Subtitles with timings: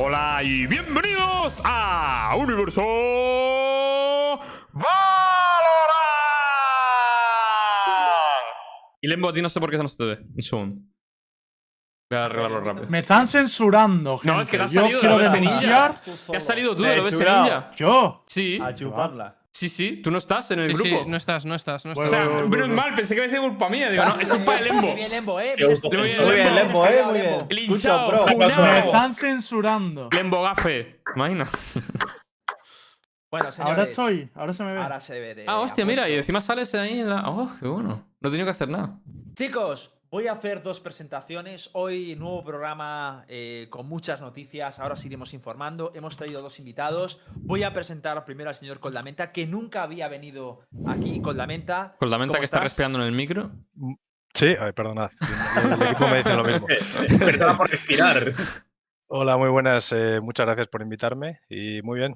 [0.00, 2.80] Hola y bienvenidos a Universo
[4.72, 4.88] Valorant.
[9.00, 10.18] Y Lembo, a ti no sé por qué no se te ve.
[10.36, 10.76] Un segundo.
[12.10, 12.86] Voy a arreglarlo rápido.
[12.88, 14.34] Me están censurando, gente.
[14.34, 16.00] No, es que te has salido de la denunciar.
[16.06, 16.22] Ninja.
[16.30, 17.42] ¿Qué has salido tú de la.
[17.42, 17.72] Ninja?
[17.76, 18.24] Yo.
[18.26, 19.37] Sí, A chuparla.
[19.52, 19.96] Sí, sí.
[20.02, 21.04] Tú no estás en el Sí, sí, grupo.
[21.10, 22.10] no estás, no estás, no O estás.
[22.10, 23.90] sea, Bueno, mal, pensé que había sido culpa mía.
[23.90, 24.82] Digo, no, es culpa de Lembo.
[24.88, 25.50] Muy bien, Lembo, eh.
[25.56, 26.26] Estudiado.
[26.26, 27.38] Muy bien, Lembo, eh, muy bien.
[27.50, 28.26] Linchado, Escucha, bro.
[28.26, 28.72] funado.
[28.72, 30.08] Me están censurando.
[30.12, 31.00] Lembo gafe.
[31.16, 31.48] Imagina.
[33.30, 33.78] Bueno, señores.
[33.78, 34.30] Ahora estoy.
[34.34, 34.80] Ahora se me ve.
[34.80, 35.44] Ahora se ve de.
[35.46, 37.28] Ah, hostia, mira, y encima sales ahí en la.
[37.28, 38.06] Oh, qué bueno.
[38.20, 38.98] No he tenido que hacer nada.
[39.34, 41.70] Chicos, voy a hacer dos presentaciones.
[41.72, 44.78] Hoy, nuevo programa eh, con muchas noticias.
[44.78, 45.92] Ahora os iremos informando.
[45.94, 47.20] Hemos traído dos invitados.
[47.34, 51.20] Voy a presentar primero al señor Coldamenta, que nunca había venido aquí.
[51.20, 51.96] Coldamenta.
[51.98, 53.50] Con la menta ¿cómo que está respirando en el micro.
[54.34, 55.10] Sí, ay, perdonad.
[55.64, 56.66] El, el equipo me dice lo mismo.
[57.18, 58.34] Perdona por respirar.
[59.08, 59.92] Hola, muy buenas.
[59.92, 62.14] eh, muchas gracias por invitarme y muy bien.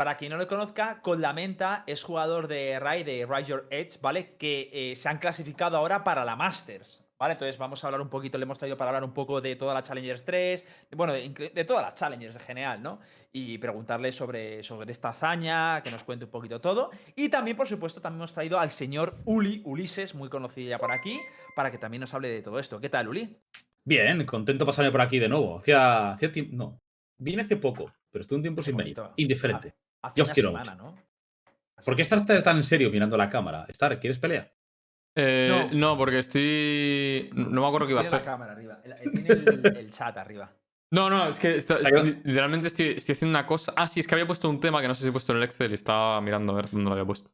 [0.00, 4.34] Para quien no lo conozca, Coldamenta es jugador de Rai, de Rise Your Edge, ¿vale?
[4.38, 7.34] Que eh, se han clasificado ahora para la Masters, ¿vale?
[7.34, 9.74] Entonces vamos a hablar un poquito, le hemos traído para hablar un poco de toda
[9.74, 13.00] la Challengers 3, de- bueno, de, de todas las Challengers en general, ¿no?
[13.30, 16.88] Y preguntarle sobre, sobre esta hazaña, que nos cuente un poquito todo.
[17.14, 20.92] Y también, por supuesto, también hemos traído al señor Uli, Ulises, muy conocido ya por
[20.92, 21.20] aquí,
[21.54, 22.80] para que también nos hable de todo esto.
[22.80, 23.36] ¿Qué tal, Uli?
[23.84, 25.58] Bien, contento pasarme por aquí de nuevo.
[25.58, 26.56] Hacía, hacía tiempo.
[26.56, 26.78] No.
[27.18, 28.96] Vine hace poco, pero estuve un tiempo sin venir.
[29.16, 29.74] Indiferente.
[30.02, 30.84] Hace Yo os una quiero semana, mucho.
[30.96, 31.82] ¿no?
[31.84, 33.64] ¿Por qué estás tan en serio mirando la cámara?
[33.68, 34.52] Star, ¿quieres pelea?
[35.16, 35.90] Eh, no.
[35.90, 35.96] No.
[35.98, 37.30] porque estoy.
[37.34, 38.24] No me acuerdo qué iba a Tiene la hacer.
[38.30, 38.80] cámara arriba.
[38.84, 39.28] el- el- Tiene
[39.68, 40.52] el- el chat arriba.
[40.92, 43.72] No, no, es que está- literalmente estoy, estoy haciendo una cosa.
[43.76, 45.38] Ah, sí, es que había puesto un tema que no sé si he puesto en
[45.38, 47.30] el Excel y estaba mirando a ver dónde lo había puesto.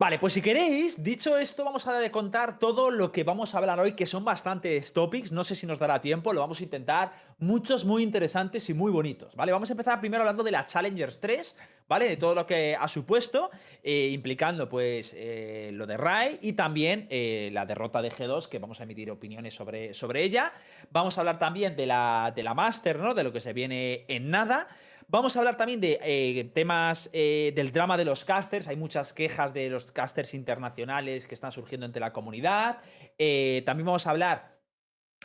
[0.00, 3.80] Vale, pues si queréis, dicho esto, vamos a contar todo lo que vamos a hablar
[3.80, 5.32] hoy, que son bastantes topics.
[5.32, 7.10] No sé si nos dará tiempo, lo vamos a intentar.
[7.40, 9.50] Muchos muy interesantes y muy bonitos, ¿vale?
[9.50, 11.56] Vamos a empezar primero hablando de la Challengers 3,
[11.88, 12.08] ¿vale?
[12.10, 13.50] De todo lo que ha supuesto,
[13.82, 18.60] eh, implicando pues eh, lo de Rai y también eh, la derrota de G2, que
[18.60, 20.52] vamos a emitir opiniones sobre, sobre ella.
[20.92, 23.14] Vamos a hablar también de la, de la Master, ¿no?
[23.14, 24.68] De lo que se viene en nada.
[25.10, 28.68] Vamos a hablar también de eh, temas eh, del drama de los casters.
[28.68, 32.80] Hay muchas quejas de los casters internacionales que están surgiendo entre la comunidad.
[33.16, 34.58] Eh, también vamos a hablar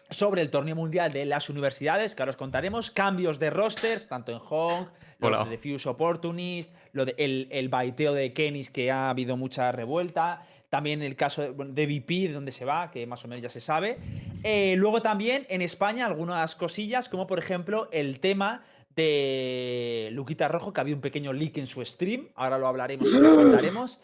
[0.09, 2.91] sobre el torneo mundial de las universidades, que ahora os contaremos.
[2.91, 4.85] Cambios de rosters, tanto en Hong,
[5.19, 5.39] Hola.
[5.39, 9.73] los de Diffuse Opportunist, lo de el, el baiteo de Kenis, que ha habido mucha
[9.73, 10.45] revuelta.
[10.69, 13.61] También el caso de, VP, de dónde se va, que más o menos ya se
[13.61, 13.97] sabe.
[14.43, 18.63] Eh, luego también en España algunas cosillas, como por ejemplo el tema
[18.95, 22.29] de Luquita Rojo, que había un pequeño leak en su stream.
[22.35, 23.99] Ahora lo hablaremos y lo contaremos.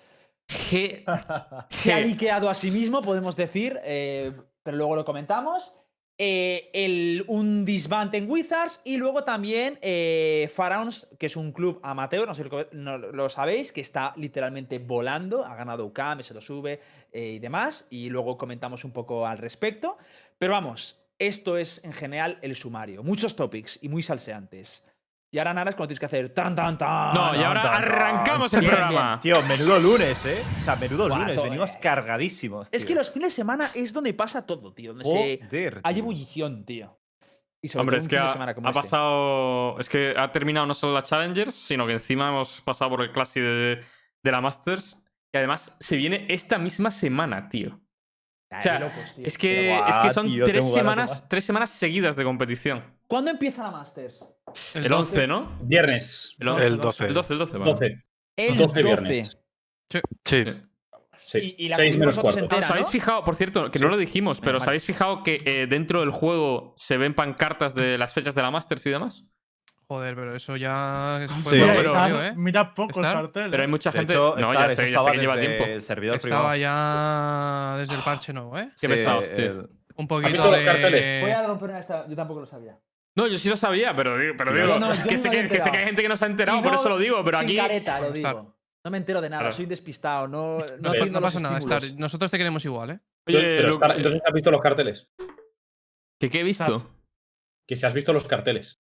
[0.48, 1.04] G.
[1.70, 4.34] Se ha liqueado a sí mismo, podemos decir, eh,
[4.64, 5.76] pero luego lo comentamos.
[6.22, 11.80] Eh, el, un disband en Wizards y luego también eh, Pharaons, que es un club
[11.82, 16.22] amateur, no sé si lo, no lo sabéis, que está literalmente volando, ha ganado UCAM,
[16.22, 16.82] se lo sube
[17.14, 19.98] eh, y demás, y luego comentamos un poco al respecto.
[20.38, 24.84] Pero vamos, esto es en general el sumario, muchos topics y muy salseantes.
[25.31, 27.13] Y ahora nada es cuando tienes que hacer tan tan tan.
[27.13, 27.84] No, y ahora tan, tan.
[27.84, 29.19] arrancamos el Bien, programa.
[29.22, 30.41] Tío, menudo lunes, ¿eh?
[30.59, 31.40] O sea, menudo lunes.
[31.40, 31.78] Venimos eh.
[31.80, 32.68] cargadísimos.
[32.72, 34.94] Es que los fines de semana es donde pasa todo, tío.
[34.94, 35.40] Donde se...
[35.47, 36.03] Joder, Hay tío.
[36.03, 37.00] ebullición, tío.
[37.62, 38.81] Y sobre Hombre, todo es que fin de ha, semana como ha este.
[38.81, 39.80] pasado.
[39.80, 43.12] Es que ha terminado no solo la Challengers, sino que encima hemos pasado por el
[43.12, 43.81] Classic de,
[44.24, 45.06] de la Masters.
[45.31, 47.80] Y además se viene esta misma semana, tío.
[48.52, 49.26] Ah, o sea, qué locos, tío.
[49.28, 52.84] Es que, Buah, es que son tío, tres semanas, tres semanas seguidas de competición.
[53.08, 54.26] ¿Cuándo empieza la Masters?
[54.74, 55.52] El 11, ¿no?
[55.62, 56.36] Viernes.
[56.40, 57.06] El 11, El 12.
[57.08, 57.72] El 12, el 12, vale.
[57.72, 57.86] 12.
[58.38, 58.84] El 12 12.
[58.84, 59.38] viernes.
[59.92, 60.00] Sí.
[61.22, 61.38] Sí.
[61.40, 62.44] Y- y la 6 community menos vosotros 4.
[62.46, 65.44] entera, ¿Os habéis fijado, por cierto, que no lo dijimos, pero ¿os habéis fijado que
[65.46, 69.28] eh, dentro del juego se ven pancartas de las fechas de la Masters y demás?
[69.90, 71.42] Joder, pero eso ya es Sí.
[71.42, 72.34] fue Mira, pero- está- ¿eh?
[72.36, 73.24] mira poco el ¿Estar?
[73.24, 73.50] cartel.
[73.50, 73.72] Pero hay ¿eh?
[73.72, 74.14] mucha gente.
[74.14, 75.64] hecho, no, Star, ya sé, ya sé que lleva tiempo.
[75.66, 76.56] El servidor Estaba privado.
[76.58, 78.70] ya desde el parche nuevo, ¿eh?
[78.80, 79.46] Qué Sí, pesados, tío.
[79.46, 79.58] el-
[79.96, 80.66] Un visto poquito los de...
[80.66, 81.22] carteles?
[81.24, 82.08] Voy a romper una esta.
[82.08, 82.78] Yo tampoco lo sabía.
[83.16, 85.18] No, yo sí lo sabía, pero, digo- pero Sí, digo, no, no, yo que, no
[85.18, 86.74] sé me que, había que sé que hay gente que no se ha enterado, por
[86.75, 87.58] eso lo digo, pero sin aquí.
[87.58, 88.56] careta, lo digo.
[88.86, 89.56] No me entero de nada, Claro.
[89.56, 90.28] soy despistado.
[90.28, 91.58] No, no, pasa nada.
[91.58, 91.81] Star.
[91.98, 93.00] Nosotros te queremos igual, ¿eh?
[93.28, 95.10] Oye, Pero Star, entonces has visto los carteles.
[96.19, 96.92] ¿qué, qué he visto?
[97.68, 98.80] Que si has visto los carteles.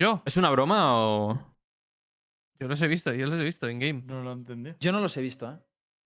[0.00, 1.38] Yo, ¿Es una broma o.?
[2.58, 4.02] yo los he visto, yo los he visto en game.
[4.06, 4.72] No lo entendí.
[4.80, 5.56] Yo no los he visto, ¿eh?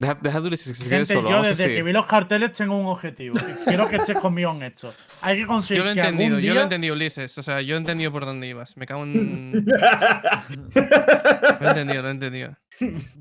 [0.01, 1.31] Deja, deja a Ulises que se quede Gente, solo.
[1.31, 3.37] yo desde que vi los carteles tengo un objetivo.
[3.65, 4.93] quiero que estés conmigo en esto.
[5.23, 7.39] Hay que conseguir Yo lo he que algún entendido, yo lo he día- entendido, Ulises.
[7.39, 8.77] O sea, yo he entendido por dónde ibas.
[8.77, 9.65] Me cago en.
[10.75, 12.57] Lo he entendido, lo he entendido.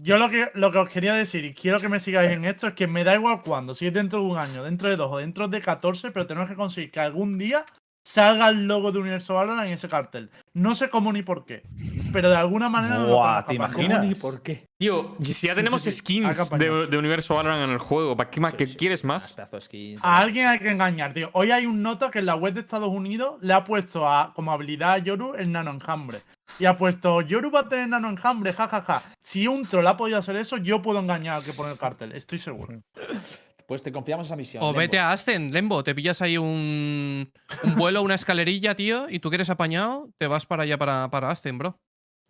[0.01, 2.67] Yo lo que, lo que os quería decir, y quiero que me sigáis en esto,
[2.67, 5.09] es que me da igual cuándo, si es dentro de un año, dentro de dos
[5.11, 7.63] o dentro de 14, pero tenemos que conseguir que algún día
[8.03, 10.29] salga el logo de Universo Valorant en ese cartel.
[10.53, 11.63] No sé cómo ni por qué,
[12.11, 13.99] pero de alguna manera Buah, ¿te imaginas?
[13.99, 14.65] ¿Cómo ni por qué?
[14.77, 15.97] Tío, si ya Sí, tenemos sí, sí.
[15.97, 18.51] skins de, Universo Valorant en el juego, ¿para qué más?
[18.51, 19.07] Sí, ¿Qué sí, quieres sí.
[19.07, 19.35] más?
[19.59, 21.29] Skins, A alguien hay que engañar, tío.
[21.33, 24.33] Hoy hay un noto que en la web de Estados Unidos le ha puesto a,
[24.33, 26.19] como habilidad a Yoru el nano enjambre.
[26.59, 29.01] Y ha puesto, Yoru va a tener nano enjambre, jajaja.
[29.21, 32.11] Si un troll ha podido hacer eso, yo puedo engañar al que pone el cartel,
[32.11, 32.81] estoy seguro.
[33.67, 34.63] Pues te confiamos esa misión.
[34.63, 34.79] O Lembo.
[34.79, 37.31] vete a Aston, Lembo, te pillas ahí un,
[37.63, 41.09] un vuelo, una escalerilla, tío, y tú que eres apañado, te vas para allá, para,
[41.09, 41.79] para Aston, bro.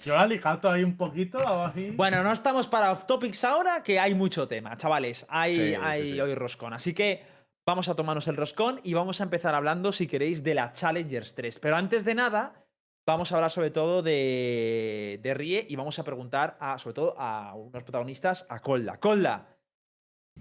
[0.05, 1.79] Yo la lijato ahí un poquito, abajo.
[1.93, 5.25] Bueno, no estamos para off topics ahora, que hay mucho tema, chavales.
[5.29, 6.19] Hay, Sí, sí, hay sí.
[6.19, 6.73] hoy roscón.
[6.73, 7.23] Así que
[7.65, 11.35] vamos a tomarnos el roscón y vamos a empezar hablando, si queréis, de la Challengers
[11.35, 11.59] 3.
[11.59, 12.65] Pero antes de nada,
[13.07, 17.15] vamos a hablar sobre todo de, de Rie y vamos a preguntar a, sobre todo
[17.17, 18.97] a unos protagonistas, a Colda.
[18.99, 19.52] Colda,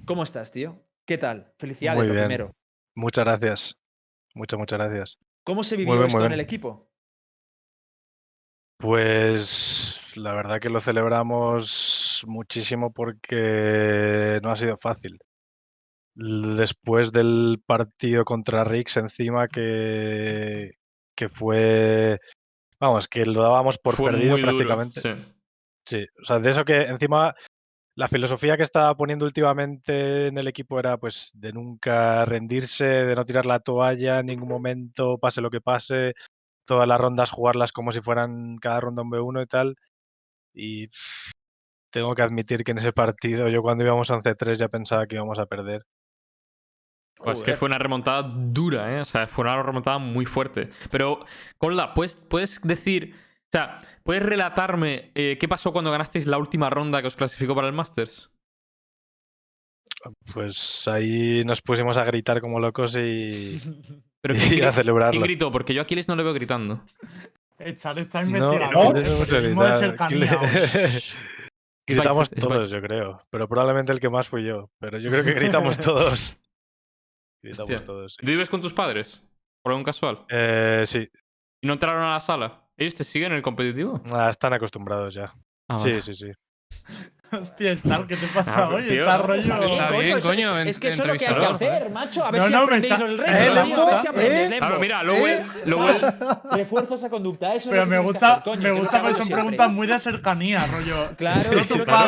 [0.05, 0.83] ¿cómo estás, tío?
[1.07, 1.53] ¿Qué tal?
[1.59, 2.27] Felicidades, Muy lo bien.
[2.27, 2.53] primero.
[2.95, 3.79] Muchas gracias.
[4.35, 5.19] Muchas, muchas gracias.
[5.45, 6.41] ¿Cómo se Muy vivió bien, esto muy en bien.
[6.41, 6.91] el equipo?
[8.79, 15.19] Pues la verdad que lo celebramos muchísimo porque no ha sido fácil.
[16.15, 20.73] Después del partido contra Rix, encima que,
[21.17, 22.19] que fue,
[22.79, 25.01] vamos, que lo dábamos por Fue perdido muy duro, prácticamente.
[25.01, 25.11] sí.
[25.85, 27.35] Sí, o sea, de eso que encima
[27.95, 33.15] la filosofía que estaba poniendo últimamente en el equipo era pues de nunca rendirse, de
[33.15, 36.15] no tirar la toalla en ningún momento, pase lo que pase,
[36.67, 39.77] todas las rondas jugarlas como si fueran cada ronda un B1 y tal.
[40.55, 40.89] Y
[41.91, 45.39] tengo que admitir que en ese partido yo cuando íbamos 11-3 ya pensaba que íbamos
[45.39, 45.85] a perder.
[47.17, 49.01] Pues es que fue una remontada dura, ¿eh?
[49.01, 50.71] O sea, fue una remontada muy fuerte.
[50.91, 51.25] Pero,
[51.59, 53.15] Colda, ¿puedes, puedes decir.
[53.55, 57.55] O sea, ¿puedes relatarme eh, qué pasó cuando ganasteis la última ronda que os clasificó
[57.55, 58.31] para el Masters?
[60.35, 63.61] Pues ahí nos pusimos a gritar como locos y,
[64.23, 65.13] Pero y ¿quién, a celebrarlo.
[65.13, 65.51] quién gritó?
[65.51, 66.83] Porque yo a Aquiles no le veo gritando.
[67.59, 68.85] Echar está No, investigando.
[68.85, 69.89] no tenemos que Periodismo de gritar.
[69.89, 70.53] cercanía, ¿Quién
[70.85, 71.03] le-
[71.89, 73.21] Gritamos todos, yo creo.
[73.31, 74.71] Pero probablemente el que más fui yo.
[74.81, 76.39] Pero yo creo que gritamos todos.
[77.45, 77.87] Gritamos Hostia.
[77.87, 78.15] todos.
[78.19, 78.25] sí.
[78.25, 79.23] ¿Tú vives con tus padres?
[79.63, 80.25] ¿Por algún casual?
[80.31, 81.07] Eh, sí,
[81.63, 82.62] ¿Y no entraron a la sala?
[82.77, 84.01] ¿Ellos te siguen en el competitivo?
[84.13, 85.33] ah, están acostumbrados ya.
[85.69, 86.01] Ah, Sí, vale.
[86.01, 86.33] sí, sí.
[87.33, 88.87] Hostia, Star, ¿qué te pasa Ah, hoy?
[88.89, 89.01] tío.
[89.01, 89.63] Está rollo.
[89.63, 92.25] Está bien, coño, es, en- es que eso es lo que hay que hacer, macho.
[92.25, 93.43] A ver No, si aprendéis está- el Eh, resto.
[93.43, 94.61] tío, Lembo, a ver si aprendes, eh.
[94.81, 96.03] Mira, Lowell, Lowell,
[96.53, 97.55] Refuerzo esa conducta.
[97.55, 99.87] Eso es Pero me gusta, hacer, coño, me gusta lo que hago son preguntas muy
[99.87, 101.17] de cercanía, rollo.
[101.17, 101.41] Claro,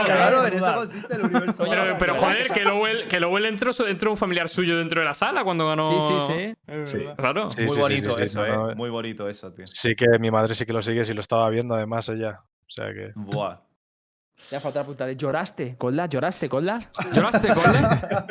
[0.04, 1.64] Claro, en eso consiste el universo.
[1.98, 5.44] Pero, joder, que Lowell, que Lowell entró, entró un familiar suyo dentro de la sala
[5.44, 5.88] cuando ganó.
[5.90, 6.54] Sí, sí,
[6.84, 6.98] sí.
[7.16, 7.48] Claro.
[7.66, 8.74] Muy bonito eso, eh.
[8.74, 9.66] Muy bonito eso, tío.
[9.66, 12.40] Sí que mi madre sí que lo sigue, si lo estaba viendo además ella.
[12.42, 13.12] O sea que.
[13.14, 13.58] Buah.
[14.50, 15.76] Ya falta de ¿lloraste?
[15.76, 16.06] ¿Colda?
[16.06, 16.78] ¿Lloraste, Colda?
[17.12, 18.26] ¿Lloraste, Colda?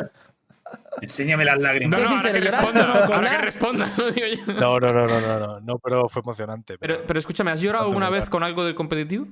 [1.01, 1.99] Enséñame las No, lágrimas.
[1.99, 3.07] no, Sé ahora que sincero, ¿lloraste responda.
[3.07, 3.87] no, Ahora que responda.
[4.47, 4.53] no.
[4.53, 6.77] No, no, no, no, no, no, no, pero fue emocionante.
[6.77, 9.27] Pero, Pero, pero escúchame, ¿has llorado alguna vez con algo del competitivo?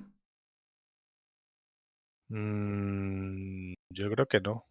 [2.30, 4.66] Mm, yo creo que no.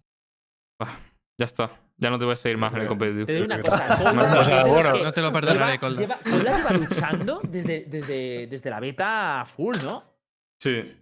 [0.81, 0.99] Ah,
[1.39, 1.71] ya está.
[1.99, 3.27] Ya no te voy a seguir más en el competitivo.
[3.27, 4.13] Te doy una Creo que cosa.
[4.13, 4.21] no.
[4.21, 6.01] Colda O sea, bueno, No te lo perdonaré, lleva- Colda.
[6.01, 10.03] lleva- Colda lleva luchando desde, desde, desde la beta full, ¿no?
[10.59, 10.97] Sí.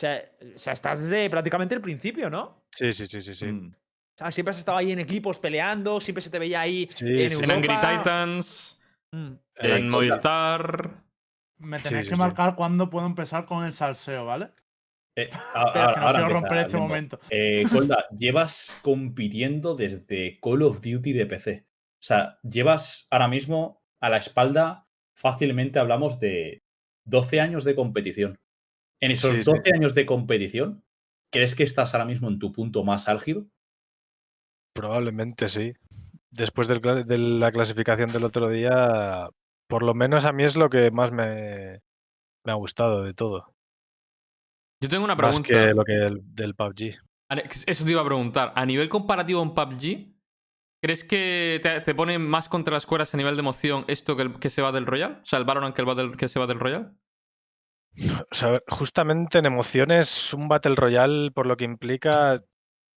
[0.00, 0.24] Sea,
[0.54, 2.64] o sea, estás desde prácticamente el principio, ¿no?
[2.72, 3.46] Sí, sí, sí, sí, sí.
[3.46, 3.72] Mm.
[3.72, 7.06] O sea, siempre has estado ahí en equipos peleando, siempre se te veía ahí Sí,
[7.06, 7.50] en sí, En sí.
[7.52, 7.98] Angry Europa.
[7.98, 8.76] Titans,
[9.12, 9.32] Mm.
[9.56, 11.02] Eh, en Movistar.
[11.58, 12.20] Me tenéis sí, que sí.
[12.22, 14.50] marcar cuándo puedo empezar con el salseo, ¿vale?
[15.16, 16.88] Eh, a- Espera, a- que no ahora quiero romper este Lembo.
[16.88, 17.20] momento.
[17.28, 21.66] Eh, Colda, llevas compitiendo desde Call of Duty de PC.
[21.66, 26.62] O sea, llevas ahora mismo a la espalda, fácilmente hablamos de
[27.04, 28.38] 12 años de competición.
[29.02, 29.50] En esos Sí, sí.
[29.50, 30.84] 12 años de competición,
[31.32, 33.46] ¿crees que estás ahora mismo en tu punto más álgido?
[34.74, 35.72] Probablemente sí.
[36.30, 39.28] Después del de la clasificación del otro día,
[39.68, 41.80] por lo menos a mí es lo que más me,
[42.44, 43.52] me ha gustado de todo.
[44.82, 45.48] Yo tengo una Más pregunta.
[45.68, 46.98] que lo que el, del PUBG.
[47.66, 48.52] Eso te iba a preguntar.
[48.54, 50.14] A nivel comparativo en PUBG,
[50.82, 54.22] ¿crees que te, te pone más contra las cuerdas a nivel de emoción esto que,
[54.22, 55.18] el- que se va del Royal?
[55.22, 56.96] O sea, el Valorant que, el que se va del Royal.
[58.30, 62.40] O sea, justamente en emociones, un Battle Royale, por lo que implica,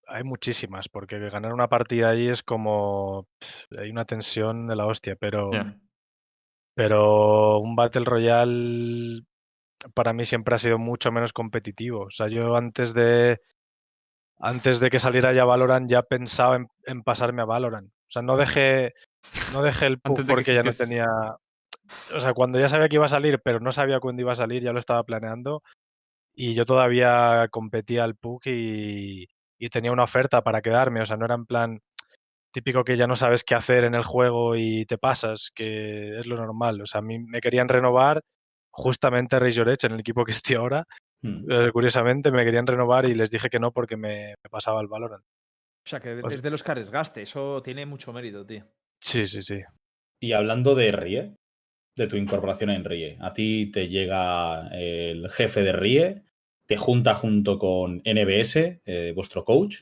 [0.08, 3.28] hay muchísimas, porque ganar una partida ahí es como.
[3.40, 5.52] pf, Hay una tensión de la hostia, pero.
[5.52, 5.76] Ya.
[6.76, 9.22] Pero un Battle Royale
[9.94, 12.06] para mí siempre ha sido mucho menos competitivo.
[12.06, 13.40] O sea, yo antes de.
[14.40, 17.90] Antes de que saliera ya Valorant ya pensaba en, en pasarme a Valorant.
[17.90, 18.94] O sea, no dejé.
[19.54, 20.84] No dejé el PUC Antes de que porque ya no existiese.
[20.84, 21.08] tenía.
[22.16, 24.36] O sea, cuando ya sabía que iba a salir, pero no sabía cuándo iba a
[24.36, 25.62] salir, ya lo estaba planeando.
[26.36, 29.28] Y yo todavía competía al PUC y,
[29.60, 31.02] y tenía una oferta para quedarme.
[31.02, 31.80] O sea, no era en plan.
[32.52, 36.28] típico que ya no sabes qué hacer en el juego y te pasas, que es
[36.28, 36.82] lo normal.
[36.82, 38.22] O sea, a mí me querían renovar
[38.72, 40.86] justamente a Razor Edge en el equipo que estoy ahora.
[41.22, 41.50] Hmm.
[41.52, 44.88] Eh, curiosamente me querían renovar y les dije que no porque me, me pasaba el
[44.88, 45.24] Valorant.
[45.24, 47.22] O sea, que Pues- es de los que arriesgaste.
[47.24, 48.66] Eso tiene mucho mérito, tío.
[49.02, 49.60] Sí, sí, sí.
[50.22, 51.36] Y hablando de RIE,
[51.96, 56.24] de tu incorporación en RIE, a ti te llega el jefe de RIE,
[56.66, 59.82] te junta junto con NBS, eh, vuestro coach,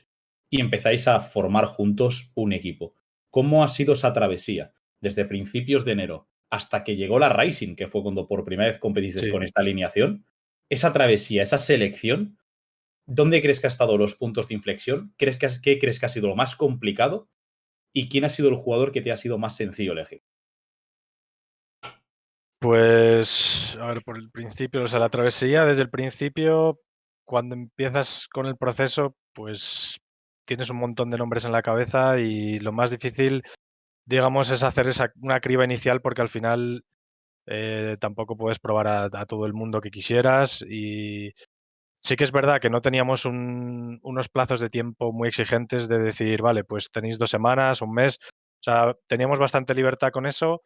[0.50, 2.94] y empezáis a formar juntos un equipo.
[3.30, 7.88] ¿Cómo ha sido esa travesía desde principios de enero hasta que llegó la Rising, que
[7.88, 9.30] fue cuando por primera vez competiste Sí.
[9.30, 10.26] con esta alineación?
[10.68, 12.36] Esa travesía, esa selección,
[13.06, 15.14] ¿dónde crees que ha estado los puntos de inflexión?
[15.16, 17.30] ¿Crees que, has- ¿Qué crees que ha sido lo más complicado?
[17.94, 20.22] ¿Y quién ha sido el jugador que te ha sido más sencillo elegir?
[22.62, 26.78] Pues, a ver, por el principio, o sea, la travesía desde el principio,
[27.24, 29.98] cuando empiezas con el proceso, pues
[30.46, 33.42] tienes un montón de nombres en la cabeza y lo más difícil,
[34.06, 36.84] digamos, es hacer esa, una criba inicial porque al final
[37.46, 41.32] eh, tampoco puedes probar a, a todo el mundo que quisieras y
[42.00, 45.98] sí que es verdad que no teníamos un- unos plazos de tiempo muy exigentes de
[45.98, 48.18] decir, vale, pues tenéis dos semanas, un mes,
[48.60, 50.62] o sea, teníamos bastante libertad con eso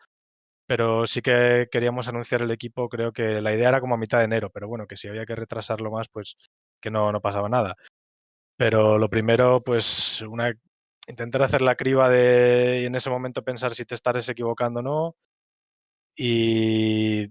[0.67, 4.19] pero sí que queríamos anunciar el equipo, creo que la idea era como a mitad
[4.19, 6.37] de enero, pero bueno, que si había que retrasarlo más, pues
[6.81, 7.77] que no, no pasaba nada.
[8.57, 10.53] Pero lo primero, pues una,
[11.09, 14.83] intentar hacer la criba de y en ese momento pensar si te estarás equivocando o
[14.83, 15.17] no.
[16.17, 17.25] Y,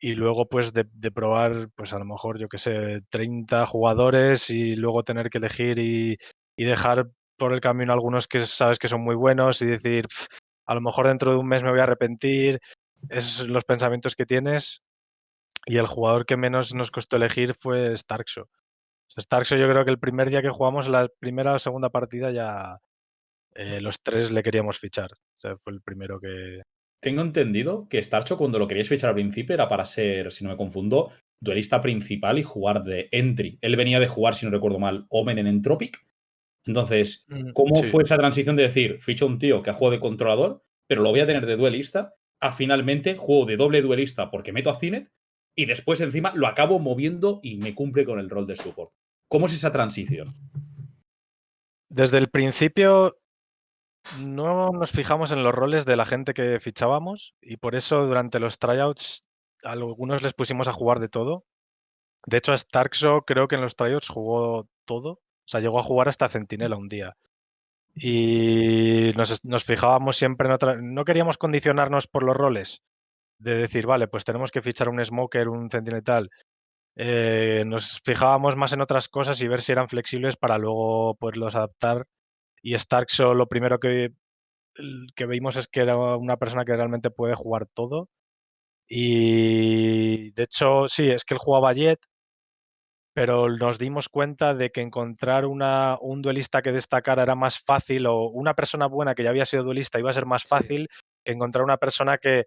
[0.00, 4.72] y luego pues de, probar, pues a lo mejor, yo qué sé, 30 jugadores y
[4.72, 6.16] luego tener que elegir y,
[6.56, 10.26] y dejar por el camino algunos que sabes que son muy buenos y decir, "Pf,
[10.66, 12.60] a lo mejor dentro de un mes me voy a arrepentir.
[13.18, 14.82] Son los pensamientos que tienes.
[15.66, 18.48] Y el jugador que menos nos costó elegir fue Starkso.
[19.16, 22.30] O Starkso yo creo que el primer día que jugamos, la primera o segunda partida
[22.30, 22.80] ya
[23.54, 25.12] eh, los tres le queríamos fichar.
[25.12, 26.62] O sea, fue el primero que...
[27.00, 30.50] Tengo entendido que Starcho, cuando lo queríais fichar al principio, era para ser, si no
[30.50, 33.58] me confundo, duelista principal y jugar de entry.
[33.60, 36.04] Él venía de jugar, si no recuerdo mal, Omen en Entropic.
[36.66, 37.84] Entonces, ¿cómo Sí.
[37.90, 41.02] fue esa transición de decir, ficho a un tío que ha jugado de controlador, pero
[41.02, 44.78] lo voy a tener de duelista, a finalmente juego de doble duelista porque meto a
[44.78, 45.10] Cinet
[45.56, 48.92] y después encima lo acabo moviendo y me cumple con el rol de support?
[49.28, 50.34] ¿Cómo es esa transición?
[51.90, 53.18] Desde el principio
[54.20, 58.40] no nos fijamos en los roles de la gente que fichábamos y por eso durante
[58.40, 59.24] los tryouts
[59.64, 61.46] a algunos les pusimos a jugar de todo.
[62.26, 65.20] De hecho, a Starkso creo que en los tryouts jugó todo.
[65.46, 67.16] O sea, llegó a jugar hasta Centinela un día.
[67.94, 70.76] Y nos, nos fijábamos siempre en otra.
[70.80, 72.82] No queríamos condicionarnos por los roles.
[73.38, 76.28] De decir, vale, pues tenemos que fichar un Smoker, un Centinela.
[76.96, 81.56] Eh, nos fijábamos más en otras cosas y ver si eran flexibles para luego poderlos
[81.56, 82.06] adaptar.
[82.62, 84.10] Y Starkso lo primero que,
[85.16, 88.08] que vimos es que era una persona que realmente puede jugar todo.
[88.88, 92.00] Y de hecho, sí, es que él jugaba Jet,
[93.14, 98.06] pero nos dimos cuenta de que encontrar una, un duelista que destacara era más fácil
[98.06, 100.48] o una persona buena que ya había sido duelista iba a ser más Sí.
[100.48, 100.88] fácil
[101.24, 102.44] que encontrar una persona que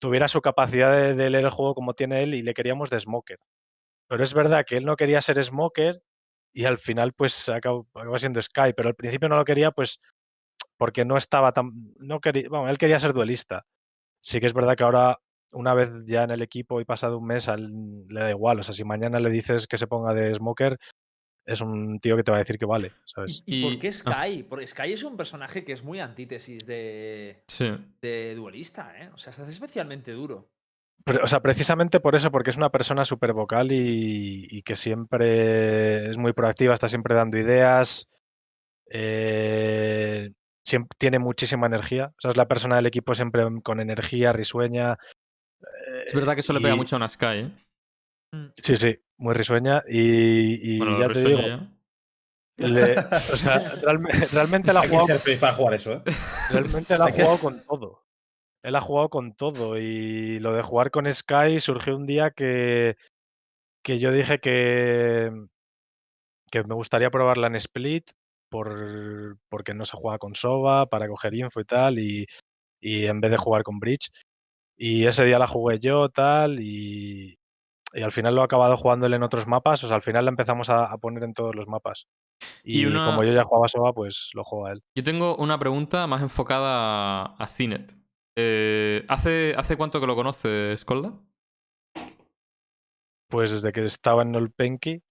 [0.00, 3.00] tuviera su capacidad de, de leer el juego como tiene él y le queríamos de
[3.00, 3.38] Smoker.
[4.08, 6.00] Pero es verdad que él no quería ser Smoker
[6.54, 10.00] y al final pues acabó, acabó siendo Sky, pero al principio no lo quería pues
[10.78, 11.72] porque no estaba tan...
[11.98, 13.66] No quería, bueno, él quería ser duelista.
[14.22, 15.18] Sí que es verdad que ahora,
[15.52, 18.60] una vez ya en el equipo y pasado un mes, le da igual.
[18.60, 20.78] O sea, si mañana le dices que se ponga de Smoker,
[21.46, 23.42] es un tío que te va a decir que vale, ¿sabes?
[23.46, 23.92] ¿Y, y por qué ah.
[23.92, 24.42] Sky?
[24.44, 27.70] Porque Sky es un personaje que es muy antítesis de, Sí.
[28.00, 29.10] de duelista, ¿eh?
[29.12, 30.48] O sea, se hace especialmente duro.
[31.04, 34.76] Pero, o sea, precisamente por eso, porque es una persona súper vocal y, y que
[34.76, 38.06] siempre es muy proactiva, está siempre dando ideas,
[38.90, 40.32] eh,
[40.98, 42.12] tiene muchísima energía.
[42.18, 44.98] O sea, es la persona del equipo siempre con energía, risueña.
[46.10, 47.50] Es verdad que eso le pega y- mucho a una Sky, ¿eh?
[48.56, 49.82] Sí, sí, muy risueña.
[49.88, 51.70] Y, y Bueno, ya te digo, ya.
[52.56, 52.98] le-
[53.32, 55.06] o sea, realme- realmente la ha jugado
[55.40, 56.02] para jugar eso, ¿eh?
[56.48, 58.02] Realmente él ha jugado con todo.
[58.64, 59.78] Él ha jugado con todo.
[59.78, 62.96] Y lo de jugar con Sky surgió un día que,
[63.84, 65.30] que yo dije que,
[66.50, 68.10] que me gustaría probarla en Split
[68.50, 72.26] por, porque no se juega con Sova, para coger info y tal, y,
[72.82, 74.10] y en vez de jugar con Bridge.
[74.82, 77.38] Y ese día la jugué yo, tal, y,
[77.92, 79.84] y al final lo he acabado jugándole en otros mapas.
[79.84, 82.06] O sea, al final la empezamos a, a poner en todos los mapas.
[82.64, 84.82] Y Y, una- como yo ya jugaba Sova, pues lo juega él.
[84.96, 87.92] Yo tengo una pregunta más enfocada a, Cinet.
[88.38, 91.12] Eh, ¿hace, ¿Hace cuánto que lo conoces, Kolda?
[93.28, 95.02] Pues desde que estaba en Olpenki,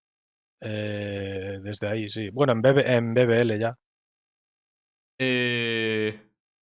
[0.62, 2.30] eh, desde ahí, sí.
[2.32, 3.78] Bueno, en, BB en BBL ya.
[5.20, 6.20] Eh,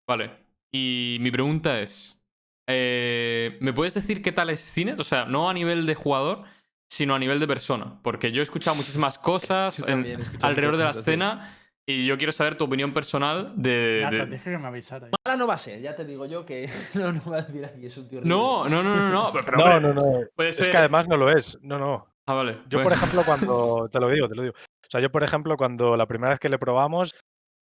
[0.08, 0.30] vale.
[0.72, 2.20] Y mi pregunta es:
[2.68, 4.99] eh, ¿me puedes decir qué tal es Cinet?
[5.00, 6.42] O sea, no a nivel de jugador,
[6.90, 8.00] sino a nivel de persona.
[8.02, 11.56] Porque yo he escuchado muchísimas cosas en- alrededor de la escena
[11.88, 14.00] y yo quiero saber tu opinión personal de.
[14.02, 15.08] Ya, de- te dije que me avisara.
[15.25, 17.64] Ahora no va a ser, ya te digo yo que no, no va a decir
[17.64, 18.20] aquí, es un tío.
[18.23, 19.32] No, no, no, no, no.
[19.44, 20.20] Pero, No, hombre, no, no.
[20.35, 20.70] Puede Es ser.
[20.70, 21.58] que además no lo es.
[21.62, 22.08] No, no.
[22.28, 22.58] Ah, vale.
[22.68, 23.88] Yo, por ejemplo, cuando.
[23.92, 24.54] Te lo digo, te lo digo.
[24.56, 27.14] O sea, yo, por ejemplo, cuando la primera vez que le probamos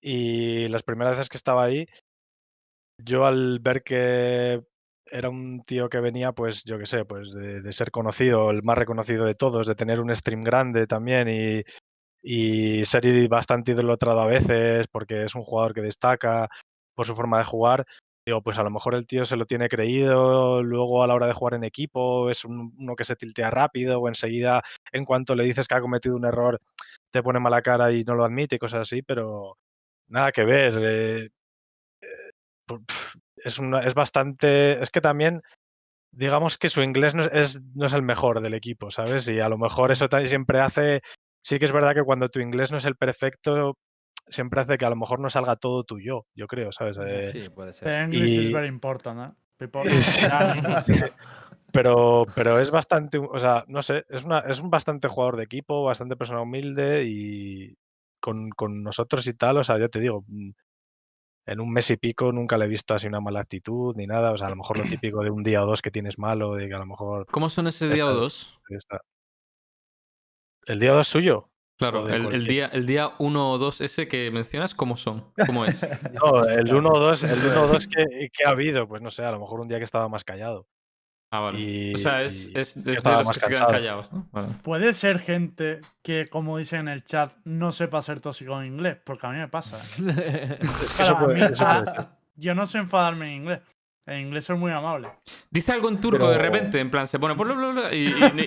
[0.01, 1.85] y las primeras veces que estaba ahí,
[2.97, 4.63] yo al ver que
[5.05, 8.63] era un tío que venía, pues yo qué sé, pues de, de ser conocido, el
[8.63, 11.63] más reconocido de todos, de tener un stream grande también y,
[12.21, 16.49] y ser bastante idolatrado a veces porque es un jugador que destaca
[16.95, 17.85] por su forma de jugar.
[18.25, 21.27] Digo, pues a lo mejor el tío se lo tiene creído, luego a la hora
[21.27, 24.61] de jugar en equipo es un- uno que se tiltea rápido o enseguida
[24.93, 26.59] en cuanto le dices que ha cometido un error
[27.11, 29.57] te pone mala cara y no lo admite cosas así, pero
[30.09, 30.73] nada que ver.
[30.81, 31.29] eh,
[32.01, 32.31] eh,
[33.43, 34.81] es, una- es bastante...
[34.81, 35.41] Es que también,
[36.11, 39.27] digamos que su inglés no es, no es el mejor del equipo, ¿sabes?
[39.29, 41.01] Y a lo mejor eso también siempre hace...
[41.43, 43.77] Sí que es verdad que cuando tu inglés no es el perfecto,
[44.27, 46.97] siempre hace que a lo mejor no salga todo tuyo, yo creo, ¿sabes?
[47.05, 47.87] Eh, Sí, puede ser.
[47.89, 49.35] The English is very important, ¿eh?
[49.57, 49.83] People
[51.73, 55.43] pero, pero es bastante, o sea, no sé, es, una, es un bastante jugador de
[55.43, 57.75] equipo, bastante persona humilde y
[58.19, 60.51] con, con nosotros y tal, o sea, ya te digo, mm,
[61.45, 64.31] en un mes y pico nunca le he visto así una mala actitud ni nada,
[64.31, 66.55] o sea, a lo mejor lo típico de un día o dos que tienes malo,
[66.55, 68.59] de que a lo mejor ¿Cómo son ese día o dos?
[70.67, 71.49] ¿El día o dos suyo?
[71.77, 75.33] Claro, el, día, el día 1 o 2 ese que mencionas, ¿cómo son?
[75.45, 75.81] ¿Cómo es?
[76.13, 79.09] No, el 1 o 2, el 1 o 2 que, que ha habido, pues no
[79.09, 80.67] sé, a lo mejor un día que estaba más callado.
[81.35, 81.59] Ah, vale.
[81.59, 84.27] Y- o sea, es, y es desde los que se quedan callados, ¿no?
[84.31, 84.49] Vale.
[84.61, 88.97] Puede ser gente que, como dicen en el chat, no sepa ser tóxico en inglés,
[89.03, 89.79] porque a mí me pasa.
[89.99, 90.57] ¿eh?
[90.61, 92.05] Es que eso puede, mí- eso puede a- ser.
[92.35, 93.59] yo no sé enfadarme en inglés.
[94.05, 95.09] En inglés soy muy amable.
[95.49, 98.09] Dice algo en turco de repente, en plan, se pone bla, bla, bla, y, y,
[98.09, 98.41] y,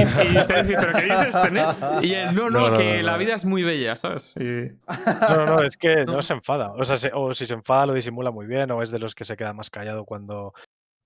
[0.00, 1.66] y- y se dice, ¿pero qué dices, Tenet?
[2.00, 3.18] Y él, no, no, No, no, que no, la no.
[3.18, 4.34] vida es muy bella, ¿sabes?
[4.38, 4.70] Y-
[5.28, 6.12] No, no, es que No.
[6.14, 6.72] no se enfada.
[6.72, 9.14] O sea, se- o si se enfada lo disimula muy bien, o es de los
[9.16, 10.54] que se queda más callado cuando,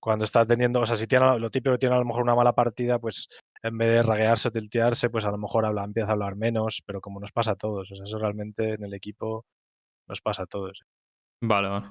[0.05, 2.35] cuando está teniendo, o sea, si tiene lo típico que tiene a lo mejor una
[2.35, 3.27] mala partida, pues
[3.63, 6.83] en vez de raguearse o tiltearse, pues a lo mejor habla, empieza a hablar menos,
[6.85, 9.45] pero como nos pasa a todos, o sea, eso realmente en el equipo
[10.07, 10.83] nos pasa a todos.
[11.41, 11.87] Vale, vale.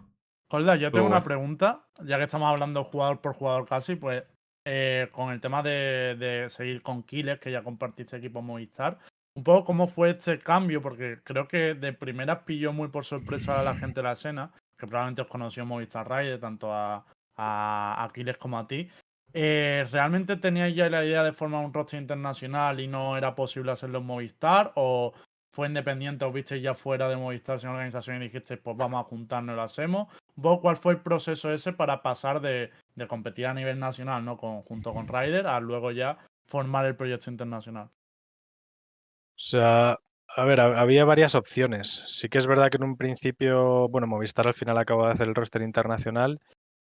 [0.48, 4.22] Colda, yo tengo una pregunta, ya que estamos hablando jugador por jugador casi, pues
[4.64, 8.96] eh, con el tema de, de seguir con Killers, que ya compartiste equipo Movistar,
[9.36, 13.58] un poco cómo fue este cambio, porque creo que de primeras pilló muy por sorpresa
[13.58, 17.04] a la gente de la escena, que probablemente os conoció en Movistar Raid, tanto a,
[17.36, 18.88] a Aquiles como a ti.
[19.32, 23.72] Eh, ¿Realmente teníais ya la idea de formar un roster internacional y no era posible
[23.72, 24.72] hacerlo en Movistar?
[24.76, 25.12] ¿O
[25.52, 29.08] fue independiente o visteis ya fuera de Movistar sin organización y dijisteis, pues vamos a
[29.08, 30.08] juntarnos y lo hacemos?
[30.36, 32.70] ¿Vos cuál fue el proceso ese para pasar de,
[33.08, 34.36] competir a nivel nacional, ¿no?
[34.36, 37.86] Junto con Ryder, a luego ya formar el proyecto internacional?
[37.86, 39.98] O sea,
[40.36, 42.04] a ver, ha- había varias opciones.
[42.06, 45.28] Sí que es verdad que en un principio, bueno, Movistar al final acaba de hacer
[45.28, 46.40] el roster internacional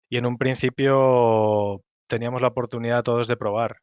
[0.09, 3.77] y en un principio teníamos la oportunidad todos de probar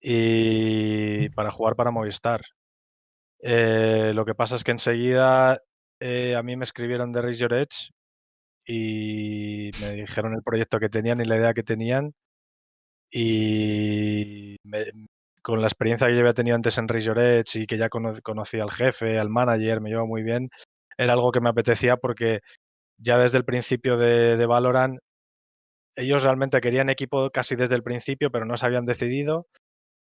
[0.00, 2.42] y para jugar para Movistar.
[3.40, 5.60] Eh, lo que pasa es que enseguida
[6.00, 7.90] eh, a mí me escribieron de Raise Your Edge
[8.66, 12.12] y me dijeron el proyecto que tenían y la idea que tenían
[13.10, 14.86] y me-
[15.42, 17.88] con la experiencia que yo había tenido antes en Raise Your Edge y que ya
[17.90, 20.48] cono- conocía al jefe, al manager, me llevo muy bien,
[20.98, 22.40] era algo que me apetecía porque
[22.98, 24.98] ya desde el principio de, de Valorant
[25.96, 29.46] ellos realmente querían equipo casi desde el principio, pero no se habían decidido.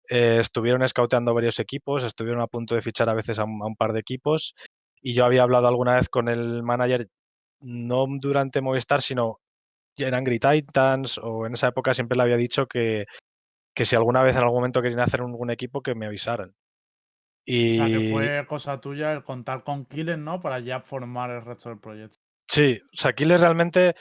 [0.08, 3.66] Eh, estuvieron scouteando varios equipos, estuvieron a punto de fichar a veces a un, a
[3.66, 4.54] un par de equipos
[5.02, 7.08] y yo había hablado alguna vez con el manager,
[7.60, 9.40] no durante Movistar, sino
[9.96, 13.06] en Angry Titans o en esa época siempre le había dicho que,
[13.74, 16.50] que si alguna vez en algún momento querían hacer un, un equipo que me avisaran.
[16.50, 16.54] O
[17.44, 20.40] Y sea, que fue cosa tuya el contar con Killers, ¿no?
[20.40, 22.18] Para ya formar el resto del proyecto.
[22.48, 23.94] Sí, o sea, Aquiles realmente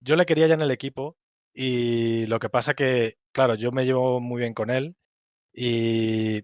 [0.00, 1.16] yo le quería ya en el equipo
[1.54, 4.96] y lo que pasa que, claro, yo me llevo muy bien con él
[5.54, 6.42] y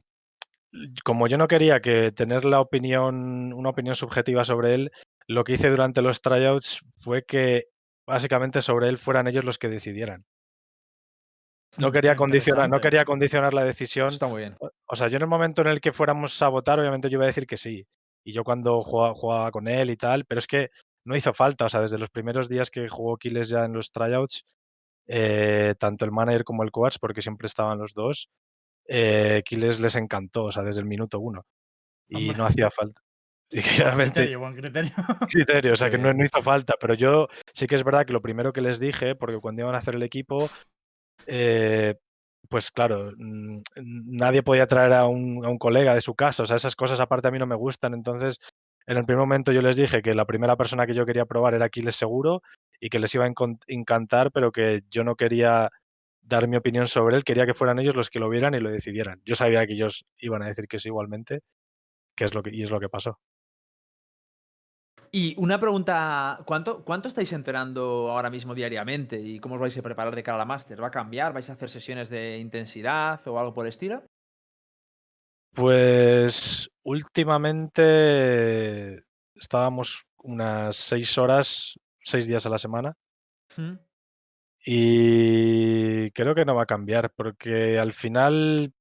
[1.02, 4.92] como yo no quería que tener la opinión, una opinión subjetiva sobre él,
[5.26, 7.64] lo que hice durante los tryouts fue que
[8.06, 10.24] básicamente sobre él fueran ellos los que decidieran.
[11.78, 14.08] No quería condicionar, no quería condicionar la decisión.
[14.08, 14.54] Está muy bien.
[14.60, 17.16] O- O sea, yo en el momento en el que fuéramos a votar, obviamente yo
[17.16, 17.86] iba a decir que sí.
[18.24, 20.70] Y yo cuando jugaba, jugaba con él y tal, pero es que
[21.08, 21.64] no hizo falta.
[21.64, 24.44] O sea, desde los primeros días que jugó Kiles ya en los tryouts,
[25.06, 28.28] eh, tanto el manager como el coach, porque siempre estaban los dos,
[28.86, 31.44] eh, Kiles les encantó, o sea, desde el minuto uno.
[32.08, 32.38] Y Hombre.
[32.38, 33.00] no hacía falta.
[33.50, 34.92] Y que realmente Criterio, buen criterio.
[35.32, 38.12] criterio, o sea que no, no hizo falta, pero yo sí que es verdad que
[38.12, 40.46] lo primero que les dije, porque cuando iban a hacer el equipo,
[41.26, 41.94] eh,
[42.50, 46.56] pues claro, nadie podía traer a un, a un colega de su casa, o sea,
[46.56, 48.38] esas cosas aparte a mí no me gustan, entonces
[48.88, 51.52] en el primer momento yo les dije que la primera persona que yo quería probar
[51.52, 52.42] era Aquiles Seguro
[52.80, 53.32] y que les iba a
[53.66, 55.68] encantar, pero que yo no quería
[56.22, 58.70] dar mi opinión sobre él, quería que fueran ellos los que lo vieran y lo
[58.70, 59.20] decidieran.
[59.26, 61.40] Yo sabía que ellos iban a decir que sí igualmente,
[62.16, 63.18] que es lo que, y es lo que pasó.
[65.10, 69.82] Y una pregunta, ¿cuánto, ¿cuánto estáis entrenando ahora mismo diariamente y cómo os vais a
[69.82, 70.82] preparar de cara a la Master?
[70.82, 71.34] ¿Va a cambiar?
[71.34, 74.02] ¿Vais a hacer sesiones de intensidad o algo por el estilo?
[75.58, 79.02] Pues últimamente
[79.34, 82.96] estábamos unas seis horas, seis días a la semana
[83.56, 83.72] ¿Mm?
[84.64, 88.72] y creo que no va a cambiar porque al final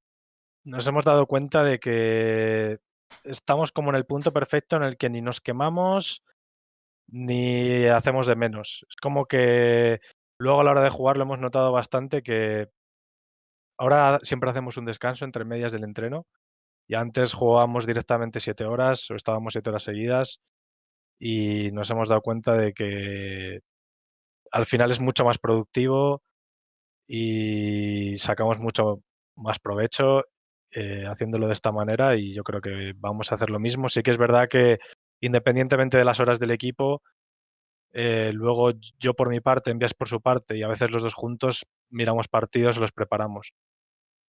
[0.65, 2.77] nos hemos dado cuenta de que
[3.23, 6.21] estamos como en el punto perfecto en el que ni nos quemamos
[7.07, 8.85] ni hacemos de menos.
[8.87, 9.99] Es como que
[10.39, 12.69] luego a la hora de jugar lo hemos notado bastante que
[13.79, 16.27] ahora siempre hacemos un descanso entre medias del entreno
[16.87, 20.39] y antes jugábamos directamente siete horas o estábamos siete horas seguidas
[21.19, 23.59] y nos hemos dado cuenta de que
[24.51, 26.21] al final es mucho más productivo
[27.07, 29.01] y sacamos mucho
[29.35, 30.23] más provecho
[30.71, 33.89] eh, haciéndolo de esta manera y yo creo que vamos a hacer lo mismo.
[33.89, 34.79] Sí que es verdad que
[35.21, 37.01] independientemente de las horas del equipo,
[37.93, 41.13] eh, luego yo por mi parte, Envías por su parte y a veces los dos
[41.13, 43.53] juntos miramos partidos, los preparamos.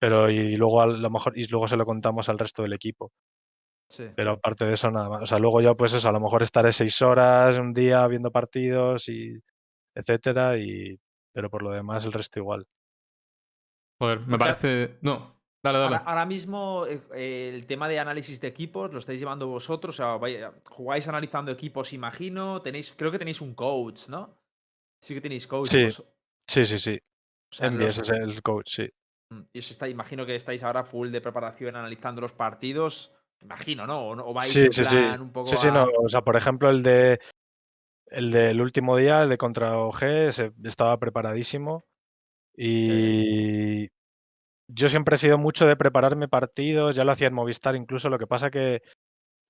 [0.00, 3.10] Pero y luego a lo mejor y luego se lo contamos al resto del equipo.
[3.90, 4.06] Sí.
[4.14, 5.22] Pero aparte de eso, nada más.
[5.22, 8.30] O sea, luego yo, pues eso, a lo mejor estaré seis horas un día viendo
[8.30, 9.34] partidos y
[9.96, 10.98] etcétera, y
[11.32, 12.66] pero por lo demás el resto igual.
[14.00, 14.98] Joder, me parece.
[15.02, 15.96] No, dale, dale.
[15.96, 19.94] Ahora, ahora mismo eh, eh, el tema de análisis de equipos lo estáis llevando vosotros,
[19.94, 24.38] o sea, vai- jugáis analizando equipos, imagino, tenéis, creo que tenéis un coach, ¿no?
[25.02, 25.68] Sí que tenéis coach.
[25.68, 25.82] Sí.
[25.84, 26.04] vos-
[26.46, 26.96] Sí, sí, sí.
[26.96, 28.88] o sea, Envías los- es el coach, sí.
[29.30, 33.12] Mm, Y os está, imagino que estáis ahora full de preparación analizando los partidos.
[33.40, 34.08] Imagino, ¿no?
[34.08, 34.96] O, o vais Sí, en sí, sí.
[34.96, 35.86] plan un poco Sí, sí, a- no.
[36.02, 37.20] O sea, por ejemplo, el de
[38.10, 41.84] el del último día, el de contra OG, se- estaba preparadísimo.
[42.56, 43.86] Y
[44.66, 48.18] yo siempre he sido mucho de prepararme partidos, ya lo hacía en Movistar incluso, lo
[48.18, 48.82] que pasa que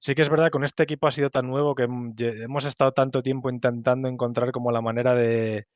[0.01, 2.93] sí que es verdad que con este equipo ha sido tan nuevo que hemos estado
[2.93, 5.67] tanto tiempo intentando encontrar como la manera de,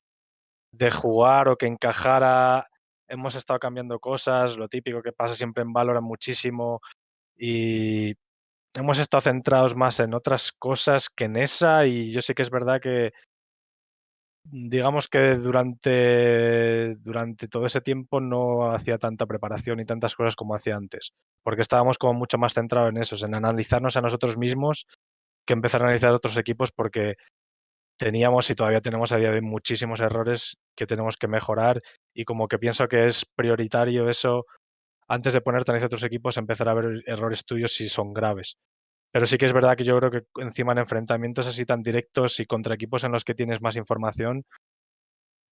[0.72, 2.68] de jugar o que encajara.
[3.12, 6.81] Hemos estado cambiando cosas, lo típico que pasa siempre en Valorant muchísimo
[7.37, 8.14] y
[8.75, 12.48] hemos estado centrados más en otras cosas que en esa y yo sí que es
[12.48, 13.12] verdad que
[14.44, 20.55] digamos que durante, durante todo ese tiempo no hacía tanta preparación y tantas cosas como
[20.55, 21.12] hacía antes,
[21.44, 24.87] porque estábamos como mucho más centrados en eso, en analizarnos a nosotros mismos
[25.46, 27.16] que empezar a analizar otros equipos porque
[28.02, 31.80] teníamos y todavía tenemos a día de hoy muchísimos errores que tenemos que mejorar
[32.12, 34.44] y como que pienso que es prioritario eso
[35.06, 38.56] antes de ponerte a analizar otros equipos empezar a ver errores tuyos si son graves.
[39.12, 42.40] Pero sí que es verdad que yo creo que encima en enfrentamientos así tan directos
[42.40, 44.44] y contra equipos en los que tienes más información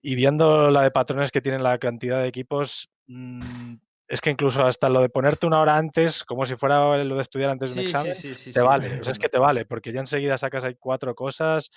[0.03, 3.75] y viendo la de patrones que tienen la cantidad de equipos, mm,
[4.09, 7.23] es que incluso hasta lo de ponerte una hora antes, como si fuera lo de
[7.23, 8.99] estudiar antes de un Sí, examen, sí, te vale.
[8.99, 11.71] O sea, es que te vale, porque ya enseguida sacas ahí cuatro cosas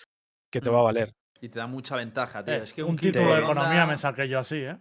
[0.54, 0.86] que te va a Mm.
[0.86, 1.16] valer.
[1.42, 2.54] Y te da mucha ventaja, tío.
[2.54, 4.78] Eh, es que un, un, título de economía me saqué yo así, ¿eh?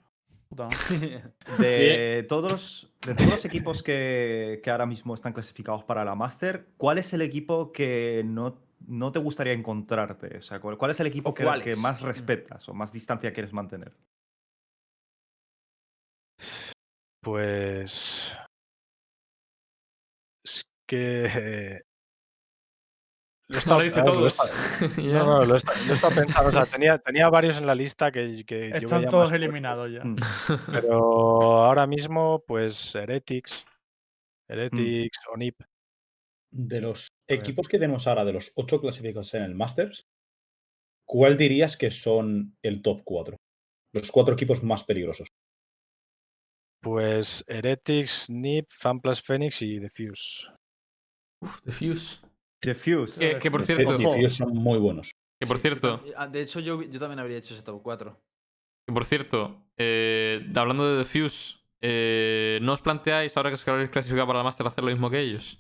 [0.51, 0.69] Puta.
[1.59, 6.67] De todos, de todos los equipos que, que ahora mismo están clasificados para la Master,
[6.77, 10.37] ¿cuál es el equipo que no, no te gustaría encontrarte?
[10.37, 12.07] O sea, ¿cuál, cuál es el equipo ¿O que, que más Mm.
[12.07, 13.93] respetas o más distancia quieres mantener?
[17.23, 18.37] Pues.
[20.45, 21.83] Es que.
[23.53, 25.12] Lo he estado- Ahora dice a ver, lo.
[25.12, 25.57] No, no, lo lo he
[25.93, 26.49] estado pensando.
[26.49, 30.03] O sea, tenía, tenía varios en la lista que, Están todos más eliminados ya.
[30.03, 30.17] Mm.
[30.73, 33.65] Pero ahora mismo, pues Heretics.
[34.49, 35.61] Heretics, Onip.
[36.51, 40.07] De los equipos que tenemos ahora, de los ocho clasificados en el Masters,
[41.07, 43.37] ¿cuál dirías que son el top 4?
[43.95, 45.29] Los cuatro equipos más peligrosos.
[46.83, 50.49] Pues Heretics, Nip, FanPlus Phoenix y Defuse.
[51.43, 51.73] Uf, The
[52.62, 52.68] Fuse.
[52.75, 53.18] Diffuse.
[53.18, 55.11] Que, que por cierto, y Fuse son muy buenos.
[55.40, 58.16] que por cierto, ah, De hecho, yo, yo también habría hecho ese top 4.
[58.87, 63.66] que por cierto, eh, hablando de The Fuse, eh, ¿no os planteáis ahora que os
[63.68, 65.59] habéis clasificado para la Master hacer lo mismo que ellos?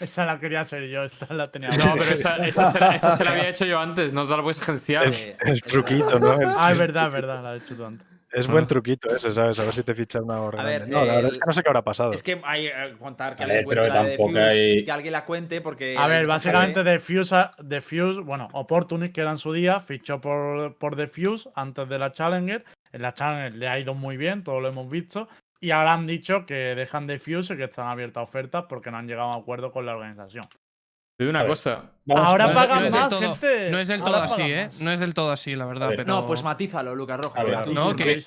[0.00, 1.68] Esa la quería hacer yo, esta la tenía.
[1.68, 4.36] No, pero esa, esa se, la, esa se la había hecho yo antes, no te
[4.36, 5.06] la puedes agenciar.
[5.06, 6.36] El esa- truquito, ¿no?
[6.56, 8.06] Ah, es verdad, es verdad, la has hecho tú antes.
[8.32, 9.58] Es buen truquito ese, ¿sabes?
[9.60, 10.60] A ver si te fichan una hora.
[10.60, 10.94] A ver, grande.
[10.96, 12.12] no, la verdad es que no sé qué habrá pasado.
[12.12, 13.80] Es que hay que contar que A alguien ver, pero
[14.16, 15.96] cuente la de hay- que alguien la cuente porque.
[15.96, 20.76] A ver, básicamente gente- Defuse, Defuse, bueno, Opportunist, que era en su día, fichó por,
[20.76, 22.64] por Defuse antes de la Challenger.
[22.92, 25.28] En la Challenger le ha ido muy bien, todo lo hemos visto.
[25.60, 28.98] Y ahora han dicho que dejan Defuse y que están abiertas a ofertas porque no
[28.98, 30.44] han llegado a acuerdo con la organización.
[31.16, 31.92] Te digo una cosa.
[32.04, 33.70] Vamos- Ahora no es- pagan no es del más, todo- gente.
[33.70, 34.64] No es del Ahora todo así, ¿eh?
[34.66, 34.80] más.
[34.80, 35.88] No es del todo así, la verdad.
[35.88, 37.42] Ver, pero No, pues matízalo, Lucas Roja.
[37.42, 38.22] Ver, no, que-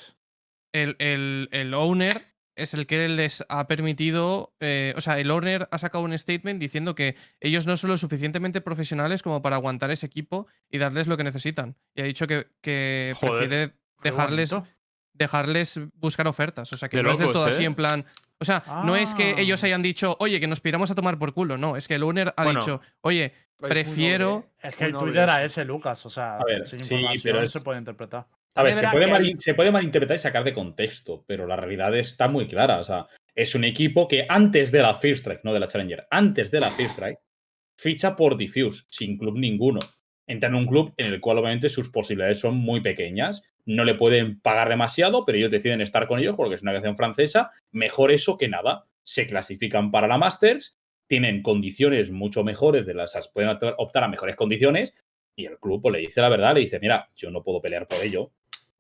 [0.73, 2.21] el, el- el owner
[2.55, 6.59] es el que les ha permitido, eh, o sea, el owner ha sacado un statement
[6.59, 11.07] diciendo que ellos no son lo suficientemente profesionales como para aguantar ese equipo y darles
[11.07, 11.77] lo que necesitan.
[11.95, 13.73] Y ha dicho que, que Joder, prefiere
[14.03, 14.53] dejarles,
[15.13, 16.71] dejarles buscar ofertas.
[16.73, 17.67] O sea, que De no es del todo así ¿eh?
[17.67, 18.05] en plan...
[18.41, 19.41] O sea, no es que Ah.
[19.41, 21.57] ellos hayan dicho, oye, que nos piramos a tomar por culo.
[21.57, 22.59] No, es que el owner ha Bueno.
[22.61, 26.05] dicho, oye, Es muy prefiero- Es que el tuit noble era ese, Lucas.
[26.05, 28.25] O sea, A ver, sin sí, pero es- se puede interpretar.
[28.55, 31.45] A ver, se puede, que mal- hay- se puede malinterpretar y sacar de contexto, pero
[31.45, 32.79] la realidad está muy clara.
[32.79, 36.07] O sea, es un equipo que antes de la First Strike, no de la Challenger,
[36.09, 37.19] antes de la First Strike,
[37.77, 39.79] ficha por Diffuse, sin club ninguno.
[40.29, 43.41] Entra en un club en el cual obviamente sus posibilidades son muy pequeñas.
[43.65, 46.95] No le pueden pagar demasiado, pero ellos deciden estar con ellos porque es una canción
[46.95, 47.49] francesa.
[47.71, 48.85] Mejor eso que nada.
[49.01, 54.07] Se clasifican para la Masters, tienen condiciones mucho mejores de las pueden optar- optar a
[54.07, 54.93] mejores condiciones
[55.35, 57.87] y el club pues, le dice la verdad, le dice, mira, yo no puedo pelear
[57.87, 58.31] por ello.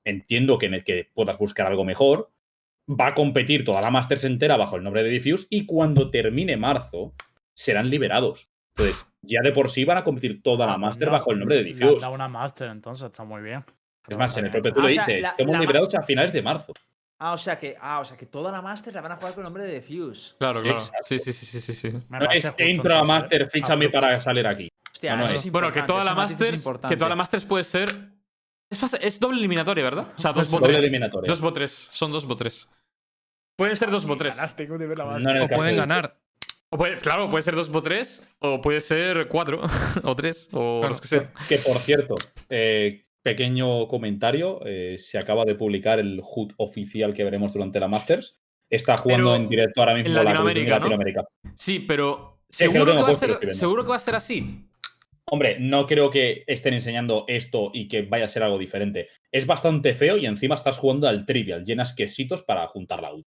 [0.03, 2.31] Entiendo que en el que puedas buscar algo mejor.
[2.87, 6.57] Va a competir toda la Masters entera bajo el nombre de Diffuse y cuando termine
[6.57, 7.15] marzo
[7.55, 8.49] serán liberados.
[8.79, 11.39] Entonces, ya de por sí van a competir toda la Ah, Master no, bajo el
[11.39, 11.99] nombre de Diffuse.
[11.99, 13.65] dado una Master, entonces está muy bien.
[14.07, 16.01] Es más, en el propio Ah, tú lo o sea, dices, la- ma- liberados a
[16.03, 16.73] finales de marzo.
[17.19, 19.33] Ah, o sea que, ah, o sea que toda la Master la van a jugar
[19.33, 20.35] con el nombre de Defuse.
[20.39, 20.77] Claro, claro.
[20.77, 21.03] Exacto.
[21.05, 23.49] Sí, sí, sí, sí, sí, No es justo, entro a Master, ¿eh?
[23.49, 24.69] fíchame para salir aquí.
[24.91, 25.45] Hostia, No, no es.
[25.45, 26.65] es Bueno, que toda la Masters.
[26.87, 27.89] Que toda la Masters puede ser.
[28.71, 30.13] Es, fase- es doble eliminatoria, ¿verdad?
[30.15, 30.69] O sea, dos botres.
[30.69, 31.27] doble eliminatoria.
[31.27, 31.71] Dos botres.
[31.71, 32.69] Son dos botres.
[33.57, 34.35] Pueden ser dos botres.
[34.37, 34.77] Ganaste, o
[35.47, 36.17] pueden de- ganar.
[36.71, 38.21] O puede- claro, puede ser dos botres.
[38.39, 39.61] O puede ser cuatro.
[40.03, 40.49] o tres.
[40.53, 40.87] O Claro.
[40.89, 41.31] los que sean.
[41.47, 42.15] Que por cierto,
[42.49, 47.87] eh, pequeño comentario, eh, se acaba de publicar el HUD oficial que veremos durante la
[47.87, 48.35] Masters.
[48.69, 50.75] Está jugando Pero en directo ahora mismo en la Latinoamérica, de ¿no?
[50.77, 51.23] Latinoamérica.
[51.55, 52.39] Sí, pero.
[52.47, 54.65] Que Seguro que, va ser, seguro que va a ser así.
[55.31, 59.07] Hombre, no creo que estén enseñando esto y que vaya a ser algo diferente.
[59.31, 63.29] Es bastante feo y encima estás jugando al trivial, llenas quesitos para juntar la ulti.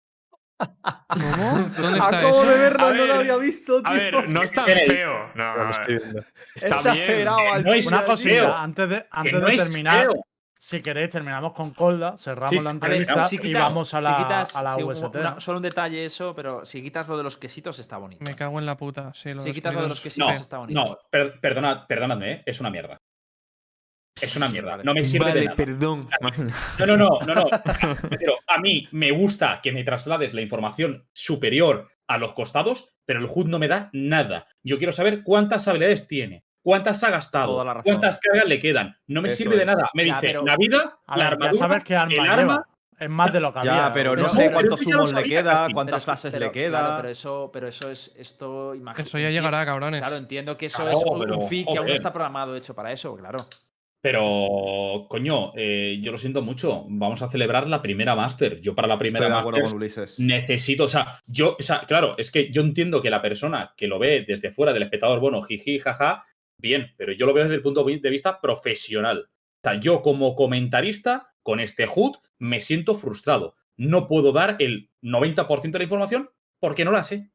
[1.08, 1.58] ¿Cómo?
[1.78, 2.46] ¿Dónde está Acabo eso?
[2.50, 4.00] de verlo, A no lo había visto, A tío.
[4.00, 5.14] ver, no es tan feo.
[5.36, 6.24] No, Ya lo estoy viendo.
[6.56, 7.26] está bien.
[7.26, 10.26] No es Una cosita, antes de, antes no de terminar, feo.
[10.58, 14.00] si queréis, terminamos con Colda, cerramos Sí, la a ver, entrevista si y vamos a
[14.00, 15.16] si la, quitas- a la UST.
[15.16, 15.40] una- ¿no?
[15.42, 18.24] solo un detalle eso, pero si quitas lo de los quesitos está bonito.
[18.26, 19.14] Me cago en la puta.
[19.14, 20.80] Sí, lo Si quitas lo de los quesitos No, está bonito.
[20.84, 22.44] no, per- perdona, perdonadme, ¿eh?
[22.46, 23.00] es una mierda.
[24.22, 24.78] Es una mierda.
[24.84, 25.56] No me sirve de nada.
[25.56, 26.08] perdón.
[26.80, 27.46] No, no, no, no, no.
[28.20, 33.20] Pero a mí me gusta que me traslades la información superior a los costados, pero
[33.20, 34.48] el HUD no me da nada.
[34.64, 38.98] Yo quiero saber cuántas habilidades tiene, cuántas ha gastado, cuántas cargas le quedan.
[39.08, 39.90] No me Eso sirve de nada.
[39.94, 42.34] Me Ya, dice pero- la vida, A la armadura, sabes qué arma el lleva.
[42.34, 42.66] arma.
[43.00, 43.94] Es más de lo que Ya, había.
[43.94, 45.74] pero no Pero- sé cuántos humos le queda, casi.
[45.74, 46.80] cuántas clases le queda.
[46.80, 48.74] Claro, pero eso, pero eso es esto.
[48.74, 50.02] Eso ya llegará, cabrones.
[50.02, 52.74] Claro, entiendo que eso Claro, es un, pero, un fee que aún está programado hecho
[52.76, 53.38] para eso, claro.
[54.02, 56.86] Pero, coño, eh, yo lo siento mucho.
[56.88, 58.62] Vamos a celebrar la primera Master.
[58.62, 59.42] Yo para la primera
[59.74, 60.20] Ulises.
[60.20, 63.88] necesito, o sea, yo, o sea, claro, es que yo entiendo que la persona que
[63.88, 66.24] lo ve desde fuera del espectador, bueno, jiji, jaja,
[66.58, 69.30] bien, pero yo lo veo desde el punto de vista profesional.
[69.30, 73.56] O sea, yo como comentarista, con este HUD, me siento frustrado.
[73.76, 77.30] No puedo dar el 90% de la información porque no la sé.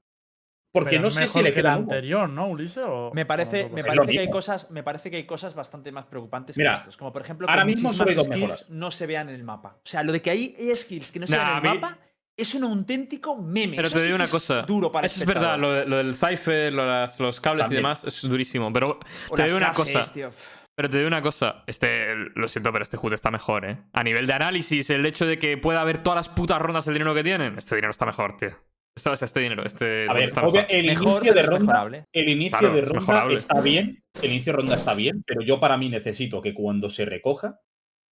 [0.74, 2.82] Porque Pero no sé si le queda anterior, ¿no, Ulises?
[2.84, 5.92] ¿O- Me parece, no me parece que hay cosas, me parece que hay cosas bastante
[5.92, 6.96] más preocupantes Mira, que estos.
[6.96, 8.68] Como por ejemplo, que ahora mismo skills mejoras.
[8.70, 9.76] no se vean en el mapa.
[9.76, 11.78] O sea, lo de que hay skills que no se Nah, vean en el mí-
[11.80, 11.98] mapa
[12.36, 13.76] es un auténtico meme.
[13.76, 14.62] Pero Eso te digo una es cosa.
[14.62, 17.62] Duro para Eso es verdad, lo, de- lo del cipher, lo de las- los cables
[17.62, 17.78] También.
[17.78, 18.72] y demás, es durísimo.
[18.72, 18.98] Pero
[19.30, 20.12] O te digo una frases, cosa.
[20.12, 20.30] tío.
[20.74, 23.78] Pero te digo una cosa, este, lo siento, pero este HUD está mejor, ¿eh?
[23.92, 26.94] A nivel de análisis, el hecho de que pueda haber todas las putas rondas el
[26.94, 28.50] dinero que tienen, este dinero está mejor, tío.
[28.96, 30.66] Esto, o sea, este dinero, este A ver, está mejor.
[30.68, 32.04] el Mejor, inicio es ronda, mejorable.
[32.12, 35.58] el inicio Claro, de ronda está bien, el inicio de ronda está bien, pero yo
[35.58, 37.58] para mí necesito que cuando se recoja,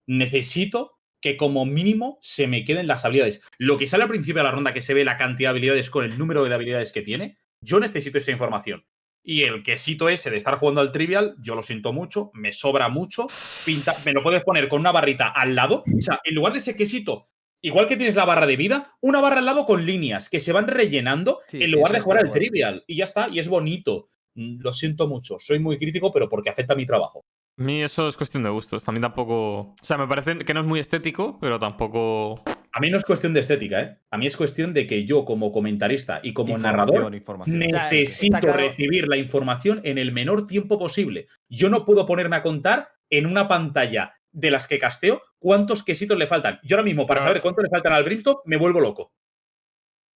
[0.07, 3.43] necesito que como mínimo se me queden las habilidades.
[3.59, 5.89] Lo que sale al principio de la ronda, que se ve la cantidad de habilidades
[5.89, 8.85] con el número de habilidades que tiene, yo necesito esa información.
[9.25, 12.89] Y el quesito ese de estar jugando al trivial, yo lo siento mucho, me sobra
[12.89, 13.29] mucho.
[13.65, 15.85] Pinta, me lo puedes poner con una barrita al lado.
[15.97, 17.29] O sea, en lugar de ese quesito,
[17.63, 20.53] igual que tienes la barra de vida, una barra al lado con líneas que se
[20.53, 22.85] van rellenando Sí, en sí, lugar de jugar al trivial.
[22.87, 24.11] Y ya está, y es bonito.
[24.35, 27.25] Mm, Lo siento mucho, soy muy crítico, pero porque afecta a mi trabajo.
[27.59, 28.83] A mí eso es cuestión de gustos.
[28.85, 29.59] También tampoco.
[29.61, 32.43] O sea, me parece que no es muy estético, pero tampoco.
[32.75, 33.99] A mí no es cuestión de estética, ¿eh?
[34.11, 37.13] A mí es cuestión de que yo, como comentarista y como narrador,
[37.47, 41.27] necesito claro- recibir la información en el menor tiempo posible.
[41.51, 46.17] Yo no puedo ponerme a contar en una pantalla de las que casteo cuántos quesitos
[46.19, 46.59] le faltan.
[46.63, 49.13] Yo ahora mismo, para Pero- saber cuántos le faltan al Brimstone, me vuelvo loco.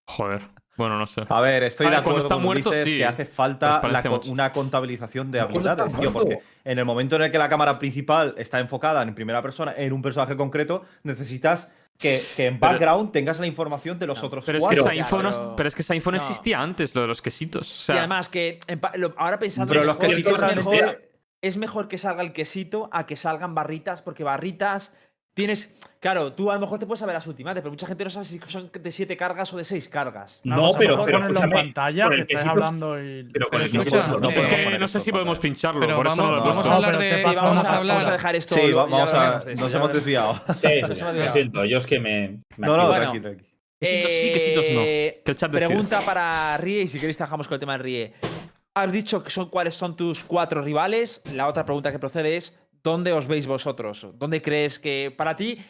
[0.09, 0.43] Joder.
[0.77, 1.23] Bueno, no sé.
[1.27, 2.97] A ver, estoy A de ver, cuando acuerdo está con muerto, Ulises sí.
[2.99, 7.33] que hace falta la una contabilización de habilidades, tío, porque en el momento en el
[7.33, 12.23] que la cámara principal está enfocada en primera persona en un personaje concreto, necesitas que,
[12.37, 14.91] que en Pero- background tengas la información de los No, otros Pero es que esa
[14.91, 17.75] pero- pero es que esa info no existía antes, lo de los quesitos.
[17.75, 21.06] O sea, y además que en pa- lo- ahora pensando Pero en los quesitos mejor,
[21.47, 24.95] es mejor que salga el quesito a que salgan barritas, porque barritas
[25.35, 25.75] tienes.
[26.01, 28.25] Claro, tú a lo mejor te puedes saber las ultimates, pero mucha gente no sabe
[28.25, 30.41] si son de 7 cargas o de 6 cargas.
[30.45, 33.23] No, lo pero- pero ponerlo en pantalla, con que y.
[33.33, 35.81] Pero con el no no es que no sé si podemos pincharlo.
[35.81, 37.97] Pero por eso vamos- no lo vamos a hablar de- vamos, vamos a, a hablar-
[37.97, 38.55] vamos a dejar esto.
[38.55, 39.41] Sí, vamos a.
[39.57, 40.41] Nos hemos desviado.
[41.15, 42.39] Lo siento, yo es que me.
[42.57, 43.13] No, no.
[43.79, 44.81] Quesitos sí, quesitos no.
[44.81, 45.23] Eh.
[45.51, 48.15] Pregunta para Rie, y si queréis trabajamos con el tema de Rie.
[48.77, 51.23] Has dicho que son cuáles son tus cuatro rivales.
[51.33, 54.07] La otra pregunta que procede es: ¿dónde os veis vosotros?
[54.17, 55.65] ¿Dónde crees que para ti,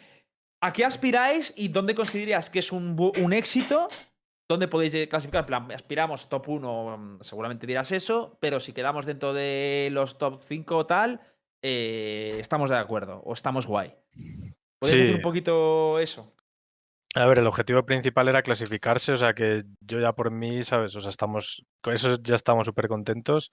[0.59, 3.87] a qué aspiráis y dónde considerarías que es un, éxito?
[4.49, 5.43] ¿Dónde podéis clasificar?
[5.43, 10.41] En plan, aspiramos top 1, seguramente dirás eso, pero si quedamos dentro de los top
[10.43, 11.21] 5 o tal,
[11.61, 13.95] eh, estamos de acuerdo o estamos guay.
[14.79, 15.01] ¿Podéis Sí.
[15.03, 16.33] decir un poquito eso?
[17.15, 20.95] A ver, el objetivo principal era clasificarse, o sea que yo ya por mí, ¿sabes?
[20.95, 23.51] O sea, estamos, con eso ya estamos súper contentos,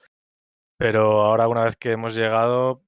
[0.79, 2.83] pero ahora una vez que hemos llegado,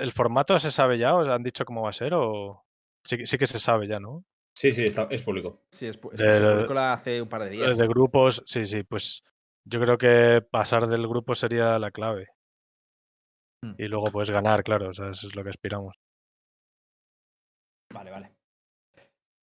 [0.00, 1.14] ¿el formato se sabe ya?
[1.14, 2.64] ¿Os han dicho cómo va a ser o...?
[3.04, 4.24] Sí, que- sí que se sabe ya, ¿no?
[4.56, 5.62] Sí, sí, está- es público.
[5.70, 7.76] Sí, es, publicó la hace un par de días.
[7.76, 9.22] De grupos, sí, sí, pues
[9.64, 12.26] yo creo que pasar del grupo sería la clave.
[13.62, 13.74] Mm.
[13.78, 15.94] Y luego puedes ganar, claro, o sea, eso es lo que aspiramos.
[17.92, 18.35] Vale, vale.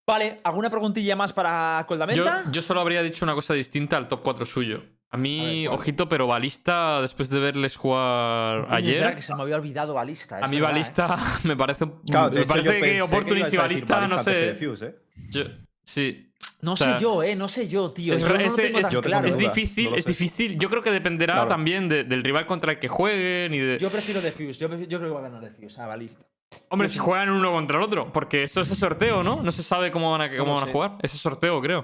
[0.05, 2.43] Vale, ¿alguna preguntilla más para Yo, Coldamenta?
[2.51, 4.83] yo solo habría dicho una cosa distinta al top 4 suyo.
[5.11, 5.79] A mí, A ver, ¿cuál?
[5.79, 9.55] ojito, pero Balista, después de verles jugar Coño, es verdad ayer, que se me había
[9.55, 10.39] olvidado Balista.
[10.43, 10.73] a mí verdad, ¿eh?
[10.73, 14.17] Balista me parece, Claro, me hecho, parece yo que Opportunist y a decir Balista, no
[14.17, 14.49] que sé.
[14.87, 14.95] ¿eh?
[15.29, 15.43] yo-
[15.83, 16.29] sí.
[16.61, 18.13] No o sea, sé yo, eh, no sé yo, tío.
[18.13, 19.27] Es, Yo no es- tengo es- Yo claro.
[19.27, 20.09] es difícil, no es sé.
[20.09, 20.57] difícil.
[20.57, 21.47] Yo creo que dependerá Claro.
[21.49, 23.77] también de- del rival contra el que jueguen y de.
[23.79, 24.53] Yo prefiero Defuse.
[24.59, 26.25] Yo, prefiero- yo creo que va a ganar Defuse a Balista.
[26.69, 29.41] Hombre, si juegan uno contra el otro, porque eso es el sorteo, ¿no?
[29.43, 30.97] No se sabe cómo van a, cómo van a jugar.
[31.01, 31.81] Ese sorteo, creo.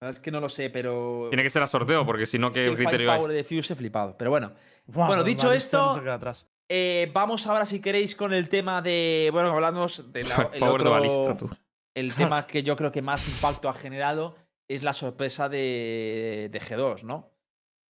[0.00, 1.26] La verdad es que no lo sé, pero.
[1.30, 3.26] Tiene que ser a sorteo, porque si no, es ¿qué que el criterio hay?
[3.28, 4.16] de Defuse he flipado.
[4.18, 4.52] Pero bueno,
[4.86, 6.46] Bueno, dicho esto- atrás.
[6.68, 9.30] eh, vamos ahora, si queréis, con el tema de.
[9.32, 11.50] Bueno, hablamos del el Power de otro- balista, tú.
[11.94, 14.36] el tema que yo creo que más impacto ha generado
[14.68, 17.30] es la sorpresa de, de G2, ¿no?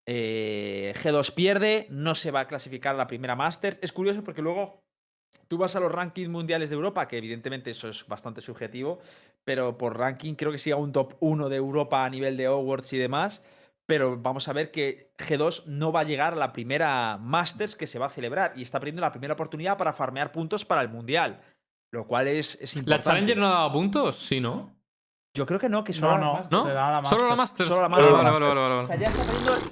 [0.08, 3.80] Eh, G2 pierde, no se va a clasificar a la primera Masters.
[3.82, 4.84] Es curioso porque luego
[5.48, 9.00] tú vas a los rankings mundiales de Europa, que evidentemente eso es bastante subjetivo,
[9.44, 12.94] pero por ranking creo que siga un top 1 de Europa a nivel de awards
[12.94, 13.44] y demás.
[13.88, 17.86] Pero vamos a ver que G2 no va a llegar a la primera Masters que
[17.86, 20.90] se va a celebrar y está perdiendo la primera oportunidad para farmear puntos para el
[20.90, 21.40] mundial.
[21.92, 23.10] Lo cual es, es ¿La importante.
[23.10, 24.18] Challenger no daba puntos?
[24.18, 24.76] Sí, ¿no?
[25.36, 26.42] Yo creo que no, que No, solo no.
[26.50, 26.64] ¿No?
[26.66, 27.70] da la Solo la Masters.
[27.70, 28.12] Solo la Masters.
[28.12, 28.88] vale, vale, vale, vale, O vale.
[28.88, 29.72] sea, ya está perdiendo.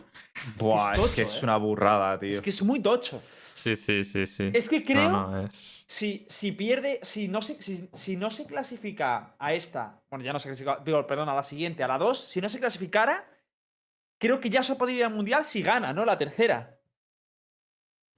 [0.58, 1.40] Buah, es tocho, que es ¿eh?
[1.44, 2.30] una burrada, tío.
[2.32, 3.20] Es que es muy tocho.
[3.54, 4.52] Sí, sí, sí, sí.
[4.54, 5.10] Es que creo.
[5.10, 5.86] No, no, es...
[5.88, 10.34] Si, si pierde, si no, se, si, si no se clasifica a esta, bueno, ya
[10.34, 13.26] no se clasifica, digo, perdón, a la siguiente, a la 2, si no se clasificara,
[14.18, 16.06] creo que ya se podría ir al mundial si gana, ¿no?
[16.06, 16.80] La tercera.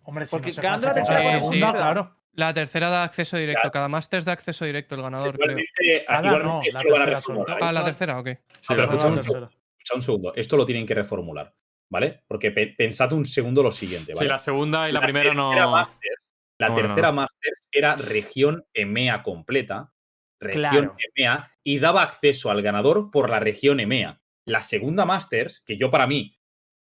[0.03, 2.15] Hombre, si Porque no se ganando la tercera segunda, claro.
[2.33, 3.71] La tercera da acceso directo.
[3.71, 5.57] Cada Masters da acceso directo el ganador, creo.
[5.57, 7.57] Igualmente, Cada igualmente no, esto la tercera.
[7.61, 8.27] Ah, la ok.
[8.59, 9.49] Sí, pero Solo escucha la un tercera.
[9.77, 10.35] Escucha un segundo.
[10.35, 11.53] Esto lo tienen que reformular,
[11.89, 12.23] ¿vale?
[12.27, 14.25] Porque pe- pensad un segundo lo siguiente, ¿vale?
[14.25, 15.51] Sí, la segunda y la, primera no.
[15.51, 17.13] Masters- la no, tercera no.
[17.13, 19.91] Masters era región EMEA completa,
[20.39, 20.95] región Claro.
[21.15, 24.21] EMEA, y daba acceso al ganador por la región EMEA.
[24.45, 26.37] La segunda Masters, que yo para mí,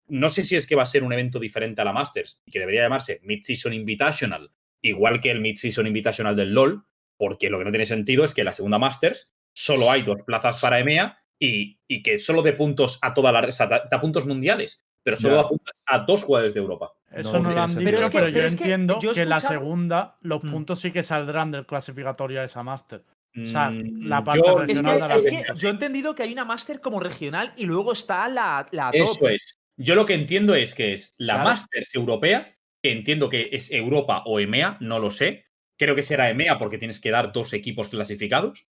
[0.07, 2.51] no sé si es que va a ser un evento diferente a la Masters y
[2.51, 6.85] que debería llamarse Mid-Season Invitational, igual que el Mid-Season Invitational del LOL,
[7.17, 10.17] porque lo que no tiene sentido es que en la segunda Masters solo hay dos
[10.25, 13.39] plazas para EMEA y, y que solo de puntos a toda la.
[13.47, 15.41] O sea, da, puntos mundiales, pero solo Ya.
[15.43, 16.91] da puntos a dos jugadores de Europa.
[17.11, 18.99] Eso No no, lo han dicho, Pero pero, es que- yo pero es que entiendo
[19.01, 20.51] yo que la segunda los Mm.
[20.51, 23.03] puntos sí que saldrán del clasificatorio a esa Master.
[23.41, 25.71] O sea, Mm, la parte yo- Es regional que, de la es que yo he
[25.71, 29.01] entendido que hay una Master como regional y luego está la, la top.
[29.01, 29.59] Eso es.
[29.77, 31.49] Yo lo que entiendo es que es la Claro.
[31.51, 35.45] Masters europea, que entiendo que es Europa o EMEA, no lo sé.
[35.77, 38.65] Creo que será EMEA porque tienes que dar dos equipos clasificados.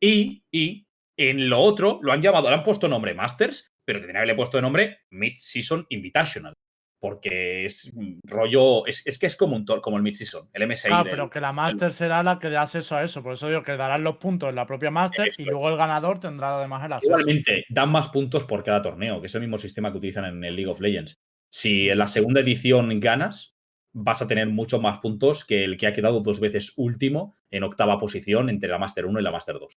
[0.00, 0.86] Y, y
[1.16, 4.34] en lo otro lo han llamado, le han puesto nombre Masters, pero tendría que haberle
[4.34, 6.52] puesto de nombre Mid-Season Invitational.
[7.00, 7.92] Porque es
[8.26, 8.86] rollo.
[8.86, 10.88] Es, es que es como un como el mid-season, el MSI.
[10.90, 13.22] Ah, del- pero que la Master será la que dé acceso a eso.
[13.22, 15.46] Por eso digo que darán los puntos en la propia Master y es.
[15.46, 17.12] luego el ganador tendrá además el acceso.
[17.12, 20.42] Igualmente, dan más puntos por cada torneo, que es el mismo sistema que utilizan en
[20.44, 21.16] el League of Legends.
[21.52, 23.52] Si en la segunda edición ganas,
[23.94, 27.64] vas a tener muchos más puntos que el que ha quedado dos veces último en
[27.64, 29.74] octava posición entre la Master 1 y la Master 2.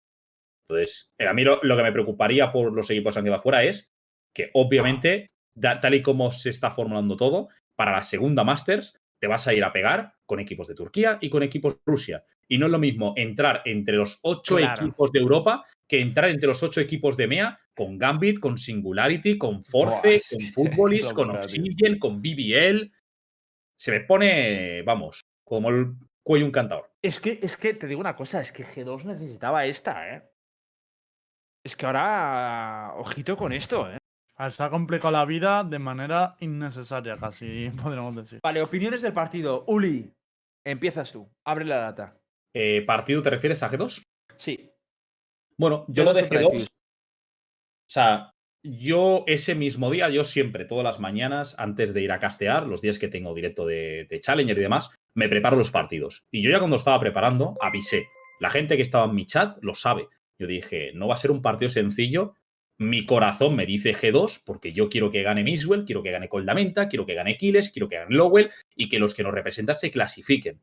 [0.70, 3.42] Entonces, eh, a mí lo, lo que me preocuparía por los equipos que han quedado
[3.42, 3.90] fuera es
[4.34, 9.28] que, obviamente, da- tal y como se está formulando todo, para la segunda Masters te
[9.28, 12.24] vas a ir a pegar con equipos de Turquía y con equipos de Rusia.
[12.48, 14.86] Y no es lo mismo entrar entre los ocho Claro.
[14.86, 19.38] equipos de Europa que entrar entre los ocho equipos de MEA con Gambit, con Singularity,
[19.38, 20.20] con Force, Buah,
[20.54, 20.54] con.
[20.54, 21.30] Footballist, con.
[21.32, 22.92] Obsidian, con BBL.
[23.80, 25.94] Se me pone, vamos, como el
[26.24, 26.92] cuello un cantador.
[27.02, 30.24] Es que, es que te digo una cosa, es que G2 necesitaba esta, ¿eh?
[31.68, 33.98] Es que ahora, ojito con esto, ¿eh?
[34.38, 38.40] A ver, Se ha complicado la vida de manera innecesaria, casi podríamos decir.
[38.42, 39.66] Vale, opiniones del partido.
[39.68, 40.10] Uli,
[40.66, 41.30] empiezas tú.
[41.44, 42.18] Abre la lata.
[42.56, 44.02] Eh, ¿Partido te refieres a G2?
[44.38, 44.72] Sí.
[45.58, 46.52] Bueno, yo G2 lo de contra G2.
[46.52, 46.68] Diffuse.
[46.68, 48.32] O sea,
[48.64, 52.80] yo ese mismo día, yo siempre, todas las mañanas, antes de ir a castear, los
[52.80, 56.24] días que tengo directo de, de Challenger y demás, me preparo los partidos.
[56.32, 58.08] Y yo ya cuando estaba preparando, avisé.
[58.40, 60.08] La gente que estaba en mi chat lo sabe.
[60.40, 62.34] Yo dije, no va a ser un partido sencillo.
[62.80, 66.88] Mi corazón me dice G2 porque yo quiero que gane Miswell, quiero que gane Coldamenta,
[66.88, 69.90] quiero que gane Kiles, quiero que gane Lowell y que los que nos representan se
[69.90, 70.62] clasifiquen.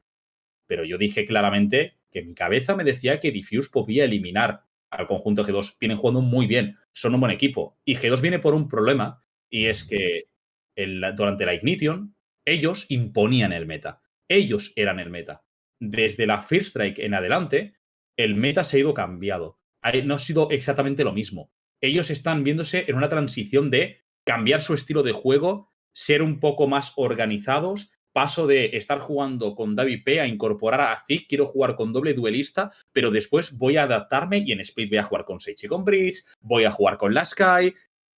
[0.66, 5.42] Pero yo dije claramente que mi cabeza me decía que Diffuse podía eliminar al conjunto
[5.42, 5.76] de G2.
[5.80, 7.76] Vienen jugando muy bien, son un buen equipo.
[7.84, 9.20] Y G2 viene por un problema
[9.50, 10.28] y es que
[10.76, 12.14] durante la Ignition
[12.44, 14.02] ellos imponían el meta.
[14.28, 15.44] Ellos eran el meta.
[15.80, 17.74] Desde la First Strike en adelante,
[18.16, 19.58] el meta se ha ido cambiado.
[20.04, 21.50] No ha sido exactamente lo mismo.
[21.80, 26.66] Ellos están viéndose en una transición de cambiar su estilo de juego, ser un poco
[26.66, 27.90] más organizados.
[28.14, 32.14] Paso de estar jugando con David P a incorporar a Zik, quiero jugar con doble
[32.14, 35.84] duelista, pero después voy a adaptarme y en Split voy a jugar con y con
[35.84, 37.74] Bridge, voy a jugar con la Sky.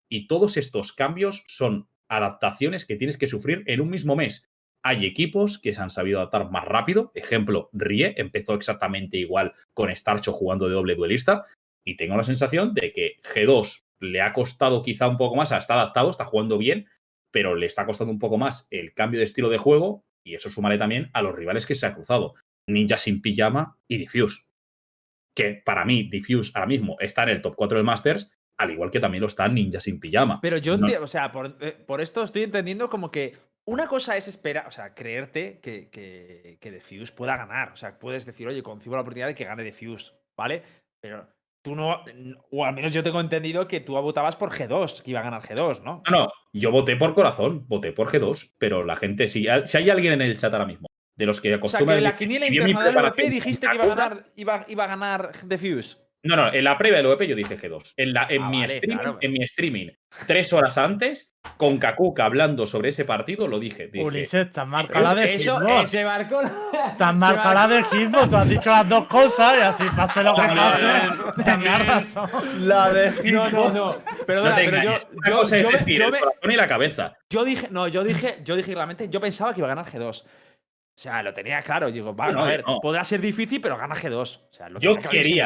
[0.10, 4.46] Y todos estos cambios son adaptaciones que tienes que sufrir en un mismo mes.
[4.84, 7.12] Hay equipos que se han sabido adaptar más rápido.
[7.16, 11.46] Ejemplo, Rie empezó exactamente igual con Starcho jugando de doble duelista.
[11.86, 15.76] Y tengo la sensación de que G2 le ha costado quizá un poco más, está
[15.76, 16.88] adaptado, está jugando bien,
[17.32, 20.04] pero le está costando un poco más el cambio de estilo de juego.
[20.26, 22.34] Y eso sumaré también a los rivales que se ha cruzado.
[22.68, 24.46] Ninja sin pijama y Diffuse.
[25.36, 28.90] Que para mí, Diffuse ahora mismo está en el top 4 del Masters, al igual
[28.90, 30.40] que también lo está Ninja sin pijama.
[30.42, 34.16] Pero yo, No- o sea, por, eh, por esto estoy entendiendo como que una cosa
[34.18, 37.72] es esperar, o sea, creerte que, que, que Diffuse pueda ganar.
[37.74, 40.64] O sea, puedes decir, oye, concibo la oportunidad de que gane Diffuse, ¿vale?
[41.04, 41.28] Pero
[41.66, 42.04] tú no,
[42.52, 45.42] o al menos yo tengo entendido que tú votabas por G2, que iba a ganar
[45.42, 46.04] G2, ¿no?
[46.12, 49.90] No, no, yo voté por corazón, voté por G2, pero la gente, si, si hay
[49.90, 50.86] alguien en el chat ahora mismo,
[51.16, 51.96] de los que O sea, acostumbran...
[51.96, 54.32] que en la quiniela vio mi interna del VP preparación dijiste que iba a ganar,
[54.36, 55.98] iba, iba a ganar Diffuse.
[56.26, 57.94] No, no, en la previa del OEP yo dije G2.
[57.98, 59.18] En, la, en, Ah, mi, vale, streaming, claro.
[59.22, 59.88] en mi streaming,
[60.26, 63.88] tres horas antes, con Kakuka hablando sobre ese partido, lo dije.
[63.88, 65.84] dije Ulises, te has marcado la de Eso, Hitbox.
[65.84, 66.42] ese marcó.
[66.98, 68.30] Te has marcado la de Hitbox.
[68.30, 70.86] Tú has dicho las dos cosas y así pase lo que pase.
[71.44, 72.68] Tenías razón.
[72.68, 73.72] La de No, no, no.
[73.74, 74.98] no Perdona, te pero yo,
[75.28, 77.14] yo, cosa yo es decir, yo el me- corazón y la cabeza.
[77.30, 80.24] yo dije, no, yo dije, yo dije realmente, yo pensaba que iba a ganar G2.
[80.24, 81.92] O sea, lo tenía claro.
[81.92, 82.80] Digo, va, No, a ver, no.
[82.80, 84.40] podrá ser difícil, pero gana G2.
[84.50, 85.46] O sea, lo Yo quería,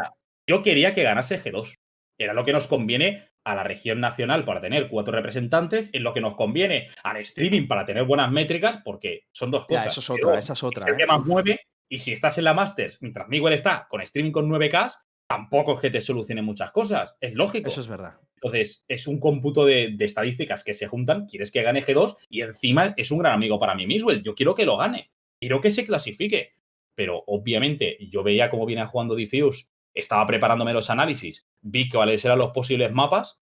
[0.50, 1.76] yo quería que ganase G2.
[2.18, 6.12] Era lo que nos conviene a la región nacional para tener cuatro representantes, es lo
[6.12, 9.91] que nos conviene al streaming para tener buenas métricas, porque son dos Ya, cosas.
[9.97, 10.82] eso es otra, G2 esa es otra.
[10.82, 11.08] es el que ¿eh?
[11.08, 14.91] más mueve, y si estás en la Masters, mientras Miguel está con streaming con 9K,
[15.28, 17.16] tampoco es que te solucione muchas cosas.
[17.22, 17.68] Es lógico.
[17.68, 18.16] Eso es verdad.
[18.36, 21.28] Entonces, es un cómputo de, de estadísticas que se juntan.
[21.28, 24.12] Quieres que gane G2 y encima es un gran amigo para mí mismo.
[24.12, 25.12] Yo quiero que lo gane.
[25.39, 26.54] Quiero que se clasifique.
[26.95, 29.68] Pero obviamente yo veía cómo viene jugando Diffuse,
[30.00, 33.41] estaba preparándome los análisis, vi cuáles eran los posibles mapas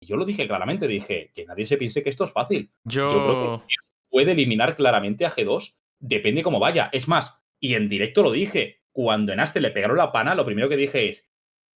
[0.00, 0.86] y yo lo dije claramente.
[0.88, 2.70] Dije que nadie se piense que esto es fácil.
[2.84, 3.08] Yo.
[3.08, 3.74] Yo creo que
[4.08, 5.76] puede eliminar claramente a G2.
[5.98, 6.88] Depende cómo vaya.
[6.92, 8.78] Es más, y en directo lo dije.
[8.92, 11.30] Cuando en Aste le pegaron la pana, lo primero que dije es: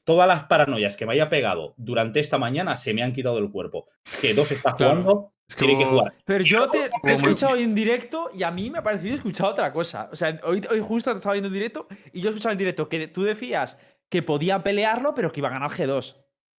[0.06, 3.52] todas las paranoias que me haya pegado durante esta mañana se me han quitado del
[3.52, 3.88] cuerpo.
[4.22, 4.94] Que dos está Claro.
[5.04, 6.14] jugando, Es que tiene que jugar.
[6.26, 9.48] Pero yo te, te he escuchado en directo y a mí me ha parecido escuchar
[9.48, 10.10] otra cosa.
[10.12, 12.58] O sea, hoy, hoy justo te estaba viendo en directo y yo he escuchado en
[12.58, 13.78] directo que tú decías
[14.10, 16.16] que podía pelearlo, pero que iba a ganar G2.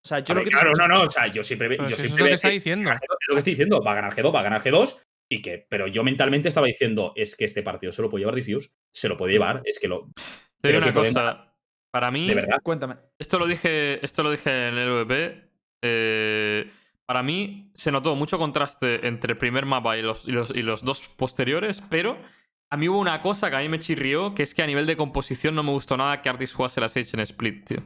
[0.06, 1.04] O sea, yo lo que claro, no, no.
[1.04, 1.78] O sea, yo siempre.
[1.78, 2.92] Yo es lo que está es diciendo.
[2.92, 3.82] lo que estoy diciendo.
[3.82, 5.02] Va a ganar G2, va a ganar G2.
[5.32, 8.36] Y que, pero yo mentalmente estaba diciendo, es que este partido se lo puede llevar
[8.36, 10.12] Diffuse, se lo puede llevar, es que lo.
[10.62, 11.56] Te digo una pueden cosa.
[11.92, 12.60] Para mí, De verdad.
[12.62, 12.98] Cuéntame.
[13.18, 15.50] esto lo dije, esto lo dije en el VP.
[15.84, 16.72] eh,
[17.06, 20.62] para mí se notó mucho contraste entre el primer mapa y los, y los, y
[20.64, 22.18] los dos posteriores, pero
[22.74, 24.88] a mí hubo una cosa que a mí me chirrió, que es que a nivel
[24.88, 27.78] de composición no me gustó nada que Artis jugase la Sage en Split, tío.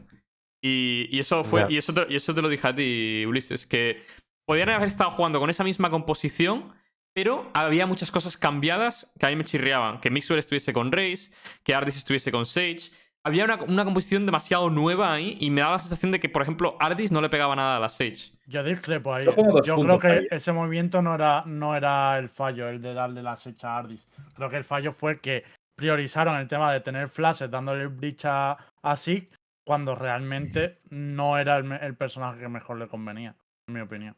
[0.64, 1.66] Y, y eso fue.
[1.68, 4.02] Y, eso te, y eso te lo dije a ti, Ulises, que
[4.46, 6.74] podían haber estado jugando con esa misma composición,
[7.14, 10.00] pero había muchas cosas cambiadas que a mí me chirriaban.
[10.00, 11.32] Que Mixwell estuviese con Raze,
[11.66, 12.90] que Ardis estuviese con Sage.
[13.28, 16.42] Había una, una composición demasiado nueva ahí y me daba la sensación de que, por
[16.42, 18.32] ejemplo, Ardis no le pegaba nada a la Sage.
[18.48, 19.26] Yo discrepo ahí.
[19.64, 20.28] Yo creo que ahí.
[20.32, 24.08] ese movimiento no era, no era el fallo, el de darle la secha a Ardis.
[24.36, 25.44] Creo que el fallo fue que
[25.76, 29.30] priorizaron el tema de tener flashes dándole el breach a, a Zeke
[29.66, 33.36] cuando realmente no era el, me- el personaje que mejor le convenía,
[33.68, 34.16] en mi opinión.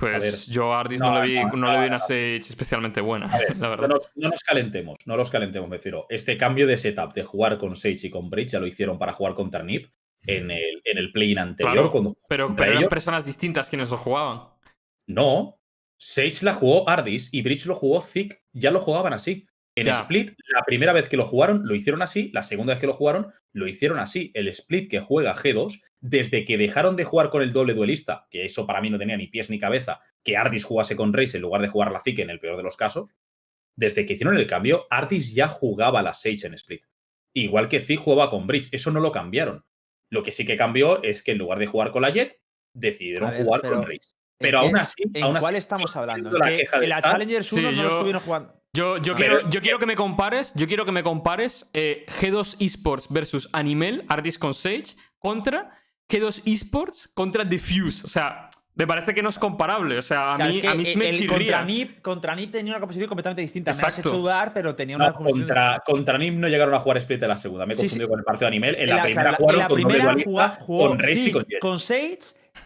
[0.00, 3.26] Pues yo a Ardis no, No, le vi, no, le vi una Sage especialmente buena,
[3.26, 3.88] ver, la no verdad.
[3.88, 6.06] nos, no nos calentemos, no los calentemos, me refiero.
[6.08, 9.12] Este cambio de setup de jugar con Sage y con Bridge ya lo hicieron para
[9.12, 9.86] jugar contra Nip
[10.26, 11.72] en el, en el play-in anterior.
[11.74, 14.48] Claro, cuando Pero, pero eran personas distintas quienes lo jugaban.
[15.06, 15.58] No,
[15.98, 19.46] Sage la jugó Ardis y Bridge lo jugó Thick, ya lo jugaban así.
[19.76, 19.92] En Ya.
[19.92, 22.92] Split, la primera vez que lo jugaron, lo hicieron así, la segunda vez que lo
[22.94, 24.30] jugaron, lo hicieron así.
[24.34, 28.44] El Split que juega G2, desde que dejaron de jugar con el doble duelista, que
[28.44, 31.42] eso para mí no tenía ni pies ni cabeza, que Ardis jugase con Raze en
[31.42, 33.08] lugar de jugar la Thick en el peor de los casos,
[33.76, 36.84] desde que hicieron el cambio, Ardis ya jugaba la Sage en Split.
[37.34, 39.64] Igual que Thick jugaba con Bridge, eso no lo cambiaron.
[40.10, 42.40] Lo que sí que cambió es que en lugar de jugar con la Jet,
[42.74, 44.14] decidieron ver, jugar pero con Raze.
[44.40, 46.30] ¿En Pero qué- aún así, ¿En aún así, cuál estamos hablando?
[46.30, 47.12] la ¿En que queja de en la Tal.
[47.12, 48.54] Challengers Sí, 1 no yo- lo estuvieron jugando.
[48.72, 53.48] Yo, quiero, yo que- me compares, yo quiero que me compares eh, G2 Esports versus
[53.52, 55.76] Animal, Ardis con Sage, contra
[56.10, 58.04] G2 Esports contra Diffuse.
[58.04, 59.98] O sea, me parece que no es comparable.
[59.98, 61.28] O sea, a Claro, mí, es que a mí sí me chirría.
[61.36, 63.70] contra Nip, contra Nip tenía una composición completamente distinta.
[63.72, 64.08] Me has Exacto.
[64.10, 67.22] hecho dudar, pero tenía una No, composición contra, contra Nim no llegaron a jugar Split
[67.22, 67.66] en la segunda.
[67.66, 68.10] Me he Sí, confundido sí.
[68.10, 68.74] con el partido de Animel.
[68.78, 70.14] En, la, la- primera claro, jugaron la con primera
[70.60, 71.58] jugó con y con Jet.
[71.60, 72.18] con Sage,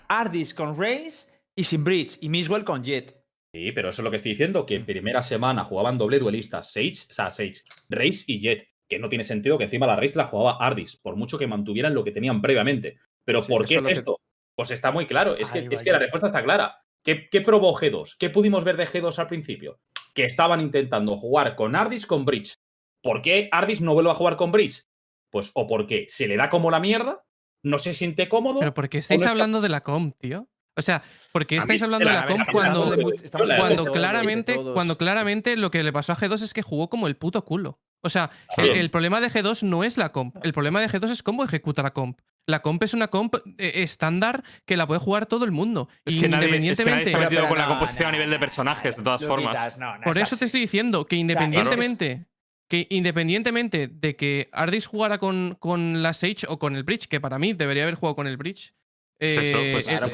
[0.09, 1.27] Ardis con Raze
[1.57, 2.19] y sin Bridge.
[2.21, 3.21] Y Miswell con Jet.
[3.53, 6.73] Sí, pero eso es lo que estoy diciendo, que en primera semana jugaban doble duelistas,
[6.73, 10.19] Sage, o sea, Sage, Raze y Jet, que no tiene sentido que encima la Raze
[10.19, 12.99] la jugaba Ardis, por mucho que mantuvieran lo que tenían previamente.
[13.25, 14.21] Pero Sí, ¿por qué es es lo que- esto?
[14.57, 16.77] Pues está muy claro, es, que, es que la respuesta está clara.
[17.03, 18.17] ¿Qué, ¿Qué probó G2?
[18.19, 19.81] ¿Qué pudimos ver de G2 al principio?
[20.15, 22.55] Que estaban intentando jugar con Ardis con Bridge.
[23.03, 24.85] ¿Por qué Ardis no vuelve a jugar con Bridge?
[25.31, 27.25] Pues o porque se le da como la mierda,
[27.65, 28.61] no se siente cómodo.
[28.61, 30.49] Pero ¿por qué estáis no está- hablando de la comp, tío?
[30.77, 31.03] O sea,
[31.33, 34.97] ¿por qué A estáis mí- hablando de la comp cuando, de de cuando claramente, cuando
[34.99, 37.81] claramente lo que le pasó a G2 es que jugó como el puto culo?
[38.03, 40.37] O sea, el, el problema de G2 no es la comp.
[40.45, 42.21] El problema de G2 es cómo ejecuta la comp.
[42.47, 45.89] La comp es una comp eh, estándar que la puede jugar todo el mundo.
[46.05, 47.11] Es que, nadie, es que nadie independientemente.
[47.11, 49.03] se ha metido Pero con la no, composición a no, nivel de no, personajes, de
[49.03, 49.79] todas formas.
[49.79, 52.27] no, no Por es eso te estoy diciendo que independientemente,
[52.69, 57.21] que independientemente de que Ardis jugara con, con la Sage o con el Bridge, que
[57.21, 58.75] para mí debería haber jugado con el Bridge.
[59.19, 60.11] Pues eh, pues el- pues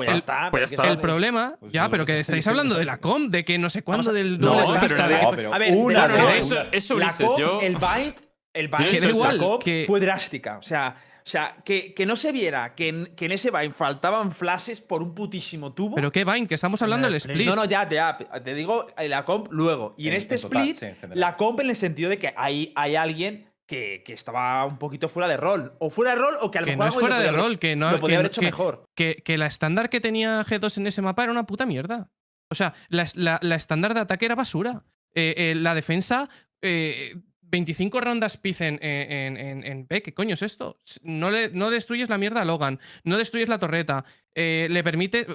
[0.51, 3.71] pues pero problema, Pues ya, pero que estáis hablando de la comp, de que no
[3.71, 6.19] sé cuándo, del No, doble pero duelista, nadie- de- No, pero A ver, una pero
[6.19, 8.23] no, no, eso- eso, la Ulises, comp, yo- el byte,
[8.53, 10.59] el igual, la comp que- fue drástica.
[10.59, 10.95] O sea,
[11.31, 14.81] o sea que, que no se viera que en, que en ese byte faltaban flashes
[14.81, 15.95] por un putísimo tubo.
[15.95, 17.47] Pero qué Vine, que estamos hablando del el split.
[17.47, 18.19] no, no, ya, ya.
[18.43, 19.95] Te digo eh, la comp luego.
[19.97, 22.35] Y en, En- este en total, split, sí, la comp en el sentido de que
[22.37, 25.75] hay, hay alguien que, que estaba un poquito fuera de rol.
[25.79, 27.41] O fuera de rol, o que a lo Que mejor no es fuera de haber
[27.41, 28.85] rol, que no- lo que podía haber hecho que- mejor.
[28.97, 32.11] que, que la estándar que tenía G2 en ese mapa era una puta mierda.
[32.51, 34.83] O sea, la, la- la estándar de ataque era basura.
[35.15, 36.29] Eh, eh, la defensa,
[36.63, 37.15] eh,
[37.51, 40.03] 25 rondas Piz en, en, en, en B.
[40.03, 40.79] ¿Qué coño es esto?
[41.03, 45.27] No, le, no destruyes la mierda a Logan, no destruyes la torreta, eh, le permite.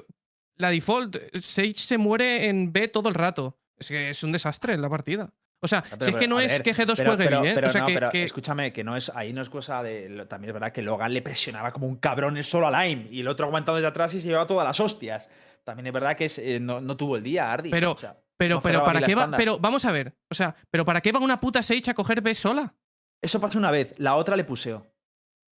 [0.56, 3.58] La default, Sage se muere en B todo el rato.
[3.78, 5.30] Es que es un desastre la partida.
[5.60, 7.54] O sea, Pero, si es que pero, no es que G2 pero- juegue pero- bien.
[7.54, 9.82] pero o sea, no, que, pero que- escúchame, que no es, ahí no es cosa
[9.82, 10.24] de.
[10.28, 13.20] También es verdad que Logan le presionaba como un cabrón el solo a Lime y
[13.20, 15.28] el otro aguantando desde atrás y se llevaba todas las hostias.
[15.64, 17.72] También es verdad que es, eh, no, no tuvo el día, Ardis.
[17.72, 19.30] Pero- o sea, pero, no pero, ¿para qué va?
[19.36, 20.14] Pero vamos a ver.
[20.30, 22.74] O sea, pero ¿para qué va una puta Sage a coger B sola?
[23.22, 24.86] Eso pasó una vez, la otra le puseo.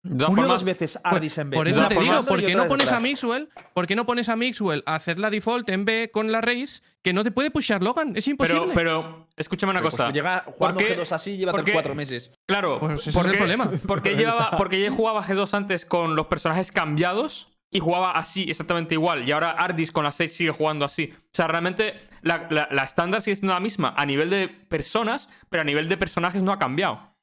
[0.04, 1.56] Formas, dos veces Por- Ardis en B.
[1.56, 3.00] Por eso te formas- digo, ¿por qué no pones a.
[3.00, 3.48] Mixwell?
[3.74, 6.80] ¿Por qué no pones a Mixwell a hacer la default en B con la Race?
[7.02, 8.72] Que no te puede pushear Logan, es imposible.
[8.74, 10.04] pero, pero, escúchame una Pero, cosa.
[10.04, 12.30] pues, llega jugando qué- G2 así lleva cuatro meses.
[12.46, 13.70] Claro, Pues ese es ¿por el qué- problema.
[13.88, 18.94] Porque llevaba, porque ya jugaba G2 antes con los personajes cambiados y jugaba así, exactamente
[18.94, 19.28] igual.
[19.28, 21.12] Y ahora Ardis con la 6 sigue jugando así.
[21.12, 25.28] O sea, realmente la, la, la estándar sigue siendo la misma a nivel de personas,
[25.48, 27.14] pero a nivel de personajes no ha cambiado.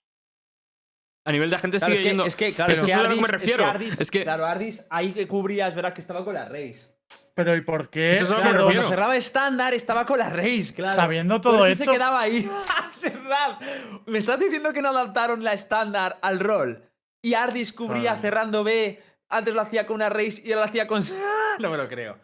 [1.27, 2.25] A nivel de gente Claro, sigue es que, yendo.
[2.25, 3.63] es que, claro, Eso es que es a lo que me refiero.
[3.63, 6.35] Es que, Ardis, Es que- claro, Ardis ahí que cubría, es verdad que estaba con
[6.35, 6.95] la Race.
[7.33, 8.11] Pero ¿y por qué?
[8.11, 10.95] Eso es que me cerraba estándar estaba con la Race, claro.
[10.95, 12.49] Sabiendo todo eso se quedaba ahí.
[12.91, 13.59] es verdad.
[14.05, 16.89] Me estás diciendo que no adaptaron la estándar al rol.
[17.23, 19.01] Y Ardis cubría cerrando B.
[19.27, 21.01] Antes lo hacía con una Race y ahora lo hacía con.
[21.59, 22.19] no me lo creo.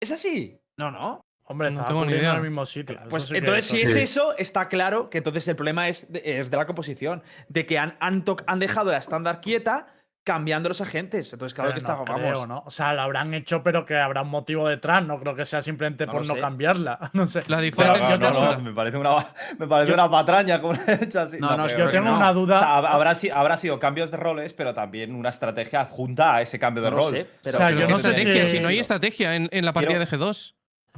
[0.00, 0.58] ¿Es así?
[0.78, 1.23] No, no.
[1.46, 2.34] Hombre, No tengo ni cubriendo en idea.
[2.36, 2.98] el mismo sitio.
[3.10, 4.00] Pues sí entonces, si es sí.
[4.00, 7.22] eso, está claro que entonces el problema es de, es de la composición.
[7.48, 9.88] De que han, han, toc- han dejado la estándar quieta
[10.24, 11.30] cambiando los agentes.
[11.34, 12.04] Entonces, claro Pero que está, no
[12.46, 12.62] vamos.
[12.64, 15.04] O sea, lo habrán hecho, pero que habrá un motivo detrás.
[15.04, 16.40] No creo que sea simplemente No por no sé.
[16.40, 16.98] cambiarla.
[17.12, 17.42] No sé.
[17.48, 19.26] La es no, me parece una,
[19.58, 21.36] me parece una patraña como hecha así.
[21.38, 22.16] No, no, yo tengo no.
[22.16, 22.58] una O duda.
[22.58, 26.82] sea, habrá, habrá sido cambios de roles, pero también una estrategia adjunta a ese cambio
[26.82, 27.10] de rol.
[27.10, 28.46] sé, pero- O sea, yo ¿qué no sé estrategia?
[28.46, 30.54] si- Si no hay estrategia en, en la partida Quiero- de G2.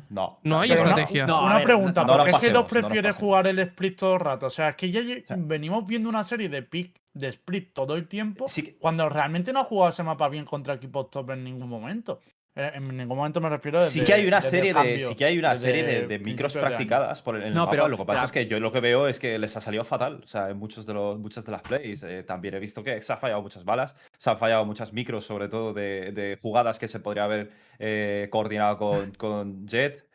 [0.09, 0.39] No.
[0.45, 1.27] No hay una- estrategia.
[1.27, 3.09] no, una ver, pregunta, no- no ¿por qué es que dos pasemos, no nos prefiere
[3.09, 3.21] pasemos.
[3.29, 4.47] jugar el split todo el rato?
[4.47, 5.01] O sea, es que ya
[5.37, 9.61] venimos viendo una serie de pick de split todo el tiempo Sí cuando realmente no
[9.61, 12.21] ha jugado ese mapa bien contra equipos top en ningún momento.
[12.57, 15.15] Eh, En ningún momento me refiero desde, Sí que hay una serie de, cambio, sí
[15.15, 17.71] que hay una serie de, micros practicadas por el, el No, mapa.
[17.73, 19.85] pero lo que pasa es que yo lo que veo es que les ha salido
[19.85, 20.23] fatal.
[20.25, 23.01] O sea, en muchos de los, muchas de las plays eh, también he visto que
[23.03, 26.79] se ha fallado muchas balas, se han fallado muchas micros, sobre todo de, de jugadas
[26.79, 30.06] que se podría haber eh, coordinado con, con Jet.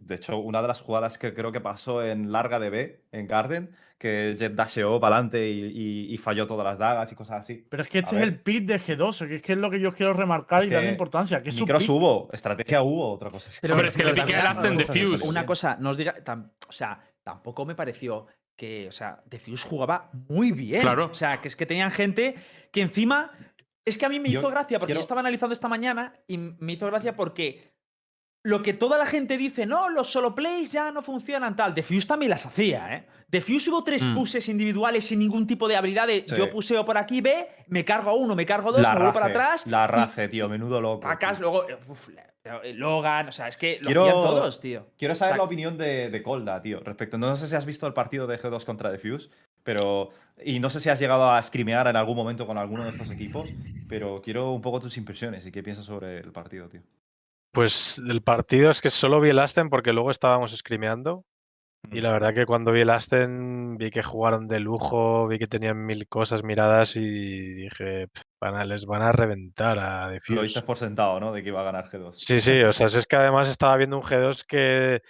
[0.00, 3.26] De hecho, una de las jugadas que creo que pasó en larga de B, en
[3.26, 7.40] Garden, que Jet dasheó para adelante y, y- y falló todas las dagas y cosas
[7.42, 7.64] así.
[7.68, 8.34] Pero es que este A es ver.
[8.34, 10.70] el pick de G2, que es que es lo que yo quiero remarcar Es y
[10.70, 11.42] darle importancia.
[11.42, 13.50] Que es Micros hubo, estrategia hubo, otra cosa.
[13.60, 15.28] Pero- Hombre, es que le pero piqué el también- Aston de Una cosa Fuse.
[15.28, 16.14] Una cosa, no os diga.
[16.24, 18.26] tam- o sea, tampoco me pareció
[18.56, 18.88] que.
[18.88, 20.82] O sea, Defuse jugaba muy bien.
[20.82, 21.06] Claro.
[21.06, 22.34] O sea, que es que tenían gente
[22.72, 23.30] que encima.
[23.84, 26.14] Es que a mí me Yo hizo gracia porque quiero- yo estaba analizando esta mañana
[26.28, 27.71] y me hizo gracia porque.
[28.44, 31.74] Lo que toda la gente dice, no, los solo plays ya no funcionan tal.
[31.74, 33.06] Defuse también las hacía, ¿eh?
[33.28, 34.14] Defuse hubo tres Mm.
[34.14, 36.34] puses individuales sin ningún tipo de habilidad de Sí.
[36.36, 39.12] yo puseo por aquí B, me cargo a uno, me cargo a dos, me vuelvo
[39.12, 39.66] para atrás.
[39.68, 41.08] La y race, tío, menudo loco.
[41.08, 41.28] Tío.
[41.40, 41.66] luego.
[41.86, 42.08] uf,
[42.44, 44.88] eh, Logan, o sea, es que lo Quiero- todos, tío.
[44.98, 47.16] Quiero saber O sea, la opinión de, de Colda, tío, respecto.
[47.18, 49.28] No sé si has visto el partido de G2 contra Defuse,
[49.62, 50.10] pero.
[50.44, 53.08] Y no sé si has llegado a scrimear en algún momento con alguno de estos
[53.10, 53.48] equipos,
[53.88, 56.80] pero quiero un poco tus impresiones y qué piensas sobre el partido, tío.
[57.52, 61.24] Pues del partido es que solo vi el Aston porque luego estábamos scrimeando.
[61.90, 65.48] Y la verdad que cuando vi el Aston vi que jugaron de lujo, vi que
[65.48, 70.12] tenían mil cosas miradas y dije, "Pf, van a- les van a reventar a Lo
[70.12, 70.42] Defuse.
[70.42, 71.32] diste por sentado, ¿no?
[71.32, 72.14] De que iba a ganar G2.
[72.16, 75.02] Sí, sí, o sea, es que además estaba viendo un G2 que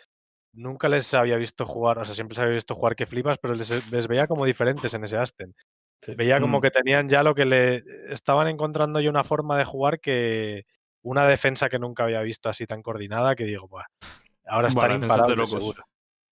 [0.55, 3.55] nunca les había visto jugar, o sea, siempre les había visto jugar que flipas, pero
[3.55, 5.55] les, les veía como diferentes en ese Aston.
[6.03, 6.15] Sí.
[6.15, 6.63] Veía como Mm.
[6.63, 10.65] que tenían ya lo que le estaban encontrando ya una forma de jugar que
[11.03, 13.85] una defensa que nunca había visto así tan coordinada que digo, "Buah,
[14.47, 15.51] ahora están imparables locos.
[15.51, 15.85] seguro.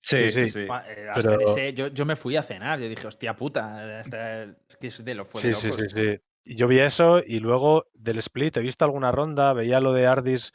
[0.02, 3.06] Sí, sí, sí, eh, Pero- hasta ese- yo, yo me fui a cenar, yo dije,
[3.06, 5.92] hostia puta, esta- es que es de lo fue de Sí, sí, sí, locos.
[5.92, 6.18] sí.
[6.52, 10.06] Y Yo vi eso y luego del split he visto alguna ronda, veía lo de
[10.06, 10.52] Ardis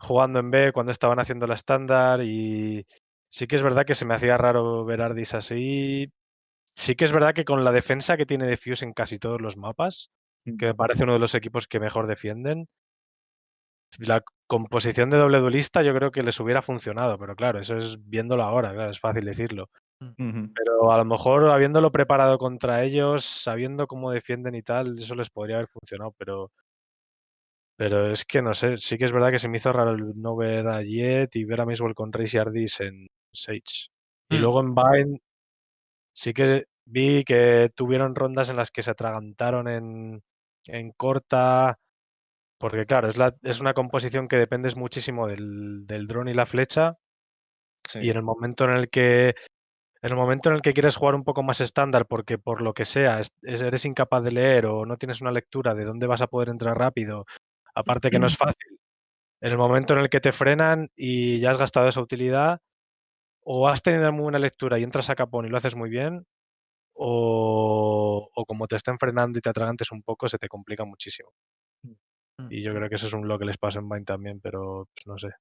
[0.00, 2.84] jugando en B cuando estaban haciendo la estándar y
[3.30, 6.10] sí que es verdad que se me hacía raro ver Ardis así.
[6.76, 9.56] Sí que es verdad que con la defensa que tiene Defuse en casi todos los
[9.56, 10.10] mapas,
[10.58, 12.66] que me parece uno de los equipos que mejor defienden,
[13.98, 17.96] la composición de doble duelista yo creo que les hubiera funcionado, pero claro, eso es
[18.08, 19.70] viéndolo ahora, claro, es fácil decirlo.
[20.00, 20.52] Ujú.
[20.54, 25.30] Pero a lo mejor habiéndolo preparado contra ellos, sabiendo cómo defienden y tal, eso les
[25.30, 26.50] podría haber funcionado, pero.
[27.76, 30.12] Pero es que no sé, sí que es verdad que se me hizo raro el
[30.20, 33.88] no ver a Jet y ver a Miswell con Race y Ardis en Sage.
[34.30, 34.40] Y Mm.
[34.40, 35.20] luego en Vine
[36.12, 40.22] sí que vi que tuvieron rondas en las que se atragantaron en,
[40.68, 41.78] en corta.
[42.58, 46.46] Porque claro, es, la, es una composición que dependes muchísimo del, del dron y la
[46.46, 46.96] flecha.
[47.88, 48.00] Sí.
[48.02, 49.34] Y en el momento en el que
[50.02, 52.74] en el momento en el que quieres jugar un poco más estándar porque por lo
[52.74, 56.06] que sea es- es- eres incapaz de leer o no tienes una lectura de dónde
[56.06, 57.24] vas a poder entrar rápido,
[57.74, 58.78] aparte que no es fácil,
[59.40, 62.60] en el momento en el que te frenan y ya has gastado esa utilidad,
[63.42, 66.26] o has tenido muy buena lectura y entras a capón y lo haces muy bien,
[66.94, 71.30] o, o como te estén frenando y te atragantes un poco, se te complica muchísimo.
[72.38, 72.48] Mm.
[72.50, 74.88] Y yo creo que eso es un lo que les pasa en Vine también, pero
[74.94, 75.34] pues, no sé.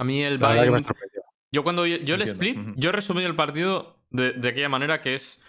[0.00, 1.22] A mí el La sorprendió.
[1.52, 2.74] Yo cuando yo, yo el split, ujú.
[2.76, 5.42] yo he resumido el partido de, de aquella manera que es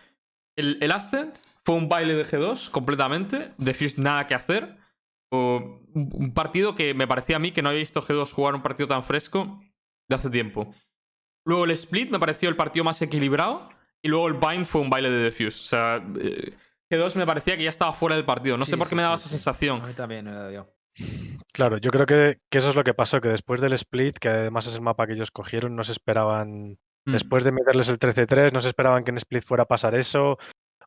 [0.57, 4.77] el, el Ascent fue un baile de G2 completamente, de Fuse nada que hacer.
[5.31, 8.55] O un un partido que me parecía a mí que no había visto G2 jugar
[8.55, 9.61] un partido tan fresco
[10.07, 10.73] de hace tiempo.
[11.45, 13.69] Luego el split me pareció el partido más equilibrado
[14.01, 15.47] y luego el Bind fue un baile de Defuse.
[15.47, 16.53] O sea, eh,
[16.89, 18.57] G2 me parecía que ya estaba fuera del partido.
[18.57, 19.35] No Sí, sé por qué sí, me daba sí, esa sí.
[19.35, 19.81] sensación.
[19.81, 20.73] A mí también me la dio.
[21.53, 24.29] Claro, yo creo que, que eso es lo que pasó, que después del split, que
[24.29, 27.11] además es el mapa que ellos cogieron, no se esperaban, Mm.
[27.13, 30.37] después de meterles el 13-3, no se esperaban que en split fuera a pasar eso.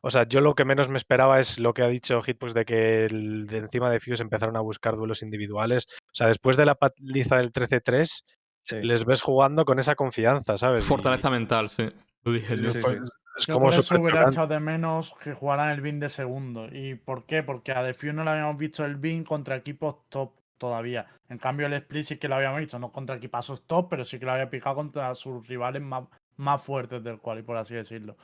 [0.03, 2.65] O sea, yo lo que menos me esperaba es lo que ha dicho Hitbox de
[2.65, 5.85] que el- de encima de Fuse empezaron a buscar duelos individuales.
[5.89, 8.23] O sea, después de la paliza del 13-3,
[8.65, 8.75] Sí.
[8.81, 10.85] les ves jugando con esa confianza, ¿sabes?
[10.85, 11.87] Y Fortaleza mental, sí.
[12.23, 12.71] Lo dije yo.
[12.71, 12.99] Sí, fue- sí.
[13.35, 16.67] Es Yo como por eso hubiera echado de menos que jugaran el BIN de segundo.
[16.71, 17.43] ¿Y por qué?
[17.43, 21.07] Porque a Defuse no le habíamos visto el BIN contra equipos top, todavía.
[21.29, 24.19] En cambio, el split sí que lo habíamos visto, no contra equipazos top, pero sí
[24.19, 26.05] que lo había picado contra sus rivales más,
[26.37, 28.17] más fuertes del cual, por así decirlo.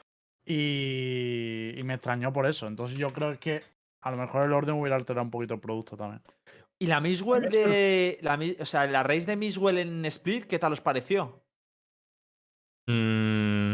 [0.45, 2.67] Y, y me extrañó por eso.
[2.67, 3.61] Entonces yo creo que
[4.01, 6.21] a lo mejor el orden hubiera alterado un poquito el producto también.
[6.79, 8.17] Y la Miswell de.
[8.21, 11.41] La, o sea, la raíz de Miswell en Split, ¿qué tal os pareció?
[12.87, 13.73] Mm,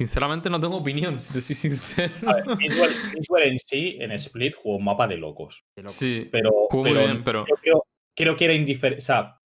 [0.00, 2.14] sinceramente no tengo opinión, si te soy sincero.
[2.26, 2.44] A ver,
[3.44, 5.66] en sí, en Split, jugó un mapa de locos.
[5.76, 5.94] De locos.
[5.96, 7.84] Sí, Pero, Jugó muy pero bien, pero- Creo, creo-
[8.16, 9.02] creo que era indiferente.
[9.02, 9.38] O sea,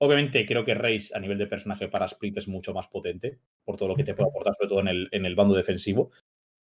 [0.00, 3.76] obviamente creo que Reis a nivel de personaje para Split es mucho más potente por
[3.76, 6.10] todo lo que te puede aportar, sobre todo en el, en el bando defensivo.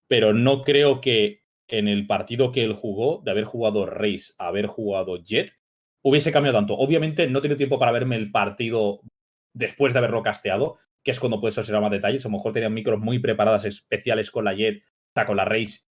[0.08, 4.46] Pero no creo que en el partido que él jugó, de haber jugado Reis a
[4.46, 5.52] haber jugado Jet,
[6.02, 6.74] hubiese cambiado tanto.
[6.78, 9.02] Obviamente no he tenido tiempo para verme el partido
[9.54, 12.24] después de haberlo casteado, que es cuando puedes observar más detalles.
[12.24, 15.44] A lo mejor tenían micros muy preparadas especiales con la Jet, o sea, con la
[15.44, 15.90] Reis.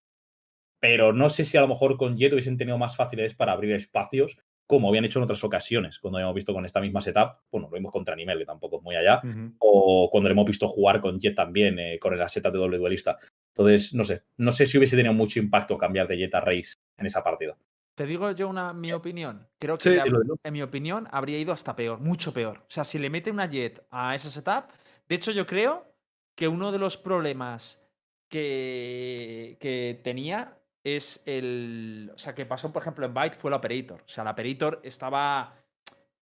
[0.80, 3.72] Pero no sé si a lo mejor con Jet hubiesen tenido más facilidades para abrir
[3.74, 7.38] espacios, como habían hecho en otras ocasiones, cuando habíamos visto con esta misma setup.
[7.52, 9.22] Bueno, lo vimos contra Animal, que tampoco es muy allá.
[9.60, 12.78] O cuando le hemos visto jugar con Jet también, eh, con la setup de doble
[12.78, 13.18] duelista.
[13.56, 14.24] Entonces, no sé.
[14.38, 17.56] No sé si hubiese tenido mucho impacto cambiar de Jet a Reis en esa partida.
[17.96, 19.48] Te digo yo una, mi opinión.
[19.60, 20.00] Creo que, Sí,
[20.44, 22.58] en mi opinión, habría ido hasta peor, mucho peor.
[22.58, 24.72] O sea, si le mete una Jet a esa setup.
[25.14, 25.86] De hecho, yo creo
[26.34, 27.80] que uno de los problemas
[28.30, 32.12] que, que tenía es el.
[32.16, 34.02] O sea, que pasó, por ejemplo, en Byte fue el Operator.
[34.02, 35.56] O sea, el Operator estaba.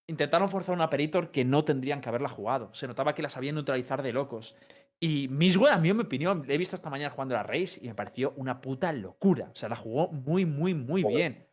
[0.08, 2.74] Intentaron forzar un Operator que no tendrían que haberla jugado.
[2.74, 4.56] Se notaba que la sabían neutralizar de locos.
[5.00, 7.80] Y Miswell, a mí, en mi opinión, le he visto esta mañana jugando la Race
[7.82, 9.52] y me pareció una puta locura.
[9.54, 11.48] O sea, la jugó muy, muy, muy bien.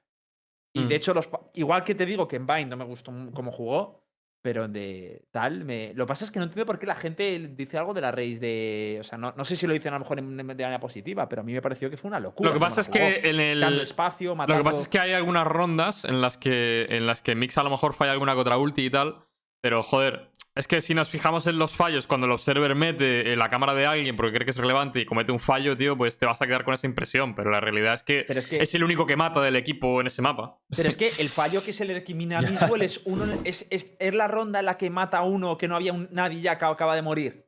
[0.73, 0.89] Y Mm.
[0.89, 4.08] de hecho, los, igual que te digo que en Bind no me gustó cómo jugó,
[4.41, 5.93] pero de tal, me...
[5.95, 8.11] lo que pasa es que no entiendo por qué la gente dice algo de la
[8.13, 8.99] Race de.
[9.01, 11.29] O sea, no, no sé si lo dicen a lo mejor en- de manera positiva,
[11.29, 12.49] pero a mí me pareció que fue una locura.
[12.51, 13.81] Lo que pasa es que en el.
[13.81, 17.35] Espacio, Lo que pasa es que hay algunas rondas en las que, en las que
[17.35, 19.17] Mix a lo mejor falla alguna contra ulti y tal.
[19.61, 23.39] Pero joder, es que si nos fijamos en los fallos, cuando el observer mete en
[23.39, 26.19] la cámara de alguien porque cree que es relevante y comete un fallo, tío, pues
[26.19, 27.35] te vas a quedar con esa impresión.
[27.35, 30.07] Pero la realidad es que es que, es el único que mata del equipo en
[30.09, 30.59] ese mapa.
[30.77, 33.97] pero es que el fallo que se le recrimina a Miswell es, uno, es, es,
[33.99, 36.59] es la ronda en la que mata a uno que no había un- nadie ya
[36.59, 37.47] que acaba de morir.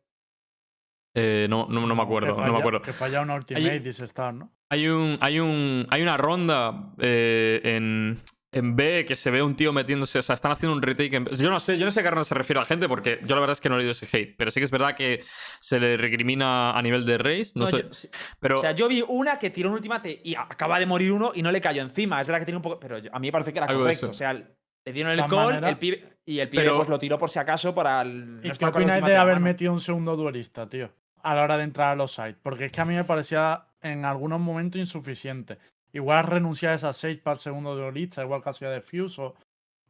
[1.15, 2.83] Eh, no, no, no me acuerdo, no me acuerdo.
[2.83, 4.53] Que falla una ultimate, dice Star, ¿no?
[4.71, 5.19] Hay un.
[5.21, 5.85] Hay un.
[5.91, 8.21] Hay una ronda eh, en.
[8.53, 11.15] En B que se ve un tío metiéndose, o sea, están haciendo un retake.
[11.15, 13.37] en- Yo no sé, yo no sé a qué se refiere la gente porque yo
[13.37, 15.23] la verdad es que no he leído ese hate, pero sí que es verdad que
[15.61, 18.09] se le recrimina a nivel de race, no, No, sé, yo- sí,
[18.41, 21.31] pero O sea, yo vi una que tiró un ultimate y acaba de morir uno
[21.33, 22.21] y no le cayó encima.
[22.21, 22.81] Es verdad que tiene un poco.
[22.81, 24.11] Pero yo- a mí me parece que era correcto.
[24.11, 27.19] O sea, le dieron el maneras- el pibe, y el pibe Pero- pues lo tiró
[27.19, 28.41] por si acaso para el.
[28.43, 29.45] ¿Y no qué opináis de a haber mano.
[29.45, 30.91] metido un segundo duelista, tío?
[31.23, 32.37] A la hora de entrar a los sites.
[32.43, 35.59] Porque es que a mí me parecía en algunos momentos insuficiente.
[35.93, 39.35] Igual renunciar a esas 6 para el segundo duelista, igual que hacía de Fuse o.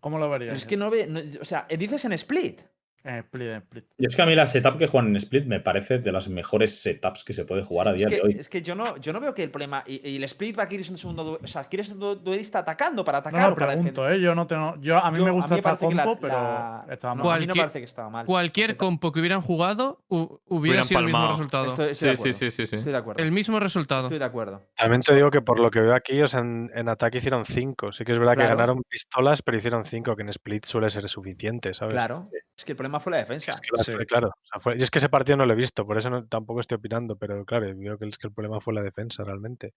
[0.00, 0.50] ¿Cómo lo verías?
[0.50, 1.38] Pero es que no ve.
[1.40, 2.62] o sea, dices en split.
[3.02, 3.84] En split, en split.
[3.96, 6.28] Y es que a mí la setup que juegan en Split me parece de las
[6.28, 8.36] mejores setups que se puede jugar a es día que, de hoy.
[8.38, 9.82] Es que yo no, yo no veo que el problema.
[9.86, 11.38] Y, y el split va a querer un segundo.
[11.42, 13.48] O sea, quieres un du- duelista atacando para No, atacar.
[13.50, 14.08] no, para pregunto.
[14.10, 14.20] ¿eh?
[14.20, 14.76] Yo no tengo.
[14.80, 16.34] Yo, a mí Yo- me gusta esta la- compo, pero.
[16.34, 17.36] la- estaba no, mal.
[17.36, 18.26] a mí no parece que estaba mal.
[18.26, 21.66] Cualquier compo que hubieran jugado hu- hubiera Hubieran sido el mismo resultado.
[21.66, 22.38] Estoy, estoy de sí, sí, acuerdo.
[22.38, 22.76] sí, sí, sí.
[22.76, 23.22] Estoy de acuerdo.
[23.22, 24.02] El mismo resultado.
[24.02, 24.62] Estoy de acuerdo.
[24.76, 27.46] También te digo que por lo que veo aquí, o sea, en, en ataque hicieron
[27.46, 27.92] 5.
[27.92, 28.50] Sí que es verdad Claro.
[28.50, 31.94] que ganaron pistolas, pero hicieron 5, que en split suele ser suficiente, ¿sabes?
[31.94, 32.28] Claro.
[32.56, 33.52] Es que el problema fue la defensa.
[33.52, 33.92] Es que la- Sí.
[33.92, 34.28] fue- claro.
[34.28, 36.26] o sea, fue- y es que ese partido no lo he visto, por eso no-
[36.26, 39.74] tampoco estoy opinando, pero claro, veo que, es que el problema fue la defensa realmente.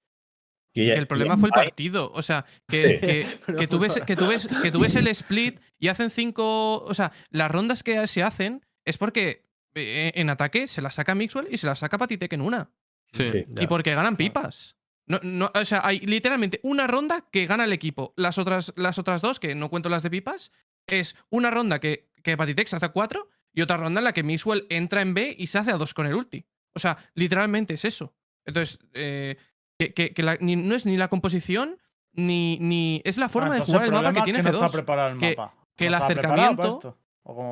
[0.76, 2.12] Y- el problema fue el partido.
[2.14, 3.00] O sea, que, Sí.
[3.00, 6.80] que, tú ves, que, tú ves, que tú ves el split y hacen cinco.
[6.84, 9.44] O sea, las rondas que se hacen es porque
[9.76, 12.72] eh, en ataque se las saca Mixwell y se las saca Patitec en una.
[13.12, 13.28] Sí.
[13.28, 13.46] Sí.
[13.60, 14.76] Y porque ganan pipas.
[15.08, 18.14] No, no, o sea, hay literalmente una ronda que gana el equipo.
[18.16, 20.52] Las otras, las otras dos, que no cuento las de pipas,
[20.88, 24.14] es una ronda que, que Patitec se hace a cuatro y otra ronda en la
[24.14, 26.46] que Mixwell entra en B y se hace a dos con el ulti.
[26.74, 28.16] O sea, literalmente es eso.
[28.46, 29.38] Entonces, eh,
[29.78, 31.78] que, que- que la- ni- no es ni la composición,
[32.14, 34.68] ni, ni es la forma Ah, de jugar el el mapa que tiene no está
[34.68, 34.72] G2.
[34.72, 35.56] preparado el que- mapa.
[35.76, 37.00] que el ¿No estaba preparado para acercamiento-.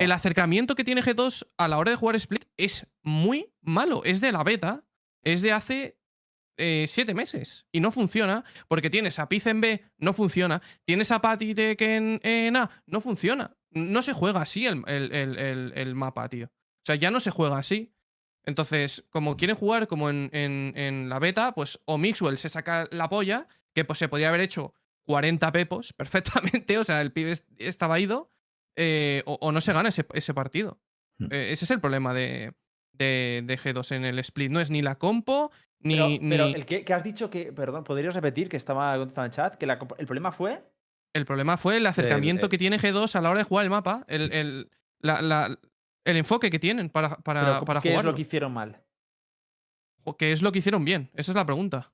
[0.01, 4.03] El acercamiento que tiene G2 a la hora de jugar Split es muy malo.
[4.03, 4.83] Es de la beta.
[5.23, 5.97] Es de hace
[6.57, 7.65] eh, siete meses.
[7.71, 10.61] Y no funciona porque tienes a Piz en B, no funciona.
[10.85, 13.55] Tienes a Patitec en, en A, no funciona.
[13.71, 16.47] No se juega así el, el- el- el- mapa, tío.
[16.47, 17.93] O sea, ya no se juega así.
[18.45, 22.87] Entonces, como quieren jugar como en, en- en la beta, pues o Mixwell se saca
[22.91, 24.73] la polla, que pues se podría haber hecho
[25.05, 28.31] 40 pepos perfectamente, o sea, el pibe est- estaba ido,
[28.75, 30.79] eh, o, o no se gana ese, ese partido.
[31.19, 31.27] Hmm.
[31.31, 32.53] Eh, ese es el problema de,
[32.93, 34.51] de- de G2 en el split.
[34.51, 35.95] No es ni la compo, ni.
[35.95, 37.53] Pero, ni- pero el que, que has dicho que.
[37.53, 39.55] Perdón, ¿podrías repetir que estaba contestando en chat?
[39.55, 40.63] Que la el problema fue.
[41.13, 43.69] El problema fue el acercamiento eh, que tiene G2 a la hora de jugar el
[43.69, 44.05] mapa.
[44.07, 45.57] El, el- la- la-
[46.05, 48.81] el enfoque que tienen para, para, Pero, para ¿Qué es lo que hicieron mal?
[50.17, 51.09] ¿Qué es lo que hicieron bien?
[51.13, 51.91] Esa es la pregunta.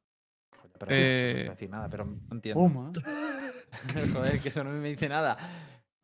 [0.80, 2.94] Pero no Eh, decir nada, pero no entiendo.
[4.14, 5.38] Joder, que eso no me dice nada.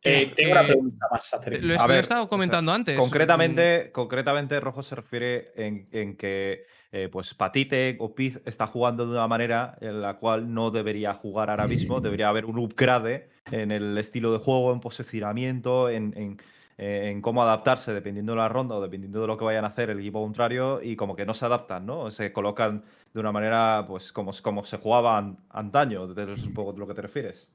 [0.01, 1.59] Eh, que- tengo una pregunta más acerca.
[1.65, 2.97] Lo, he- A lo he estado o sea, comentando antes.
[2.97, 9.05] Concretamente, concretamente, Rojo se refiere en, en que eh, pues Patite o Piz está jugando
[9.05, 11.99] de una manera en la cual no debería jugar ahora mismo.
[11.99, 16.37] Debería haber un upgrade en el estilo de juego, en posicionamiento, en, en-
[16.77, 19.67] eh, en cómo adaptarse dependiendo de la ronda o dependiendo de lo que vayan a
[19.67, 22.09] hacer el equipo contrario y como que no se adaptan, ¿no?
[22.09, 22.83] Se colocan
[23.13, 26.87] de una manera pues como, como se jugaba an- antaño, es un poco de lo
[26.87, 27.53] que te refieres.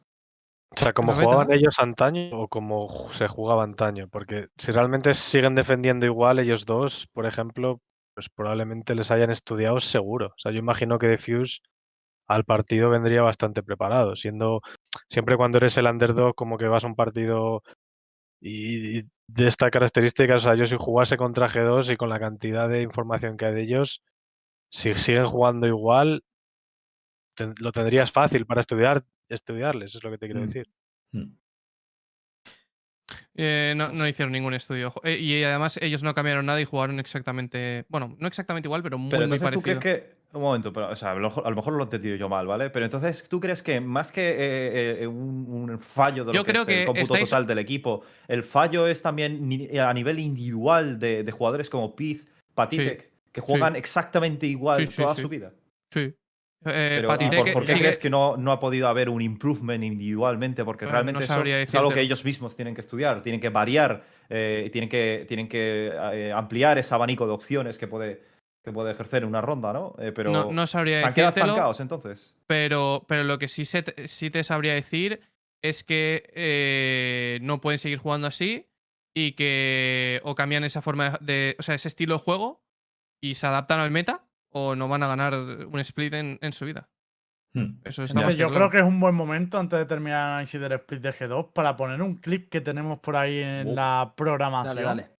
[0.70, 4.06] O sea, como jugaban ellos antaño o como se jugaba antaño.
[4.08, 7.80] Porque si realmente siguen defendiendo igual ellos dos, por ejemplo,
[8.18, 10.26] pues probablemente les hayan estudiado seguro.
[10.26, 11.60] O sea, yo imagino que Defuse
[12.26, 14.60] al partido vendría bastante preparado, siendo
[15.08, 17.62] siempre cuando eres el underdog, como que vas a un partido
[18.40, 22.18] y, y de esta característica, o sea, yo si jugase contra G2 y con la
[22.18, 24.02] cantidad de información que hay de ellos,
[24.68, 26.24] si siguen jugando igual,
[27.60, 30.44] lo tendrías fácil para estudiar, estudiarles, es lo que te quiero Mm.
[30.44, 30.68] decir.
[31.12, 31.36] Hmm.
[33.34, 34.92] Eh, no, no hicieron ningún estudio.
[35.04, 37.84] Eh, y además ellos no cambiaron nada y jugaron exactamente.
[37.88, 39.80] Bueno, no exactamente igual, pero muy, Pero muy entonces tú parecido.
[39.80, 40.18] crees que.
[40.30, 42.28] Un momento, pero, o sea, a lo, mejor, a lo mejor lo he entendido yo
[42.28, 42.68] mal, ¿vale?
[42.68, 44.36] Pero entonces, ¿tú crees que más que
[45.00, 47.46] eh, un, un fallo de lo Yo que creo es el que cómputo estáis- total
[47.46, 52.26] del equipo, el fallo es también ni- a nivel individual de, de jugadores como Piz,
[52.54, 55.52] Patitek, que juegan exactamente igual Sí, toda su vida?
[55.90, 56.12] Sí.
[56.64, 59.22] Eh, Pero, ¿y Patite por, qué sigue- crees que no, no ha podido haber un
[59.22, 60.64] improvement individualmente?
[60.64, 61.24] Porque Bueno, realmente
[61.62, 65.48] es algo que ellos mismos tienen que estudiar, tienen que variar, eh, tienen que, tienen
[65.48, 68.22] que eh, ampliar ese abanico de opciones que puede,
[68.64, 69.94] que puede ejercer en una ronda, ¿no?
[69.98, 72.34] Eh, pero no, no sabría se han quedado estancados entonces.
[72.48, 75.20] pero, pero lo que sí, se te, sí te sabría decir
[75.62, 78.66] es que eh, no pueden seguir jugando así
[79.14, 81.56] y que o cambian esa forma de.
[81.58, 82.62] O sea, ese estilo de juego
[83.20, 86.64] y se adaptan al meta o no van a ganar un split en, en su
[86.64, 86.88] vida.
[87.54, 87.80] Hmm.
[87.84, 88.68] Eso está Entonces, yo claro.
[88.68, 92.02] creo que es un buen momento antes de terminar Insider Split de G2 para poner
[92.02, 93.74] un clip que tenemos por ahí en Oh.
[93.74, 94.76] la programación.
[94.76, 95.10] Dale, dale.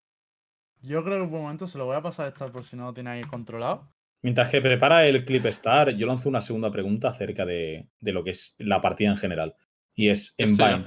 [0.83, 2.85] Yo creo que un momento se lo voy a pasar a estar por si no
[2.85, 3.89] lo tiene ahí controlado.
[4.23, 8.23] Mientras que prepara el clip Star, yo lanzo una segunda pregunta acerca de, de lo
[8.25, 9.55] que es la partida en general.
[9.95, 10.57] Y es, en.
[10.57, 10.87] Bind,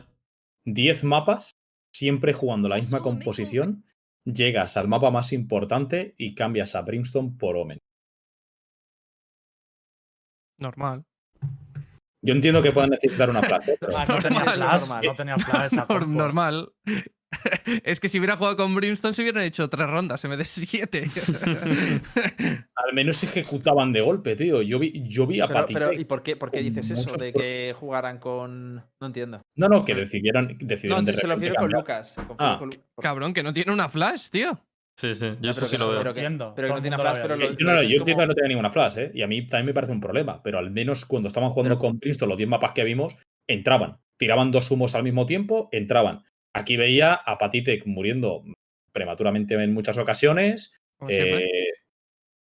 [0.66, 1.52] 10 mapas,
[1.92, 3.84] siempre jugando la misma composición,
[4.26, 7.80] llegas al mapa más importante y cambias a Brimstone por Omen.
[10.62, 11.04] Normal.
[12.24, 13.42] Yo entiendo que puedan necesitar una
[13.80, 15.06] pero Ah, no tenía Normal, flash, normal.
[15.06, 15.72] no tenía flash.
[15.88, 16.06] compo.
[16.06, 16.72] normal.
[17.84, 20.46] es que si hubiera jugado con Brimstone se hubieran hecho tres rondas en vez de
[20.46, 21.10] siete.
[22.76, 24.62] al menos ejecutaban de golpe, tío.
[24.62, 25.94] Yo vi, yo vi a Pero, Patty pero.
[25.94, 27.02] ¿y por qué, por qué dices eso?
[27.04, 28.76] muchos De que jugaran con.
[28.76, 29.42] No entiendo.
[29.56, 31.72] No, no, que decidieron, No, decidieron de se lo refiero con.
[31.72, 32.16] Lucas.
[32.38, 32.58] Ah.
[32.60, 34.60] con por- Cabrón, que no tiene una flash, tío.
[35.02, 36.00] Sí, sí, yo eso pero sí que lo eso- veo.
[36.02, 37.36] pero que- Entiendo, pero que todo no tiene flash, pero.
[37.38, 39.12] No, yo como- no tenía ninguna flash, ¿eh?
[39.16, 40.42] Y a mí también me parece un problema.
[40.44, 43.18] Pero al menos cuando estaban jugando Pero- con Princeton, los 10 mapas que vimos,
[43.50, 43.98] entraban.
[44.18, 46.24] Tiraban dos humos al mismo tiempo, entraban.
[46.54, 48.44] Aquí veía a Patitek muriendo
[48.94, 51.44] prematuramente en muchas ocasiones, Como siempre.
[51.46, 51.74] eh,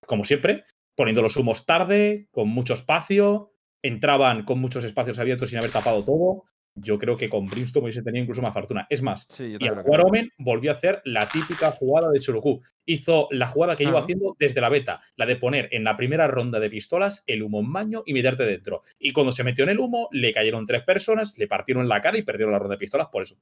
[0.07, 0.65] como siempre,
[0.97, 3.53] poniendo los humos tarde, con mucho espacio,
[3.83, 6.45] entraban con muchos espacios abiertos sin haber tapado todo.
[6.83, 8.87] Yo creo que con Brimstone hubiese tenido incluso más fortuna.
[8.91, 10.03] Es más, Sí, y al jugar.
[10.07, 12.61] Omen volvió a hacer la típica jugada de Choroku.
[12.87, 14.05] Hizo la jugada que lleva Claro.
[14.05, 17.61] haciendo desde la beta, la de poner en la primera ronda de pistolas el humo
[17.61, 18.83] en baño y meterte dentro.
[18.99, 22.18] Y cuando se metió en el humo, le cayeron tres personas, le partieron la cara
[22.18, 23.37] y perdieron la ronda de pistolas por eso.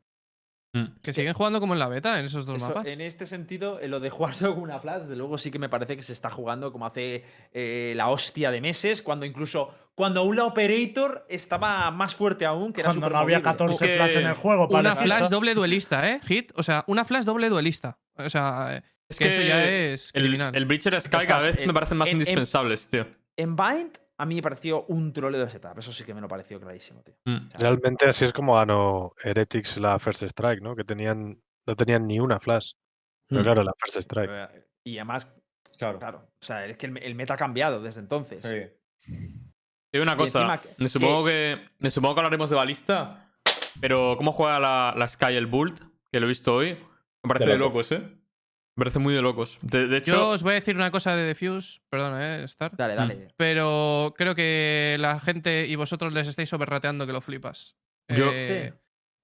[0.75, 0.85] Mm.
[1.03, 2.87] Que siguen jugando como en la beta en esos dos Eso, mapas.
[2.87, 5.59] en este sentido, en lo de jugar solo con una flash, desde luego sí que
[5.59, 9.71] me parece que se está jugando como hace eh, la hostia de meses, cuando incluso
[9.95, 13.51] cuando un operator estaba más fuerte aún, que era Cuando no había movible.
[13.51, 14.69] 14 Que flash en el juego.
[14.69, 15.03] Una parece.
[15.05, 16.21] flash doble duelista, ¿eh?
[16.27, 16.53] Hit.
[16.55, 17.99] O sea, una flash doble duelista.
[18.16, 20.55] O sea, eh, Es que, eso ya es el, criminal.
[20.55, 23.07] el Breacher Sky cada vez en- me parecen más en- en- indispensables, tío.
[23.37, 25.79] En Bind, a mí me pareció un troleo de setup.
[25.79, 27.14] Eso sí que me lo pareció clarísimo, tío.
[27.25, 27.47] Mm.
[27.47, 30.75] O sea, Realmente así es como ganó Heretics la First Strike, ¿no?
[30.77, 32.73] Que tenían, no tenían ni una flash.
[33.29, 33.45] Pero Hmm.
[33.45, 34.31] claro, la First Strike.
[34.85, 35.33] Y además,
[35.79, 35.99] Claro.
[36.01, 38.45] claro, o sea, es que el, el meta ha cambiado desde entonces.
[38.45, 39.31] Sí.
[39.93, 43.31] Y una cosa, encima me supongo que, me supongo que hablaremos de balista,
[43.81, 45.81] pero ¿cómo juega la, la Sky el Bult?
[46.11, 46.75] Que lo he visto hoy.
[47.23, 47.91] Me parece De de locos.
[47.91, 48.18] locos, ¿eh?
[48.79, 49.59] Me parece muy de locos.
[49.61, 52.76] De, de hecho, Yo os voy a decir una cosa de Defuse, perdona, eh, Star.
[52.76, 53.26] Dale, dale.
[53.37, 57.76] Pero creo que la gente y vosotros les estáis sobreраteando que lo flipas.
[58.09, 58.72] Yo- Eh,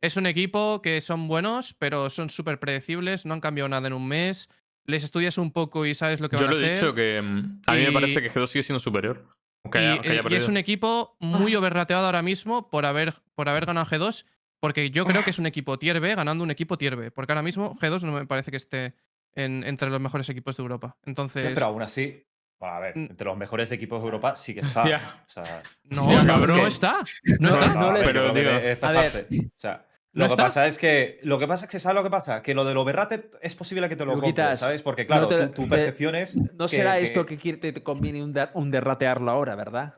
[0.02, 3.92] Es un equipo que son buenos, pero son súper predecibles, no han cambiado nada en
[3.94, 4.48] un mes.
[4.86, 6.74] Les estudias un poco y sabes lo que yo van lo a he hacer.
[6.84, 9.24] dicho que mm, a mí me parece que G2 sigue siendo superior.
[9.64, 12.84] Aunque y, haya, aunque haya eh, y es un equipo muy overrateado ahora mismo por
[12.86, 14.26] haber, por haber ganado G2
[14.60, 17.10] Porque yo creo que es un equipo tier B ganando un equipo tier B.
[17.10, 18.94] Porque ahora mismo G2 no me parece que esté
[19.34, 20.96] en- entre los mejores equipos de Europa.
[21.04, 21.52] Entonces.
[21.54, 22.22] Pero aún así,
[22.60, 24.82] a ver, entre los mejores equipos de Europa sí que está.
[24.82, 25.00] Hostia.
[25.28, 26.98] O sea, no, no, cabrón, no está.
[27.40, 27.74] No no, está.
[27.74, 29.26] no, no pero, digo, es a ver, pasarse.
[29.30, 30.42] O sea, ¿no lo que está?
[30.44, 32.76] pasa es que lo que pasa es que sabes lo que pasa, que lo del
[32.76, 34.82] overrated es posible que te lo compres, ¿sabes?
[34.82, 37.82] Porque no claro, te- tu, percepción es No que- será que- esto que quiere, te,
[37.82, 39.94] conviene un derratearlo ahora, ¿verdad?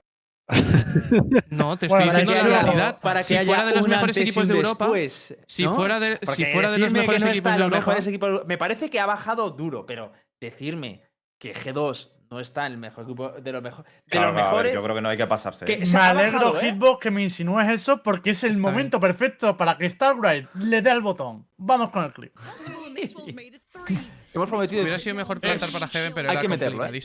[1.51, 3.01] No, te estoy Bueno, diciendo la haya- realidad.
[3.03, 4.85] Para que si fuera de los mejores equipos de Europa.
[4.87, 5.75] después, si ¿no?
[5.75, 7.77] fuera de, Porque si fuera de los mejores no equipos de Europa.
[7.79, 11.03] mejores equipos- me parece que ha bajado duro, pero decirme
[11.39, 13.71] que G2 no está en el mejor equipo de los, de
[14.09, 14.75] Claro, los ver, mejores.
[14.75, 15.65] yo creo que no hay que pasarse.
[15.65, 16.65] que- Me alegro, bajado, ¿eh?
[16.73, 18.73] Hitbox, que me insinúes eso porque es el Está bien.
[18.75, 21.47] momento perfecto para que Starbright le dé al botón.
[21.57, 22.33] Vamos con el clip.
[24.35, 24.83] Hemos prometido.
[24.83, 27.01] Hubiera sido mejor plantar para Heaven, pero Hay era que meterlo, ¿eh?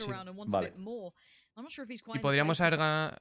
[0.46, 0.72] Vale.
[2.14, 3.16] Y podríamos haber ganado.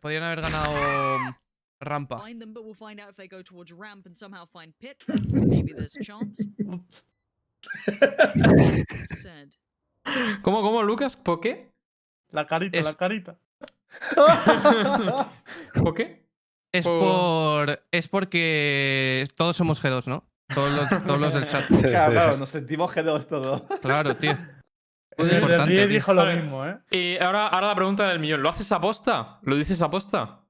[0.00, 1.34] Podrían haber ganado mm,
[1.80, 2.18] rampa.
[2.20, 5.02] Find them, but we'll find out if they go towards ramp and somehow find pit.
[5.30, 6.42] Maybe there's a chance.
[9.14, 9.54] Said.
[10.42, 11.16] ¿Cómo, cómo, Lucas?
[11.16, 11.70] ¿Por qué?
[12.30, 13.38] La carita, Es- la carita.
[15.74, 16.26] ¿Por qué?
[16.72, 17.82] Es Por- por.
[17.90, 20.24] Es porque todos somos G2, ¿no?
[20.54, 21.64] Todos los, todos los del chat.
[21.82, 23.66] Claro, claro, nos sentimos G2 todo.
[23.80, 24.36] Claro, tío.
[25.18, 25.74] Es El importante.
[25.74, 25.88] Tío.
[25.88, 26.78] dijo lo mismo, ¿eh?
[26.90, 28.42] Y ahora, ahora la pregunta del millón.
[28.42, 29.40] ¿Lo haces aposta?
[29.42, 30.44] ¿Lo dices aposta?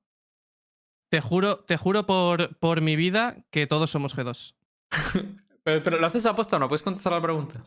[1.11, 4.55] Te juro, te juro por, por mi vida que todos somos G2.
[5.65, 6.67] Pero, pero ¿lo haces aposta o no?
[6.67, 7.63] ¿Puedes contestar la pregunta?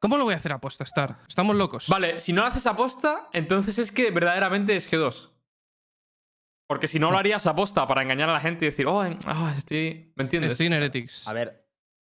[0.00, 1.18] ¿Cómo lo voy a hacer aposta, Star?
[1.28, 1.86] Estamos locos.
[1.86, 5.30] Vale, si no lo haces aposta, entonces es que verdaderamente es G2.
[6.66, 9.54] Porque si no lo harías aposta para engañar a la gente y decir, oh, ah,
[9.56, 10.10] estoy.
[10.16, 10.52] ¿Me entiendes?
[10.52, 11.28] Estoy en Heretics.
[11.28, 11.61] A ver.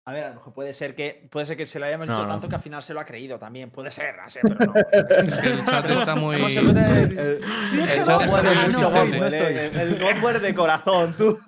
[0.07, 2.13] A ver, a lo mejor puede ser que puede ser que se lo hayamos No,
[2.13, 2.33] dicho no.
[2.33, 3.71] tanto que al final se lo ha creído también.
[3.71, 4.73] Puede ser, no sé, pero no.
[4.75, 6.35] Es que el chat está muy.
[6.35, 9.81] El, el el chat está Godware muy de- insistente.
[9.81, 11.39] el- Godware de corazón, tú.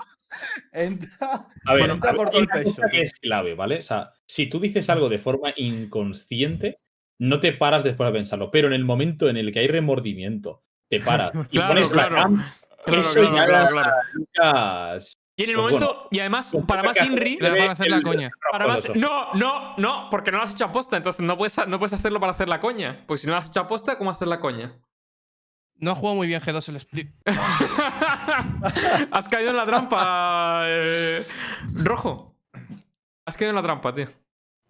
[0.73, 1.17] Entra.
[1.65, 2.81] A ver, Bueno, a ver, por todo el cosa pecho.
[2.91, 3.77] que es clave, ¿vale?
[3.77, 6.79] O sea, si tú dices algo de forma inconsciente,
[7.19, 8.49] no te paras después de pensarlo.
[8.51, 12.15] Pero en el momento en el que hay remordimiento, te paras y Claro, pones claro.
[12.15, 12.43] la cam,
[12.85, 13.91] Claro, eso claro, ya claro, claro.
[14.13, 15.17] Lucas.
[15.39, 18.01] Y en el Pues momento, y además, pues para más Inri, Era para hacer la
[18.01, 18.31] coña.
[18.51, 18.95] para más.
[18.95, 22.19] No, no, no, porque no lo has hecho aposta, entonces no puedes, no puedes hacerlo
[22.19, 23.03] para hacer la coña.
[23.05, 24.73] Porque si no lo has hecho aposta, ¿cómo hacer la coña?
[25.75, 27.11] No ha jugado muy bien G2 el split.
[29.11, 31.23] Has caído en la trampa, eh,
[31.83, 32.35] Rojo.
[33.25, 34.07] Has caído en la trampa, tío.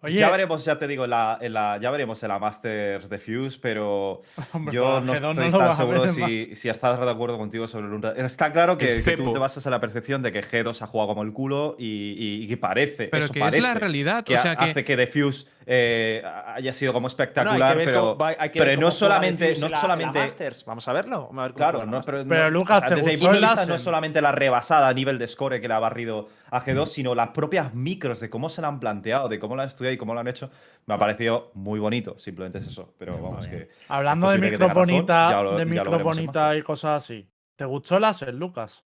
[0.00, 3.08] Oye, Ya veremos, ya te digo, en la, en la- ya veremos en la Masters
[3.08, 4.22] de Fuse, pero
[4.52, 8.24] hombre, yo no G2 estoy tan seguro si, si estás de acuerdo contigo sobre el
[8.24, 11.08] Está claro que, que tú te basas en la percepción de que G2 ha jugado
[11.08, 11.84] como el culo y,
[12.16, 13.08] y- y que parece.
[13.08, 14.24] Pero eso que parece, es la realidad.
[14.24, 14.84] que O sea hace que.
[14.84, 16.22] que Diffuse eh,
[16.54, 18.16] haya sido como espectacular, pero.
[18.16, 20.64] cómo pero no solamente- no en la- en la solamente- Masters.
[20.64, 21.26] Vamos a verlo.
[21.26, 23.18] Vamos a ver cómo Claro, la no, pero, Pero, no- Lucas, o sea, ¿te desde
[23.18, 26.28] mi vista no es solamente la rebasada a nivel de score que le ha barrido
[26.50, 29.62] a G2, sino las propias micros de cómo se la han planteado, de cómo lo
[29.62, 30.50] han estudiado y cómo lo han hecho,
[30.86, 32.18] me ha parecido muy bonito.
[32.18, 32.94] Simplemente es eso.
[32.98, 33.68] Pero vamos, que.
[33.88, 35.90] hablando de es posible que tenga micro razón, bonita, ya lo- de ya lo micro
[35.90, 36.58] veremos en bonita Masters.
[36.58, 37.28] y cosas así.
[37.56, 38.84] ¿Te gustó el láser, Lucas?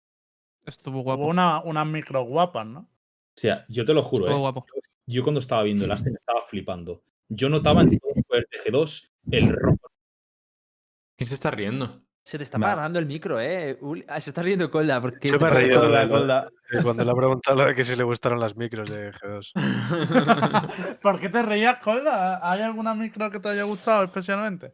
[0.65, 1.25] Estuvo Hubo guapo.
[1.27, 2.79] una, unas micro guapas, ¿no?
[2.79, 2.87] O
[3.37, 4.41] sea, yo te lo juro, Estuvo ¿eh?
[4.41, 4.65] guapo.
[5.07, 7.03] Yo cuando estaba viendo el Aston estaba flipando.
[7.29, 9.79] Yo notaba en todos los jugadores de G2 el rojo.
[11.17, 12.01] ¿Quién se está riendo?
[12.23, 12.71] Se te está Nah.
[12.71, 13.77] apagando el micro, eh.
[13.81, 14.99] Uli- ah, se está riendo Colda.
[14.99, 16.49] porque Yo me he reído de- Golda.
[16.71, 19.51] Eh, Cuando le ha preguntado lo de que si le gustaron las micros de G2.
[21.01, 22.39] ¿Por qué te reías, Colda?
[22.51, 24.73] ¿Hay alguna micro que te haya gustado especialmente?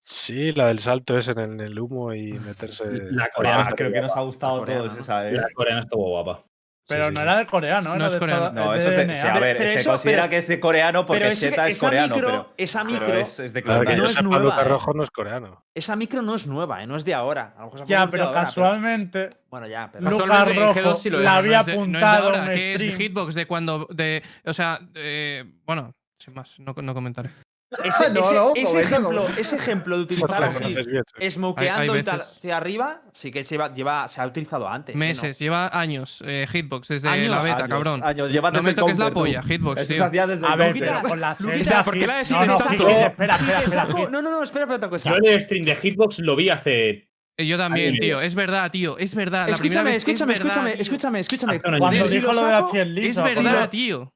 [0.00, 2.86] Sí, la del salto es en el, humo y meterse.
[3.10, 5.00] La coreana Ah, creo que nos ha gustado todos ¿no?
[5.00, 5.32] esa, ¿eh?
[5.34, 6.42] La coreana estuvo guapa.
[6.88, 7.22] Pero sí, no sí.
[7.22, 8.50] era de coreano, No es de coreano.
[8.52, 9.04] No, es eso es de.
[9.04, 9.14] DNA.
[9.14, 11.50] sí, a ver, Pero se eso- considera pero- que es de coreano porque pero ese-
[11.50, 12.54] Zeta es esa coreano, micro, pero.
[12.56, 14.64] esa pero micro, es, es de Claro, que no es sepa, nueva, Luca ¿eh?
[14.64, 15.64] Rojo no es coreano.
[15.74, 17.52] esa micro no es nueva, eh, no es de ahora.
[17.56, 20.10] A lo mejor se ha Ya, pero ahora, casualmente, Bueno, ya, pero.
[20.10, 21.24] Rojo G2 sí lo es.
[21.24, 22.98] la No había no es de, no es de apuntado ahora, en que es stream.
[22.98, 23.86] hitbox de cuando.
[23.90, 27.30] De, o sea, eh, bueno, sin más, no, no comentaré.
[27.84, 30.74] Ese, No, ese- no, ese comenta, ejemplo, ese ejemplo de utilizar así,
[31.30, 34.94] smokeando Hay- hay y tal hacia arriba, sí que lleva, lleva, se ha utilizado antes.
[34.94, 34.98] ¿eh?
[34.98, 35.04] ¿no?
[35.04, 36.22] Meses, lleva años.
[36.26, 38.00] eh, hitbox, desde Años, la beta, Años, cabrón.
[38.04, 39.14] Años, lleva No me toques la tú.
[39.14, 39.96] polla, Hitbox, tío.
[39.98, 42.46] se hacía desde A ver, pero con la Luquitas, celda ¿por qué la decís No,
[42.46, 42.88] no, tanto?
[42.88, 43.84] Espera, espera, espera.
[43.86, 45.10] no, no, no, espera, espera otra cosa.
[45.10, 47.08] Yo el stream de Hitbox lo vi hace.
[47.36, 48.20] Eh, Yo también, Ahí, tío.
[48.20, 48.98] Es verdad, tío.
[48.98, 49.48] Es verdad.
[49.48, 51.20] La primera Escúchame, vez escúchame, es verdad, escúchame, tío.
[51.20, 51.60] escúchame.
[51.78, 54.12] Cuando dijo lo de 100 Es verdad, tío.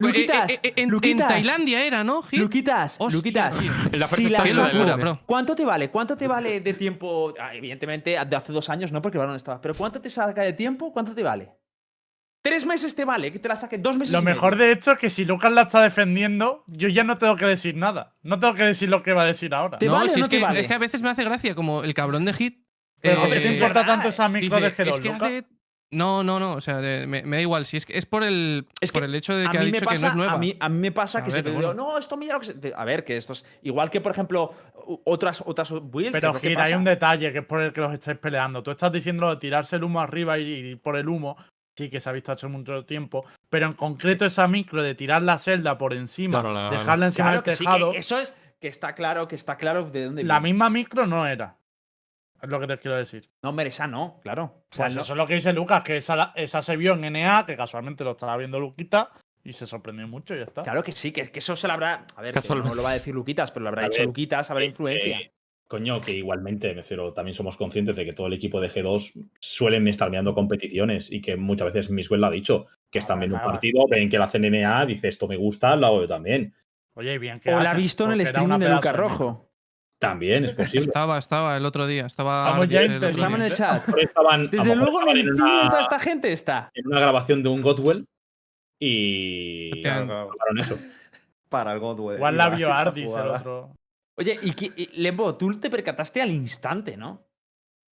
[0.00, 1.28] Luquitas, Eh, eh, en, en Luquitas.
[1.28, 2.22] Tailandia era, ¿no?
[2.22, 2.40] Hit?
[2.40, 3.56] Luquitas, Hostia, Luquitas.
[3.92, 5.20] La Si la locura, bro.
[5.26, 5.90] ¿Cuánto te vale?
[5.90, 7.34] ¿Cuánto te vale de tiempo?
[7.38, 9.60] Ah, evidentemente, de hace dos años no, porque el balón estaba.
[9.60, 10.92] Pero ¿cuánto te saca de tiempo?
[10.92, 11.50] ¿Cuánto te vale?
[12.42, 14.14] Tres meses te vale, que te la saque dos meses.
[14.14, 14.66] Lo y mejor medio.
[14.68, 17.76] de hecho es que si Lucas la está defendiendo, yo ya no tengo que decir
[17.76, 18.16] nada.
[18.22, 19.78] No tengo que decir lo que va a decir ahora.
[19.78, 20.60] ¿Te no, vale o si no es, te que, vale?
[20.60, 22.64] es que a veces me hace gracia como el cabrón de Hit.
[23.02, 25.00] Pero eh, ¿por qué te es importa verdad, tanto esa micro dice, de G2, es
[25.00, 25.22] que Lucas?
[25.22, 25.44] hace
[25.92, 26.52] No, no, no.
[26.54, 27.66] O sea, de- me, me da igual.
[27.66, 29.84] Si es que es por el, Es por que el hecho de que ha dicho
[29.84, 30.32] pasa, que no es nueva.
[30.34, 31.74] A mí, a mí me pasa A que ver, digo, bueno.
[31.74, 32.72] no, esto mira lo que se...
[32.76, 33.44] A ver, que esto es...
[33.62, 34.54] Igual que, por ejemplo,
[35.04, 36.12] otras, otras builds.
[36.12, 38.62] Pero Gira, hay un detalle que es por el que los estáis peleando.
[38.62, 41.36] Tú estás diciendo de tirarse el humo arriba y ir por el humo.
[41.76, 43.24] Sí, que se ha visto hace mucho tiempo.
[43.48, 47.42] Pero en concreto esa micro de tirar la celda por encima, Claro, dejarla encima Claro
[47.42, 48.32] del sí, tejado, que eso es...
[48.60, 50.52] Que está claro, que está claro de dónde la viene.
[50.52, 51.56] misma micro no era.
[52.42, 53.28] Es lo que te quiero decir.
[53.42, 54.44] No, hombre, esa no, claro.
[54.44, 56.94] O sea, Pues no- eso es lo que dice Lucas, que esa, esa se vio
[56.94, 59.10] en NA, que casualmente lo estaba viendo Luquita,
[59.44, 60.62] y se sorprendió mucho y ya está.
[60.62, 62.04] Claro que sí, que, que eso se lo habrá.
[62.16, 64.50] A ver, que no lo va a decir Luquitas, pero lo habrá A ver, Luquitas,
[64.50, 65.18] habrá Eh, influencia.
[65.20, 65.32] eh,
[65.66, 69.12] coño, que igualmente, me refiero, también somos conscientes de que todo el equipo de G2
[69.40, 73.36] suelen estar mirando competiciones y que muchas veces Miswell lo ha dicho, que están viendo
[73.36, 73.52] un claro.
[73.52, 76.52] partido, ven que la CNNA, dice esto me gusta, lo hago yo también.
[76.94, 78.92] Oye, y bien que o la ha visto en el streaming de Luca.
[78.92, 79.49] Rojo.
[80.00, 80.86] También es posible.
[80.86, 82.06] Estaba, estaba el otro día.
[82.06, 83.86] Estaba Estamos ya el Estamos en el chat.
[83.98, 86.70] Estaban- Desde luego en el una, toda esta gente está.
[86.74, 88.06] en una grabación de un Godwell
[88.80, 90.78] y grabaron eso.
[91.50, 92.16] Para el Godwell.
[92.16, 93.74] Igual la vio Ardis el otro.
[94.18, 97.26] Oye, y, y, Lembo, tú te percataste al instante, ¿no?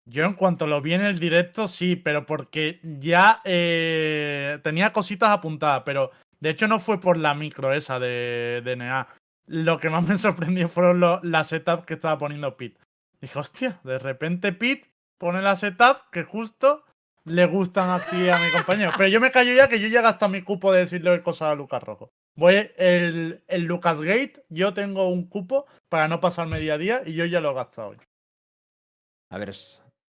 [0.09, 5.29] Yo en cuanto lo vi en el directo, sí, pero porque ya eh, tenía cositas
[5.29, 9.07] apuntadas, pero de hecho no fue por la micro esa de, de NA.
[9.47, 12.79] Lo que más me sorprendió fueron lo- las setups que estaba poniendo Pete.
[13.21, 16.83] Dije, hostia, de repente Pete pone la setup que justo
[17.25, 18.91] le gustan aquí a mi compañero.
[18.95, 21.55] Pero yo me callo ya que yo ya hasta mi cupo de decirle cosas a
[21.55, 22.09] Lucas Rojo.
[22.37, 27.01] Voy el, el Lucas Gate, yo tengo un cupo para no pasarme día a día
[27.05, 27.97] y yo ya lo he gastado hoy.
[29.31, 29.51] A ver,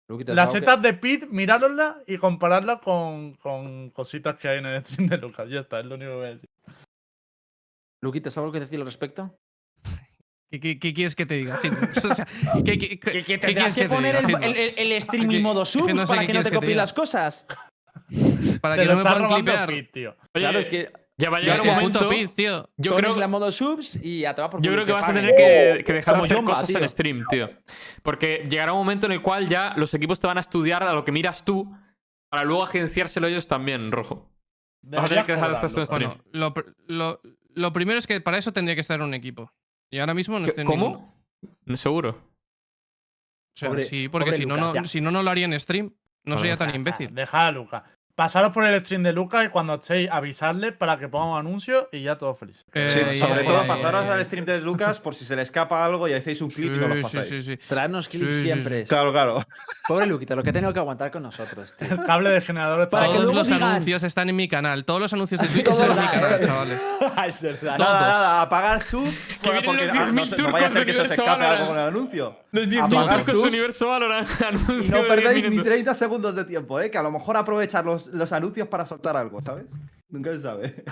[0.08, 4.66] Luquitas, Las algo que- de Pete, mirároslas y compararlas con, con cositas que hay en
[4.66, 5.48] el stream de Lucas.
[5.50, 6.48] Ya está, es lo único que voy a decir.
[8.02, 9.38] Luquitas, ¿algo que decir al respecto?
[10.50, 11.58] ¿Qué, qué- qué quieres que te diga?
[12.04, 12.26] O sea,
[12.64, 14.40] ¿qué, qué- qué- qué tendrás que que te poner el, diga?
[14.40, 16.50] el, el- el stream Que- en modo sub que no sé para que no te
[16.52, 17.46] copien las cosas.
[18.60, 19.66] Para que no me puedan clipear.
[19.68, 20.10] Pete, tío.
[20.10, 22.08] Oye, Claro, es que ya va a llegar un momento.
[22.08, 22.68] Pete, tío.
[22.76, 25.34] Yo creo, la modo subs y a tomar por yo creo que vas a tener
[25.34, 26.78] que, que dejar de hacer cosas tío.
[26.78, 27.48] en stream, tío.
[28.02, 30.92] Porque llegará un momento en el cual ya los equipos te van a estudiar a
[30.92, 31.74] lo que miras tú
[32.30, 34.28] para luego agenciárselo ellos también, rojo.
[34.84, 35.88] Vas a tener que dejar de hacer stream.
[36.10, 37.20] Bueno, lo, pr- lo,
[37.54, 39.52] lo primero es que para eso tendría que estar en un equipo.
[39.90, 41.14] Y ahora mismo no estoy en ninguno.
[41.66, 41.76] ¿Cómo?
[41.76, 42.10] ¿Seguro?
[42.10, 45.58] O sea, Pobre- sí, porque si no, Lucas, no, si no, no lo haría en
[45.60, 45.92] stream.
[46.24, 47.12] No sería tan imbécil.
[47.14, 47.82] Deja a Lucas.
[48.22, 51.88] Pasaros por el stream de Lucas y cuando estéis avisarle para que ponga un anuncio
[51.90, 52.64] y ya todo feliz.
[52.72, 56.06] Eh, Sí, sobre todo pasaros al stream de Lucas por si se le escapa algo
[56.06, 57.26] y hacéis un clip y no lo Sí, pasáis.
[57.26, 57.66] sí, sí, sí.
[57.66, 58.84] Traernos clips Sí, sí, siempre.
[58.84, 59.44] Claro, claro.
[59.88, 61.88] Pobre Luquita, lo que ha tenido que aguantar con nosotros, tío.
[61.90, 64.84] El cable de generador está que Todos los digan- anuncios están en mi canal.
[64.84, 66.46] Todos los anuncios de Twitch están en mi canal, eh.
[66.46, 66.80] chavales.
[67.26, 67.76] es verdad.
[67.76, 67.90] Todos.
[67.90, 69.02] Nada, nada, apagar sub.
[69.42, 71.26] vienen porque los ah, no, 10.000 sé, no vaya a ser que se os turcos
[71.26, 72.36] escape algo con el anuncio.
[72.52, 74.28] Los 10.000 Apagar turcos de sus- Universo Valorant.
[74.52, 75.66] Y no de 10 perdáis ni minutos.
[75.72, 76.90] 30 segundos de tiempo, ¿eh?
[76.90, 79.64] Que a lo mejor aprovechar los, los anuncios para soltar algo, ¿sabes?
[80.10, 80.84] Nunca se sabe.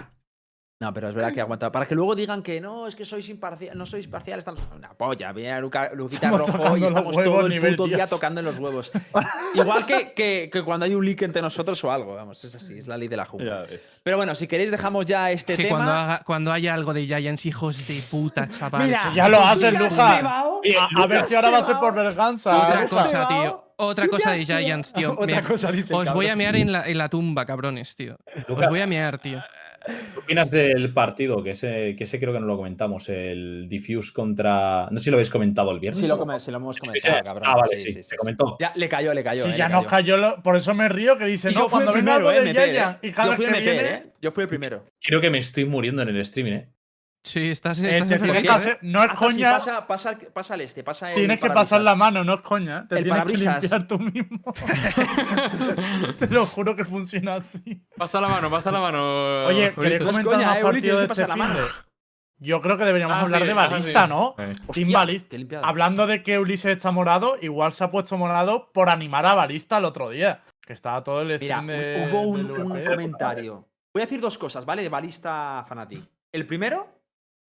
[0.83, 1.71] No, pero es verdad que aguanta.
[1.71, 4.39] Para que luego digan que no, es que sois imparcial, no sois parciales.
[4.41, 4.63] Estamos...
[4.75, 8.41] Una polla, viene a Luca, Luquita Estamos Rojo y estamos todo el puto día tocando
[8.41, 8.91] en los huevos.
[9.55, 12.79] Igual que, que, que cuando hay un leak entre nosotros o algo, vamos, es así,
[12.79, 13.67] es la ley de la jungla.
[14.03, 15.77] Pero bueno, si queréis dejamos ya este Sí, tema.
[15.77, 18.85] cuando, haga- cuando haya algo de Giants, hijos de puta, chaval.
[18.87, 19.75] Mira, ya lo haces.
[19.95, 20.63] Cebao,
[20.97, 22.57] A, a ver si ahora va a ser por verganza.
[22.57, 23.65] Otra Lucas cosa, tío.
[23.77, 24.47] Otra cosa de.
[24.47, 25.13] Giants, tío.
[25.13, 27.95] Otra Me- cosa dice el os voy a mear en la, en la tumba, cabrones,
[27.97, 28.17] tío.
[28.49, 29.43] Os voy a mear, tío.
[29.87, 31.43] ¿Qué opinas del partido?
[31.43, 33.09] Que ese, que ese creo que no lo comentamos.
[33.09, 34.89] El Diffuse contra.
[34.91, 36.01] No sé si lo habéis comentado el viernes.
[36.03, 37.23] Sí lo, come- sí lo hemos Sí, comentado, sí.
[37.25, 37.45] cabrón.
[37.51, 38.57] Ah, vale, Sí, sí, sí, se sí, comentó.
[38.61, 39.45] Ya le cayó, le cayó.
[39.45, 41.69] Si eh, ya nos cayó, lo- por eso me río que dice, Y no, yo
[41.69, 42.97] fui el cuando primero, eh, de eh.
[43.03, 44.13] y cada Yo vez fui el que meter, viene, eh.
[44.21, 44.85] Yo fui el primero.
[45.03, 46.69] Creo que me estoy muriendo en el streaming, ¿eh?
[47.23, 48.51] Sí, estás, eh, estás te tienes que ¿eh?
[48.51, 49.87] hacer- no es así, coña, pasa,
[50.33, 52.89] pasa, al este, pasa el tienes que pasar la mano, no es coña.
[52.89, 53.63] Te El tienes que parabrisas.
[53.63, 54.55] limpiar tú mismo.
[56.19, 57.83] te lo juro que funciona así.
[57.97, 59.47] Pasa la mano, pasa la mano.
[59.47, 61.61] Oye, es comentar coña, más eh, partidos de tienes que este pasar la de-
[62.39, 64.09] Yo creo que deberíamos Ah, hablar sí, de ah, Balista, sí.
[64.09, 64.35] ¿no?
[64.39, 64.45] Sí.
[64.45, 65.29] Team Hostia, Balista.
[65.29, 65.65] qué limpiado.
[65.67, 69.77] Hablando de que Ulises está morado, igual se ha puesto morado por animar a Balista
[69.79, 70.41] el otro día.
[70.67, 72.09] Que estaba todo el Mira, stream de.
[72.11, 73.67] hubo un, comentario.
[73.93, 74.83] Voy a decir dos cosas, ¿vale?
[74.83, 76.09] De Balista Fanatic.
[76.33, 77.00] El primero,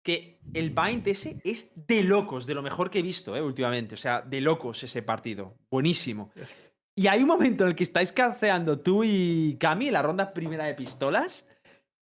[0.02, 3.42] que el Bind ese es de locos, de lo mejor que he visto, ¿eh?
[3.42, 3.94] Últimamente.
[3.94, 5.56] O sea, de locos ese partido.
[5.70, 6.32] Buenísimo.
[6.96, 10.32] Y hay un momento en el que estáis canceando tú y Cami en la ronda
[10.32, 11.46] primera de pistolas.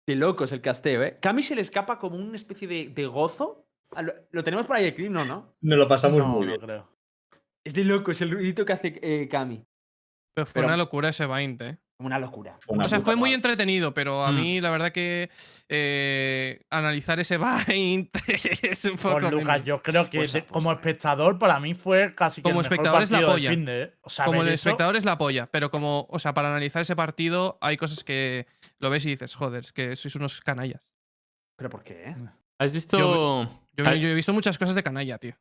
[0.07, 1.19] De locos el casteo, ¿eh?
[1.21, 3.69] Cami se le escapa como una especie de, de gozo.
[3.93, 5.25] Ah, Lo, lo tenemos por ahí el clip, ¿no?
[5.25, 5.55] ¿no?
[5.61, 6.61] Nos lo pasamos No, muy no bien.
[6.61, 6.89] creo.
[7.65, 9.65] Es de locos el ruidito que hace eh, Cami.
[10.35, 11.79] Pero fue Pero- una locura ese Bind, ¿eh?
[12.03, 12.59] Una locura.
[12.69, 14.35] Una O sea, fue muy entretenido, pero a Mm.
[14.37, 15.31] mí la verdad que
[15.69, 18.09] eh, analizar ese Bind
[18.63, 19.19] es un poco.
[19.21, 22.61] Pues Lucas, yo creo que Pues, pues, como espectador, para mí fue casi que Como
[22.61, 23.51] el mejor espectador es la polla.
[23.51, 23.93] de, ¿eh?
[24.03, 26.83] O sea, como el eso- espectador es la polla, pero como, o sea, para analizar
[26.83, 28.47] ese partido hay cosas que
[28.79, 30.91] lo ves y dices, joder, es que sois unos canallas.
[31.57, 32.15] ¿Pero por qué?
[32.59, 32.99] ¿Has visto...?
[33.75, 35.35] Yo, yo he visto muchas cosas de canalla, tío.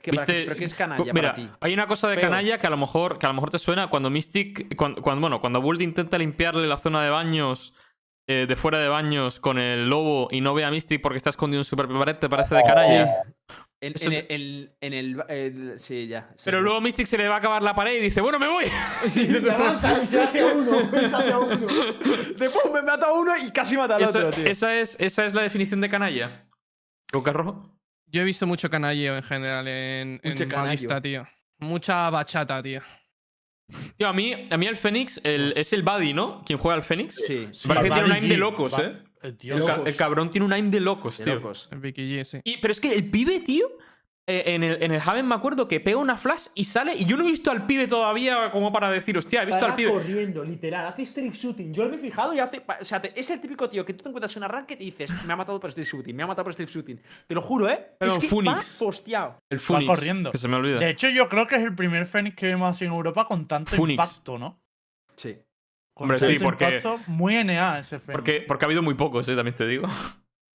[0.00, 0.44] ¿Qué, para ¿Viste?
[0.44, 1.50] ¿Pero qué es canalla Mira, para ti?
[1.60, 3.88] hay una cosa de canalla que a lo mejor, que a lo mejor te suena
[3.88, 7.74] cuando Mystic, cuando, cuando- bueno, cuando Bult intenta limpiarle la zona de baños,
[8.28, 11.30] eh, de fuera de baños con el lobo y no ve a Mystic porque está
[11.30, 13.22] escondido en su propia pared, te parece de canalla.
[13.80, 16.28] En, Eso en te- el, en, el, el- Sí, ya.
[16.36, 16.64] sí, Pero sí.
[16.64, 18.64] luego Mystic se le va a acabar la pared y dice, bueno, me voy.
[19.08, 20.90] Sí, y avanza y se hace a uno.
[20.90, 21.56] Se hace a uno.
[22.36, 24.46] De pum, me mata a uno y casi mata al Eso- otro, tío.
[24.46, 26.44] esa, es, esa es la definición de canalla.
[27.12, 27.77] Rojo.
[28.10, 31.26] Yo he visto mucho canalleo en general en, en Mucho Balista, tío.
[31.58, 32.80] Mucha bachata, tío.
[33.96, 36.42] Tío, a mí, a mí el Fénix el- es el Buddy, ¿no?
[36.46, 37.16] Quien juega al Fénix.
[37.16, 39.02] Sí, Sí, parece que tiene un aim de locos, va- ¿eh?
[39.22, 39.88] El tío El, ca- locos.
[39.88, 41.34] el cabrón tiene un aim de locos, de tío.
[41.34, 41.68] locos.
[41.72, 42.38] El Vicky G, sí.
[42.44, 43.68] Y, pero es que el pibe, tío,
[44.28, 46.94] en, el, en el Haven me acuerdo que pega una flash y sale.
[46.94, 49.74] Y yo no he visto al pibe todavía como para decir, hostia, he visto al
[49.74, 49.90] pibe.
[49.92, 50.86] corriendo, literal.
[50.86, 51.72] Hace strip shooting.
[51.72, 52.62] Yo me he fijado y hace.
[52.80, 54.86] O sea, te- es el típico tío que tú te encuentras en una ranked y
[54.86, 57.00] dices, me ha matado por strip shooting, me ha matado por strip shooting.
[57.26, 57.92] Te lo juro, ¿eh?
[57.98, 58.78] Pero es que Phoenix.
[58.80, 59.38] va posteado.
[59.50, 59.86] El Phoenix.
[59.88, 60.30] corriendo.
[60.30, 60.78] Que se me olvida.
[60.78, 63.46] De hecho, yo creo que es el primer Fénix que vemos así en Europa con
[63.48, 63.92] tanto Phoenix.
[63.92, 64.60] impacto, ¿no?
[65.16, 65.36] Sí.
[65.94, 68.12] Con Hombre, sí, tanto porque- impacto, muy NA ese Fénix.
[68.12, 69.88] Porque, porque ha habido muy pocos, eh, también te digo.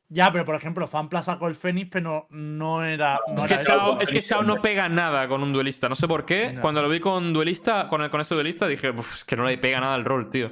[0.10, 3.20] Ya, pero por ejemplo, Fanpla sacó el Fénix, pero no era.
[3.28, 3.64] No Es que, era.
[3.64, 5.90] Shao, es que Shao no pega nada con un duelista.
[5.90, 6.54] No sé por qué.
[6.54, 6.62] No.
[6.62, 9.44] Cuando lo vi con duelista, con, el, con ese duelista, dije, "Uf, es que no
[9.46, 10.48] le pega nada al rol, tío.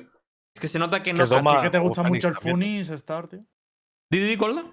[0.56, 2.28] Es que se nota que Es no que Doma- ¿A ti que te gusta mucho
[2.30, 2.36] el.
[2.36, 3.46] Funis Star, tío?
[4.10, 4.66] ¿Di, di, Colda?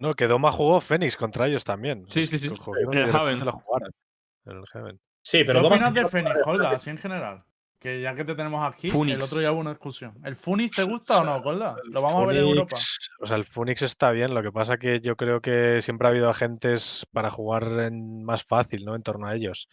[0.00, 2.04] No, que Doma jugó Fénix contra ellos también.
[2.08, 2.48] Sí, sí, sí.
[2.48, 3.40] En el Haven.
[3.40, 5.00] el Heaven.
[5.22, 7.44] Sí, ¿Qué pero Doma opinas del Fénix, Holda, así en general?
[7.80, 9.16] Que ya que te tenemos aquí, Phoenix.
[9.18, 10.18] el otro ya hubo una discusión.
[10.24, 11.76] ¿El Funis te gusta o no, Holda?
[11.84, 12.76] El Lo vamos a ver en Europa.
[13.20, 14.34] O sea, el Phoenix está bien.
[14.34, 18.44] Lo que pasa que yo creo que siempre ha habido agentes para jugar en más
[18.44, 18.94] fácil, ¿no?
[18.94, 19.68] En torno a ellos.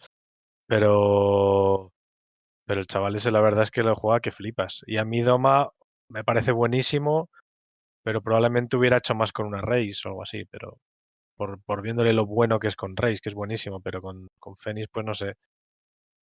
[0.66, 1.92] Pero.
[2.66, 4.82] Pero el chaval ese, la verdad es que lo juega que flipas.
[4.86, 5.70] Y a mí Doma
[6.08, 7.30] me parece buenísimo,
[8.02, 10.44] pero probablemente hubiera hecho más con una Race o algo así.
[10.46, 10.78] Pero
[11.36, 14.56] por, por viéndole lo bueno que es con Race, que es buenísimo, pero con, con
[14.56, 15.34] Fénix, pues no sé.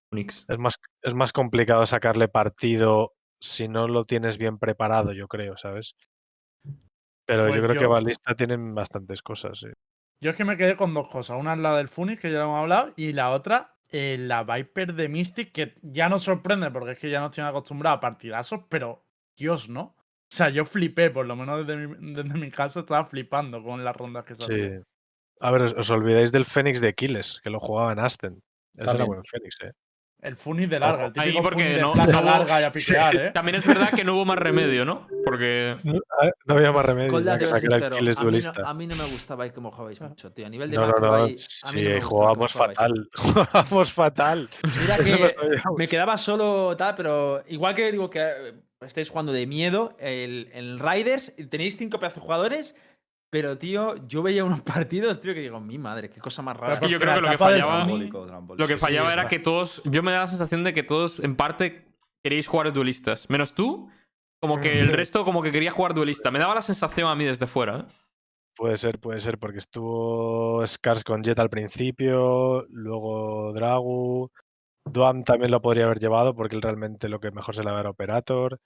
[0.10, 0.45] Phoenix.
[0.48, 5.57] Es más, es más complicado sacarle partido si no lo tienes bien preparado, yo creo,
[5.57, 5.95] ¿sabes?
[7.32, 9.60] Pero Pues yo creo que Balista tienen bastantes cosas.
[9.60, 9.68] sí.
[10.20, 11.38] Yo es que me quedé con dos cosas.
[11.40, 14.44] Una es la del Funis, que ya lo hemos hablado, y la otra, eh, la
[14.44, 17.99] Viper de Mystic, que ya nos sorprende porque es que ya no estoy acostumbrado a
[18.02, 19.06] partidazos, pero
[19.38, 19.82] Dios, ¿no?
[19.82, 23.84] O sea, yo flipé, por lo menos desde mi, desde mi caso estaba flipando con
[23.84, 24.41] las rondas que Sí.
[24.44, 24.84] salían.
[25.40, 28.40] A ver, os, os olvidáis del Fénix de Aquiles, que lo jugaba en Aston.
[28.78, 29.72] Ese era buen Fénix, ¿eh?
[30.22, 32.64] El Funis de larga, el Ahí porque de no- flash no a hubo- larga y
[32.64, 33.31] a piquear, ¿eh?
[33.31, 35.07] También es verdad que no hubo más remedio, ¿no?
[35.26, 35.76] Porque.
[35.84, 35.99] No,
[36.56, 37.64] había más remedio ya que a el
[38.06, 38.61] mí no, duelista.
[38.64, 40.45] a mí no me gustabais como jugabais mucho, tío.
[40.45, 43.10] A nivel de No, no, macro no, ahí, a mí sí, me gustaba jugábamos fatal.
[43.15, 44.49] Jugábamos fatal.
[44.81, 45.35] Mira Eso que
[45.77, 50.49] me quedaba solo tal, pero igual que digo que eh, estáis jugando de miedo, el,
[50.53, 52.76] el Riders, tenéis cinco pedazos de jugadores,
[53.32, 56.74] pero tío, yo veía unos partidos, tío, que digo, mi madre, qué cosa más rara.
[56.74, 57.72] Es que yo creo que lo que fallaba.
[57.72, 58.62] Funis- Trambólico, trambólico.
[58.62, 59.82] Lo que fallaba sí, era que todos.
[59.86, 61.88] Yo me da la sensación de que todos, en parte,
[62.24, 63.28] queréis jugar duelistas.
[63.32, 63.90] Menos tú.
[64.40, 66.30] Como que el resto, como que quería jugar duelista.
[66.30, 67.86] Me daba la sensación a mí desde fuera, ¿eh?
[68.56, 74.30] Puede ser, puede ser, porque estuvo Scars con Jet al principio, luego Dragu.
[74.84, 77.80] Duam también lo podría haber llevado porque él realmente lo que mejor se le va
[77.80, 78.60] era Operator.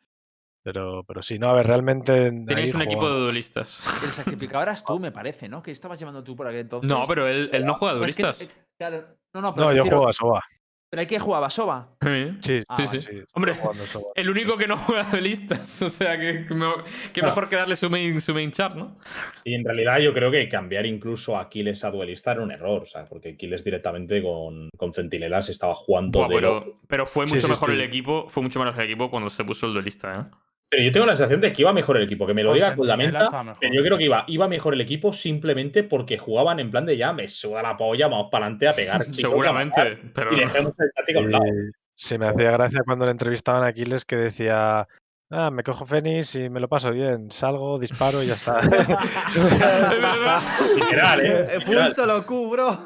[0.65, 2.31] Pero, pero sí, no, a ver, realmente.
[2.47, 3.83] Tenéis un equipo de duelistas.
[4.03, 5.61] El sacrificador eras tú, me parece, ¿no?
[5.61, 6.89] Que estabas llevando tú por aquel entonces.
[6.89, 8.47] No, pero él, él no juega O es que- duelistas.
[8.49, 9.05] eh, claro,
[9.35, 10.43] no, no, pero No, yo juego a Soba.
[10.89, 11.89] Pero hay que jugar a Soba.
[12.01, 12.31] Sí.
[12.39, 13.01] Sí, Ah, Sí, vale.
[13.01, 13.11] sí.
[13.33, 14.05] Hombre, a Soba.
[14.15, 15.81] El único que no juega duelistas.
[15.83, 16.67] O sea, que, que me-
[17.13, 18.97] que mejor que darle su main, su main char, ¿no?
[19.43, 22.83] Y en realidad yo creo que cambiar incluso a Aquiles a duelista era un error,
[22.83, 27.27] o sea, porque Aquiles directamente con, con Centinelas estaba jugando Buah, de pero, pero fue
[27.27, 27.75] Sí, mucho sí, mejor sí.
[27.75, 28.29] el equipo.
[28.29, 30.35] Fue mucho mejor el equipo cuando se puso el duelista, ¿eh?
[30.75, 32.55] Pero yo tengo la sensación de que iba mejor el equipo, que me lo Con
[32.55, 36.17] diga con la menta, pero yo creo que iba, iba mejor el equipo simplemente porque
[36.17, 39.01] jugaban en plan de ya, me suda la polla, vamos para adelante a pegar.
[39.09, 39.97] a Seguramente.
[40.13, 41.45] Pero Y dejemos el táctico a un lado.
[41.47, 44.85] Y se me hacía gracia cuando le entrevistaban a Aquiles que decía,
[45.31, 48.61] ah, me cojo Fénix y me lo paso bien, salgo, disparo y ya está.
[50.75, 51.47] Literal, ¿eh?
[51.55, 51.93] Eh, Full Literal.
[51.93, 52.77] solo Q, bro.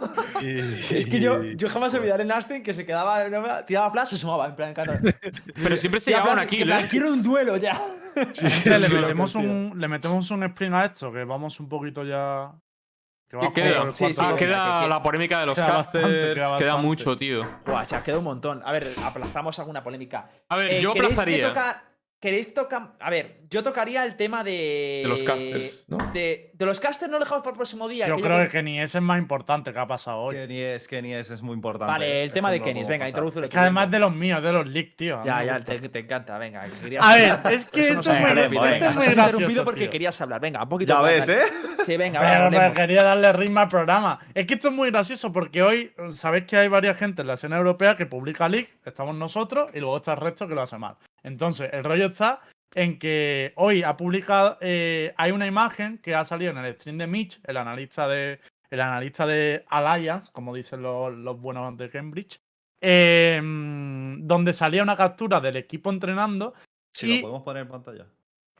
[0.41, 0.59] Y-
[0.97, 4.17] Es que yo, yo jamás olvidaré en Aston que se quedaba, no, tiraba flash, se
[4.17, 4.93] sumaba, en plan, claro.
[5.63, 6.87] Pero siempre se llevaban aquí, plan, ¿eh?
[6.89, 7.79] Quiero un duelo ya.
[8.33, 11.69] Sí, sí, Mira, le, metemos un, le metemos un sprint a esto, que vamos un
[11.69, 12.51] poquito ya.
[13.31, 16.33] Ah, queda que- la polémica de los Queda bastante, casters.
[16.33, 16.87] queda Queda, bastante.
[16.87, 17.41] mucho, tío.
[17.87, 18.61] Ya queda un montón.
[18.65, 20.27] A ver, aplazamos alguna polémica.
[20.49, 21.47] A ver, Eh, yo ¿queréis que aplazaría.
[21.49, 21.83] toca-
[22.19, 22.93] queréis tocar.
[22.99, 25.01] A ver, yo tocaría el tema de.
[25.03, 25.97] De los casters, ¿no?
[26.13, 28.07] De, de los casters no lo dejamos para el próximo día.
[28.07, 30.35] Yo que creo que ni ese es más importante que ha pasado hoy.
[30.35, 31.91] Kenny es, Kenny es, es muy importante.
[31.91, 32.83] Vale, el es tema de no Kenny.
[32.83, 33.07] Venga.
[33.07, 33.13] Es
[33.49, 35.23] que además de los míos, de los leaks, tío.
[35.23, 36.65] Ya, ya, te, te encanta, venga.
[36.65, 39.89] que querías A ver, es que Eso esto es muy, interrumpido, venga, es porque tío.
[39.89, 40.41] querías hablar.
[40.41, 41.29] Venga, un poquito Ya ves.
[41.29, 41.41] ¿eh?
[41.85, 42.77] Sí, venga, Pero, pero hablemos.
[42.77, 44.19] quería darle ritmo al programa.
[44.33, 47.35] Es que esto es muy gracioso porque hoy sabéis que hay varias gente en la
[47.35, 50.77] escena europea que publica leak, estamos nosotros y luego está el resto que lo hace
[50.77, 50.95] mal.
[51.23, 52.41] Entonces, el rollo está
[52.75, 56.97] en que hoy ha publicado, eh, hay una imagen que ha salido en el stream
[56.97, 58.39] de Mitch, el analista de,
[58.69, 62.39] el analista de Alliance, como dicen los, los buenos de Cambridge,
[62.81, 66.53] eh, donde salía una captura del equipo entrenando.
[66.93, 68.05] Si Y- lo podemos poner en pantalla.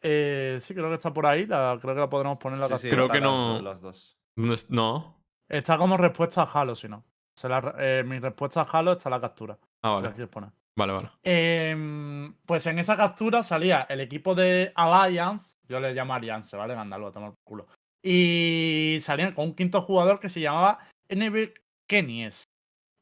[0.02, 2.66] Eh, sí, creo que está por ahí, la- creo que la podremos poner en la
[2.68, 2.92] Sí, sí, captura.
[2.96, 4.18] Creo están que no- las- dos.
[4.38, 5.22] No es- No.
[5.48, 7.04] Está como respuesta a Halo, si no.
[7.36, 9.58] Se la- eh, mi respuesta a Halo está en la captura.
[9.62, 10.10] Ah, Si la vale.
[10.14, 10.50] quieres poner.
[10.80, 11.10] Vale, vale.
[11.24, 16.74] Em, pues en esa captura salía el equipo de Alliance, yo le llamo Alliance, ¿vale?
[16.74, 17.68] Mándalo a tomar culo.
[18.02, 20.80] Y salían con un quinto jugador que se llamaba
[21.10, 21.54] NB
[21.86, 22.46] Kenies.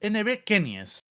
[0.01, 1.01] NB Kenies.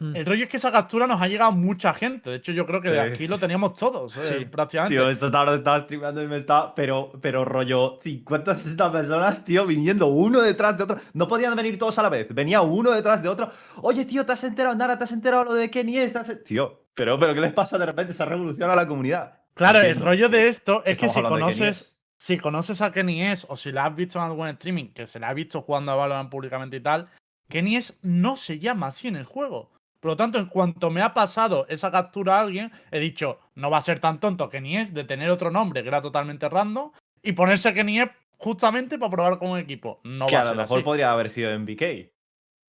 [0.00, 0.16] Hmm.
[0.16, 2.30] El rollo es que esa captura nos ha llegado mucha gente.
[2.30, 3.28] De hecho, yo creo que de aquí sí.
[3.28, 4.44] lo teníamos todos, eh, Sí.
[4.46, 4.96] prácticamente.
[4.96, 6.74] Tío, esta tarde estaba streameando y me estaba.
[6.74, 10.96] Pero, pero rollo, 50, 60 personas, tío, viniendo uno detrás de otro.
[11.12, 12.26] No podían venir todos a la vez.
[12.34, 13.50] Venía uno detrás de otro.
[13.82, 14.96] Oye, tío, ¿te has enterado, Nara?
[14.96, 15.98] ¿Te has enterado lo de Kenny?
[15.98, 16.14] es?
[16.14, 18.14] ¿Te has en-?" Tío, pero, pero ¿qué les pasa de repente?
[18.14, 19.40] Se revoluciona la comunidad.
[19.52, 23.56] Claro, el rollo de esto es que si conoces, si conoces a Kenny S o
[23.56, 26.30] si la has visto en algún streaming, que se la ha visto jugando a Valorant
[26.30, 27.08] públicamente y tal,
[27.50, 29.70] Kenny S no se llama así en el juego.
[30.00, 33.70] Por lo tanto, en cuanto me ha pasado esa captura a alguien, he dicho, no
[33.70, 36.90] va a ser tan tonto Kenny S de tener otro nombre que era totalmente random
[37.22, 40.00] y ponerse Kenny S justamente para probar con un equipo.
[40.04, 40.84] No que va a a lo mejor así.
[40.84, 42.10] podría haber sido MBK.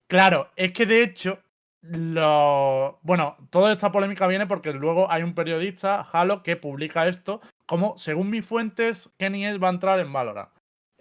[0.08, 1.40] Claro, es que de hecho,
[1.82, 3.00] lo...
[3.02, 7.98] bueno, toda esta polémica viene porque luego hay un periodista, Halo, que publica esto como,
[7.98, 10.50] según mis fuentes, Kenny S va a entrar en Valorant.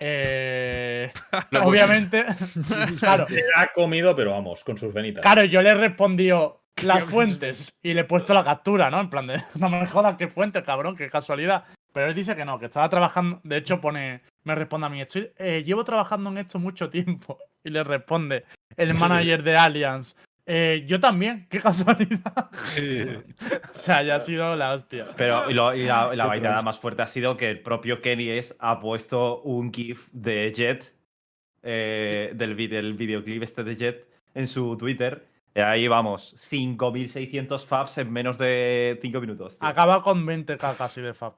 [0.03, 1.13] Eh,
[1.63, 2.25] obviamente,
[2.99, 5.23] claro, Se ha comido, pero vamos, con sus venitas.
[5.23, 8.99] claro, yo le he respondido las fuentes y le he puesto la captura, ¿no?
[9.01, 11.65] En plan de, no me jodas qué fuente, cabrón, qué casualidad.
[11.93, 15.01] Pero él dice que no, que estaba trabajando, de hecho pone, me responde a mí,
[15.03, 17.39] estoy, eh, llevo trabajando en esto mucho tiempo.
[17.63, 18.45] Y le responde
[18.77, 20.17] el manager de Allianz,
[20.53, 22.51] "Eh, yo también, qué casualidad.
[23.75, 25.07] o sea, ya ha sido la hostia.
[25.17, 26.63] Pero y, lo- y la, y la triste.
[26.65, 30.93] más fuerte ha sido que el propio Kenny S ha puesto un GIF de Jet,
[31.63, 35.27] eh, del, vi- del videoclip este de Jet, en su Twitter.
[35.55, 39.59] Y ahí vamos, 5.600 faps en menos de 5 minutos.
[39.59, 39.69] tío.
[39.69, 41.35] Acaba con 20k casi de fab.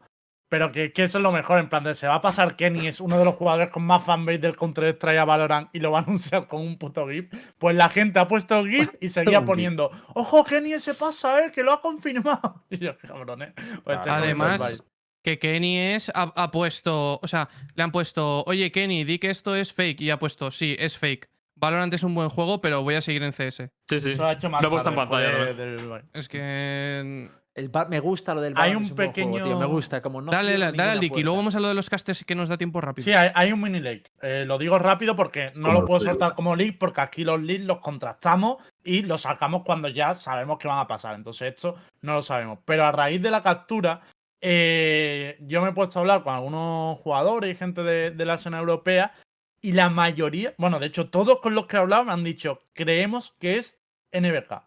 [0.53, 2.87] Pero que, que eso es lo mejor, en plan de se va a pasar Kenny,
[2.87, 6.01] es uno de los jugadores con más fanbase del Counter-Strike a Valorant y lo va
[6.01, 7.33] a anunciar con un puto GIF.
[7.57, 11.53] Pues la gente ha puesto el GIF y seguía poniendo, ojo, Kenny se pasa, eh,
[11.53, 12.67] que lo ha confirmado.
[12.69, 13.45] Y yo, estáis comiendo
[13.87, 14.85] el Además,
[15.23, 19.31] que Kenny es, ha, ha puesto, o sea, le han puesto, oye Kenny, di que
[19.31, 21.31] esto es fake y ha puesto, sí, es fake.
[21.57, 23.71] Valorant es un buen juego, pero voy a seguir en CS.
[23.89, 24.11] Sí, sí.
[24.11, 26.09] Eso ha hecho más Lo he puesto en pantalla, del baile.
[26.13, 27.31] Es que...
[27.55, 30.23] El me gusta lo del Hay un es buen juego, tío, Me pequeño- gusta, como
[30.23, 30.33] no.
[30.33, 32.35] dale, la- dale al ninguna Dick y luego vamos a lo de los casters que
[32.35, 33.05] nos da tiempo rápido.
[33.05, 34.11] Sí, hay, hay un mini leak.
[34.23, 36.11] Eh, lo digo rápido porque no Como lo puedo tuyo.
[36.13, 40.59] soltar como leak porque aquí los leaks los contrastamos y los sacamos cuando ya sabemos
[40.59, 41.15] que van a pasar.
[41.15, 42.59] Entonces esto no lo sabemos.
[42.65, 44.01] Pero a raíz de la captura,
[44.41, 48.35] eh, yo me he puesto a hablar con algunos jugadores y gente de, de la
[48.35, 49.13] escena europea
[49.61, 52.59] y la mayoría, bueno, de hecho todos con los que he hablado me han dicho,
[52.73, 53.79] creemos que es
[54.11, 54.65] NBK,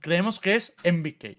[0.00, 1.36] creemos que es MBK.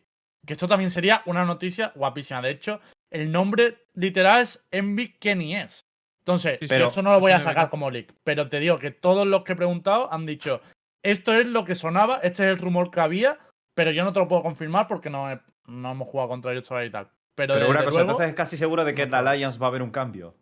[0.50, 2.42] Que esto también sería una noticia guapísima.
[2.42, 2.82] De hecho,
[3.12, 5.86] el nombre literal es MB Kenny es.
[6.22, 8.16] Entonces, Sí, pero eso no lo voy a sacar como leak.
[8.24, 10.60] Pero te digo que todos los que he preguntado han dicho,
[11.04, 13.38] esto es lo que sonaba, este es el rumor que había,
[13.76, 16.68] pero yo no te lo puedo confirmar porque no, he- no hemos jugado contra ellos
[16.68, 17.10] todavía y tal.
[17.36, 19.20] Pero, Pero una cosa, luego- entonces es casi seguro de que en la.
[19.20, 20.34] Alliance va a haber un cambio.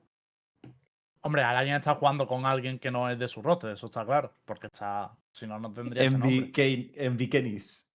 [1.19, 4.34] Hombre, Alain está jugando con alguien que no es de su rote, eso está claro.
[4.45, 5.11] Porque está.
[5.31, 6.38] Si no, no tendría ese nombre.
[6.47, 7.85] MBK, MBKennies.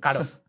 [0.00, 0.26] Claro.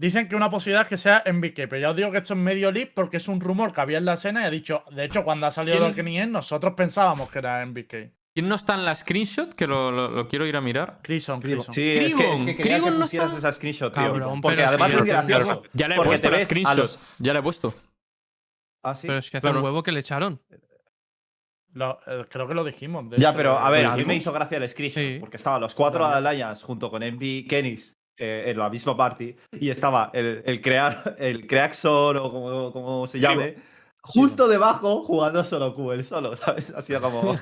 [0.00, 2.40] Dicen que una posibilidad es que sea MBK, pero ya os digo que esto es
[2.40, 5.04] medio leak porque es un rumor que había en la escena y he dicho, de
[5.04, 8.10] hecho, cuando ha salido ¿Quién- lo que ni es, nosotros pensábamos que era MBK.
[8.32, 9.52] ¿Quién no está en la screenshot?
[9.52, 11.00] Que lo, lo- lo quiero ir a mirar.
[11.02, 11.74] Crison, Crison.
[11.74, 14.02] Sí, es que, es que quería que Krivon no pusieras está- esa screenshot, tío.
[14.02, 15.62] Cabrón, porque además sí, es gracioso.
[15.74, 16.76] Ya le he puesto la screenshot.
[16.78, 17.74] los- Ya le he puesto.
[18.82, 19.06] Ah, sí.
[19.06, 19.58] Pero es que hace Claro.
[19.58, 20.40] un huevo que le echaron.
[21.74, 23.10] Lo- eh, creo que lo dijimos.
[23.10, 25.16] de Ya, hecho, pero a ver, a mí me hizo gracia el screenshot, Sí.
[25.20, 26.06] porque estaban los cuatro.
[26.06, 31.16] Alliance junto con MB Kennis eh, en la misma party, y estaba el, el, crear,
[31.18, 33.56] el Creaxor o como, como se llame,
[34.02, 36.70] justo debajo jugando solo Q, el solo, ¿sabes?
[36.76, 37.36] Ha sido como.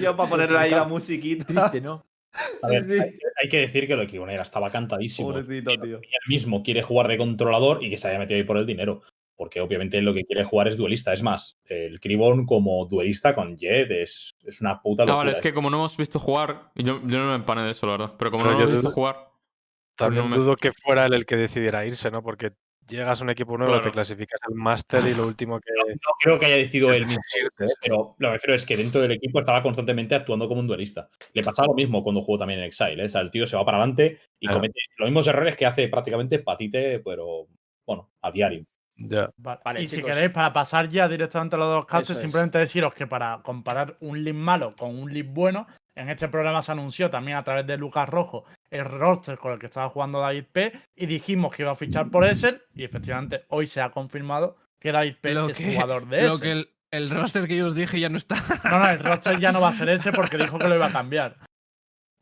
[0.00, 1.44] Yo para ponerle ahí la musiquita.
[1.44, 2.04] Triste, ¿no?
[2.62, 2.92] A Sí, ver, sí.
[3.00, 5.30] hay, hay que decir que lo que era estaba cantadísimo.
[5.30, 6.00] Pobrecito, tío.
[6.02, 8.66] Y él mismo quiere jugar de controlador y que se haya metido ahí por el
[8.66, 9.00] dinero.
[9.38, 11.12] porque obviamente lo que quiere jugar es duelista.
[11.14, 15.18] Es más, el Cribon como duelista con Jet es, es una puta Ah, locura.
[15.24, 17.70] vale, es que como no hemos visto jugar, y yo, yo no me empane de
[17.70, 18.12] eso, la verdad.
[18.18, 19.25] Pero como Pero no yo hemos visto jugar,
[19.96, 22.22] También dudo que fuera él el que decidiera irse, ¿no?
[22.22, 22.52] Porque
[22.88, 23.92] llegas a un equipo nuevo, te Claro.
[23.92, 25.70] clasificas al máster y lo último que.
[25.88, 27.20] No creo que haya decidido él mismo.
[27.60, 27.66] ¿eh?
[27.82, 30.66] Pero lo que me refiero es que dentro del equipo estaba constantemente actuando como un
[30.66, 31.08] duelista.
[31.32, 33.02] Le pasaba lo mismo cuando jugó también en Exile.
[33.02, 33.06] ¿eh?
[33.06, 34.58] O sea, el tío se va para adelante y Claro.
[34.58, 37.46] comete los mismos errores que hace prácticamente Patite, pero
[37.84, 38.64] bueno, a diario.
[38.98, 39.30] Ya.
[39.36, 42.18] Vale, y si queréis, para pasar ya directamente a los dos es.
[42.18, 45.66] simplemente deciros que para comparar un lead malo con un lead bueno,
[45.96, 49.58] en este programa se anunció también a través de Lucas Rojo el roster con el
[49.58, 50.72] que estaba jugando David P.
[50.94, 52.60] Y dijimos que iba a fichar por Essen.
[52.74, 56.34] Y efectivamente, hoy se ha confirmado que David P Lo es que, jugador de lo
[56.34, 56.66] Essen.
[56.90, 58.36] el roster que yo os dije ya no está.
[58.64, 60.86] No, no, el roster ya no va a ser ese porque dijo que lo iba
[60.86, 61.36] a cambiar.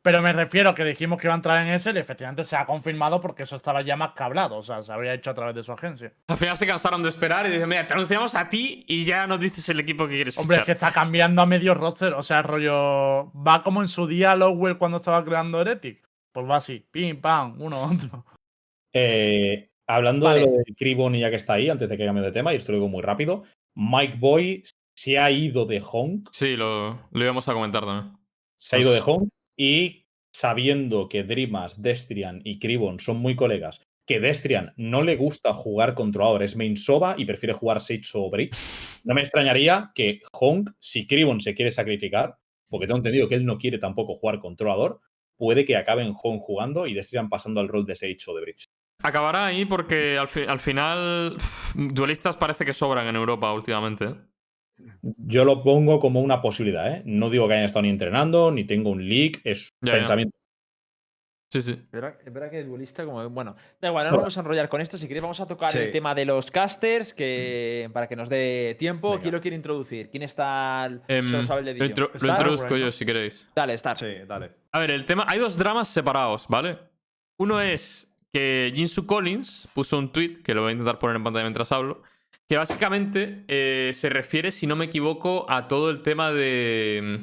[0.04, 2.66] Pero me refiero que dijimos que iba a entrar en ese y efectivamente se ha
[2.66, 4.56] confirmado porque eso estaba ya más que hablado.
[4.58, 6.12] O sea, se habría hecho a través de su agencia.
[6.28, 9.26] al final se cansaron de esperar y dicen, mira, te anunciamos a ti y ya
[9.26, 12.12] nos dices el equipo que quieres Hombre, es que está cambiando a medio roster.
[12.12, 13.32] O sea, rollo.
[13.32, 16.04] Va como en su día Lowell cuando estaba creando Heretic.
[16.32, 18.26] Pues va así, pim, pam, uno, otro.
[18.92, 20.40] Eh, hablando Vale.
[20.40, 22.52] de lo de Cribon y ya que está ahí, antes de que cambie de tema,
[22.52, 23.44] y esto lo digo muy rápido,
[23.74, 24.62] Mike Boy
[24.94, 28.16] se ha ido de Honk, Sí, lo, lo íbamos a comentar también.
[28.58, 33.36] se ha ido de Pues- Honk y sabiendo que Dreamas, Destrian y Cribon son muy
[33.36, 38.02] colegas, que Destrian no le gusta jugar controlador, es main Soba y prefiere jugar Sage
[38.14, 38.54] o Brick,
[39.04, 42.36] no me extrañaría que Honk, si Cribon se quiere sacrificar,
[42.68, 45.00] porque tengo entendido que él no quiere tampoco jugar controlador,
[45.36, 48.40] puede que acabe en Honk jugando y Destrian pasando al rol de Sage o de
[48.42, 48.64] Bridge.
[49.02, 51.36] Acabará ahí porque al, fi- al final
[51.74, 54.14] duelistas parece que sobran en Europa últimamente.
[55.02, 57.02] Yo lo pongo como una posibilidad, ¿eh?
[57.04, 59.98] No digo que hayan estado ni entrenando, ni tengo un leak, es Ya, ya.
[59.98, 60.36] pensamiento.
[61.52, 61.70] Sí, sí.
[61.72, 63.30] Es verdad, es verdad que el duelista, como.
[63.30, 64.98] Bueno, da igual, no nos vamos a enrollar con esto.
[64.98, 65.78] Si queréis, vamos a tocar Sí.
[65.78, 69.10] el tema de los casters, que para que nos dé tiempo.
[69.10, 69.22] Venga.
[69.22, 70.10] ¿Quién lo quiere introducir?
[70.10, 70.86] ¿Quién está?
[71.06, 73.48] Em, se lo sabe el lo, intro- lo Está, introduzco yo si queréis.
[73.54, 73.96] Dale, Star.
[73.96, 74.50] Sí, dale.
[74.72, 75.26] A ver, el tema.
[75.28, 76.76] Hay dos dramas separados, ¿vale?
[77.38, 81.22] Uno es que Jinsu Collins puso un tweet, que lo voy a intentar poner en
[81.22, 82.02] pantalla mientras hablo,
[82.48, 87.20] que básicamente eh, se refiere, si no me equivoco, a todo el tema de.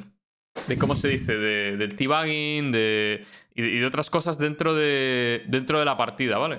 [0.68, 1.36] de ¿Cómo se dice?
[1.36, 3.24] De, del teabagging de,
[3.54, 6.58] y, de, y de otras cosas dentro de, dentro de la partida, ¿vale?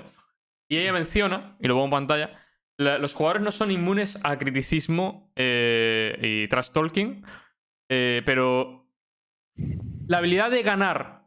[0.68, 2.30] Y ella menciona, y lo pongo en pantalla,
[2.78, 7.22] la- los jugadores no son inmunes a criticismo eh, y trash talking,
[7.90, 8.88] eh, pero
[10.08, 11.22] la habilidad de ganar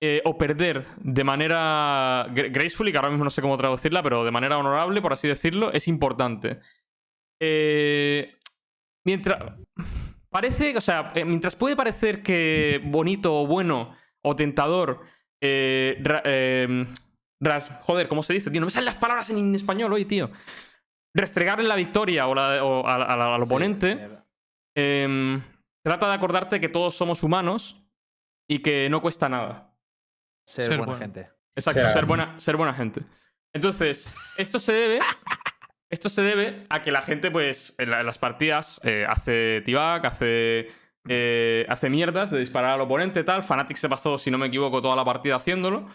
[0.00, 4.02] eh, o perder de manera gra- graceful, y que ahora mismo no sé cómo traducirla,
[4.02, 6.60] pero de manera honorable, por así decirlo, es importante.
[7.40, 8.36] Eh,
[9.06, 9.38] mientras.
[10.30, 15.00] Parece, o sea, eh, mientras puede parecer que bonito o bueno o tentador.
[15.40, 16.84] eh, ra- eh,
[17.40, 18.50] ras- joder, ¿cómo se dice?
[18.50, 20.30] Tío, no me salen las palabras en español hoy, tío.
[21.14, 24.08] Restregarle la victoria o, la- o a- a- al oponente.
[24.76, 25.40] Em,
[25.84, 27.80] trata de acordarte que todos somos humanos
[28.50, 29.74] y que no cuesta nada.
[30.46, 31.30] Ser, Ser buena gente.
[31.56, 33.00] Exacto, ser, buena, ser buena gente.
[33.54, 35.00] Entonces, esto se debe.
[35.90, 39.62] Esto se debe a que la gente, pues, en, la- en las partidas eh, hace
[39.64, 40.68] t hace.
[41.08, 43.42] eh, hace mierdas de disparar al oponente, tal.
[43.42, 45.86] Fnatic se pasó, si no me equivoco, toda la partida haciéndolo.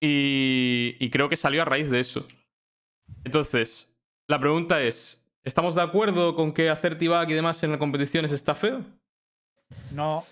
[0.00, 2.26] Y, creo que salió a raíz de eso.
[3.24, 3.96] Entonces,
[4.28, 8.32] la pregunta es: ¿estamos de acuerdo con que hacer t y demás en las competiciones
[8.32, 8.84] está feo?
[9.92, 10.26] No,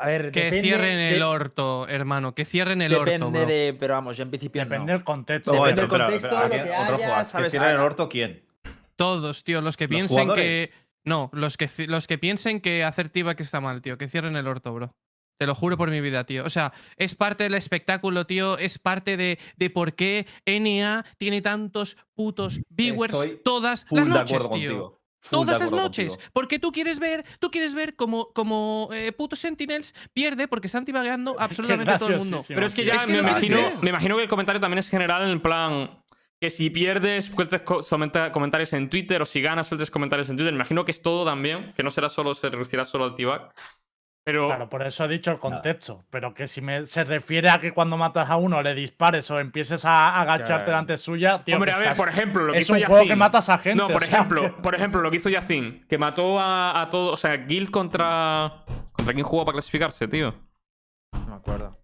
[0.00, 2.34] A ver, Que depende cierren el de- orto, hermano.
[2.34, 3.76] Que cierren el orto, Depende de.
[3.78, 4.92] Pero vamos, yo en principio depende no.
[4.92, 5.52] del contexto.
[5.52, 7.52] Depende del contexto, lo que ¿a quién- otro haya, jugador, ¿sabes?
[7.52, 8.42] ¿Que tiene el orto quién?
[8.96, 9.60] Todos, tío.
[9.60, 10.72] Los que ¿Los piensen que.
[11.04, 13.96] No, los que, los que piensen que hacer que está mal, tío.
[13.98, 14.94] Que cierren el orto, bro.
[15.38, 16.44] Te lo juro por mi vida, tío.
[16.46, 18.56] O sea, es parte del espectáculo, tío.
[18.56, 24.38] Es parte de, de por qué NA tiene tantos putos viewers Estoy todas las noches,
[24.38, 24.48] tío.
[24.48, 25.00] contigo.
[25.30, 26.14] Todas las noches.
[26.14, 26.30] contigo.
[26.32, 30.84] Porque tú quieres ver, tú quieres ver como, como eh, puto Sentinels pierde porque están
[30.84, 32.44] tibagueando absolutamente todo el mundo.
[32.46, 34.88] Pero es que ya Es que me, imagino, me imagino que el comentario también es
[34.88, 36.02] general en plan
[36.40, 37.62] que si pierdes sueltes
[38.32, 40.52] comentarios en Twitter o si ganas sueltes comentarios en Twitter.
[40.52, 43.24] Me imagino que es todo también, que no será solo se reducirá solo al t
[44.26, 46.04] Pero Claro, por eso he dicho el contexto.
[46.10, 49.38] Pero que si me, se refiere a que cuando matas a uno le dispares o
[49.38, 51.54] empieces a agacharte delante suya, tío.
[51.54, 53.16] hombre, a ver, estás- por ejemplo, lo que es hizo un juego que Yacine.
[53.16, 53.80] matas a gente.
[53.80, 57.12] No, por sea, ejemplo, por ejemplo, lo que hizo Yacine, que mató a, a todo,
[57.12, 60.34] o sea, Guild contra contra quién jugó para clasificarse, tío.
[61.12, 61.78] No me acuerdo.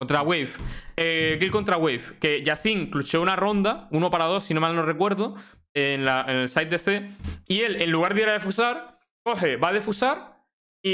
[0.00, 0.50] Contra Wave.
[0.96, 2.18] Eh, Kill contra Wave.
[2.20, 5.36] Que Yacine clutchó una ronda, uno para dos, si no mal no recuerdo,
[5.74, 7.10] en, la, en el site de C.
[7.46, 10.37] Y él, en lugar de ir a defusar, coge, va a defusar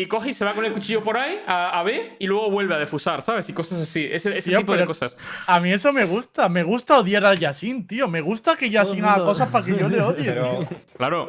[0.03, 2.51] y coge y se va con el cuchillo por ahí a, a B y luego
[2.51, 3.49] vuelve a defusar, ¿sabes?
[3.49, 4.05] Y cosas así.
[4.11, 5.17] Ese, ese Tío, tipo de cosas.
[5.47, 6.49] A mí eso me gusta.
[6.49, 8.09] Me gusta odiar a Yasin, tío.
[8.09, 10.25] Me gusta que Yasin haga cosas para que yo le odie.
[10.33, 10.69] Pero.
[10.97, 11.29] Claro.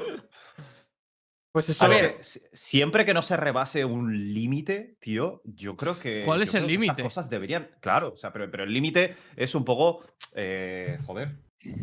[1.51, 1.85] Pues eso.
[1.85, 6.23] a ver, si- siempre que no se rebase un límite, tío, yo creo que.
[6.25, 7.01] ¿Cuál es el límite?
[7.01, 7.69] cosas deberían.
[7.79, 10.05] Claro, o sea, pero, pero el límite es un poco.
[10.35, 11.35] eh, joder.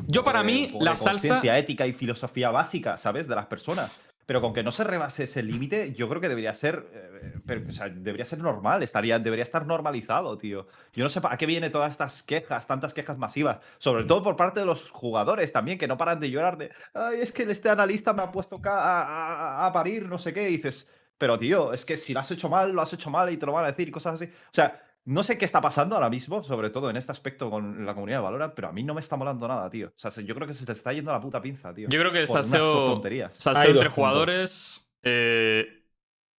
[0.07, 1.11] Yo para de- mí, la salsa.
[1.29, 3.27] conciencia ética y filosofía básica, ¿sabes?
[3.27, 4.05] De las personas.
[4.27, 6.87] Pero con que no se rebase ese límite, yo creo que debería ser.
[6.93, 10.67] eh, pero, o sea, debería ser normal, estaría, debería estar normalizado, tío.
[10.93, 13.59] Yo no sé a qué vienen todas estas quejas, tantas quejas masivas.
[13.79, 16.71] Sobre todo por parte de los jugadores también, que no paran de llorar de.
[16.95, 20.49] Ay, es que este analista me ha puesto a, a- a parir, no sé qué.
[20.51, 20.89] Y dices.
[21.19, 23.47] Pero, tío, es que si lo has hecho mal, lo has hecho mal y te
[23.47, 24.25] lo van a decir cosas así.
[24.27, 27.85] O sea, no sé qué está pasando ahora mismo, sobre todo en este aspecto con
[27.85, 29.89] la comunidad de Valorant, pero a mí no me está molando nada, tío.
[29.89, 31.89] O sea, se- yo creo que se te está yendo la puta pinza, tío.
[31.89, 33.37] Yo creo que salseo, tonterías.
[33.37, 33.95] salseo entre puntos.
[33.95, 35.85] jugadores eh,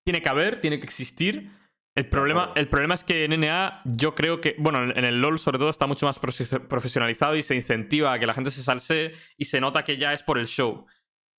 [0.06, 1.50] tiene que haber, tiene que existir.
[1.96, 5.38] El problema, el problema es que en NA yo creo que, bueno, en el LoL
[5.40, 8.64] sobre todo está mucho más profe- profesionalizado y se incentiva a que la gente se
[8.64, 10.88] salse y se nota que ya es por el show.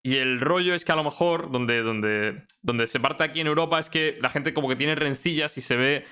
[0.07, 3.47] Y el rollo es que a lo mejor donde, donde, donde se parte aquí en
[3.47, 6.05] Europa es que la gente como que tiene rencillas y se ve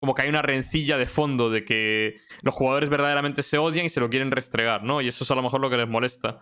[0.00, 3.88] como que hay una rencilla de fondo de que los jugadores verdaderamente se odian y
[3.90, 5.00] se lo quieren restregar, ¿no?
[5.00, 6.40] Y eso es a lo mejor lo que les molesta.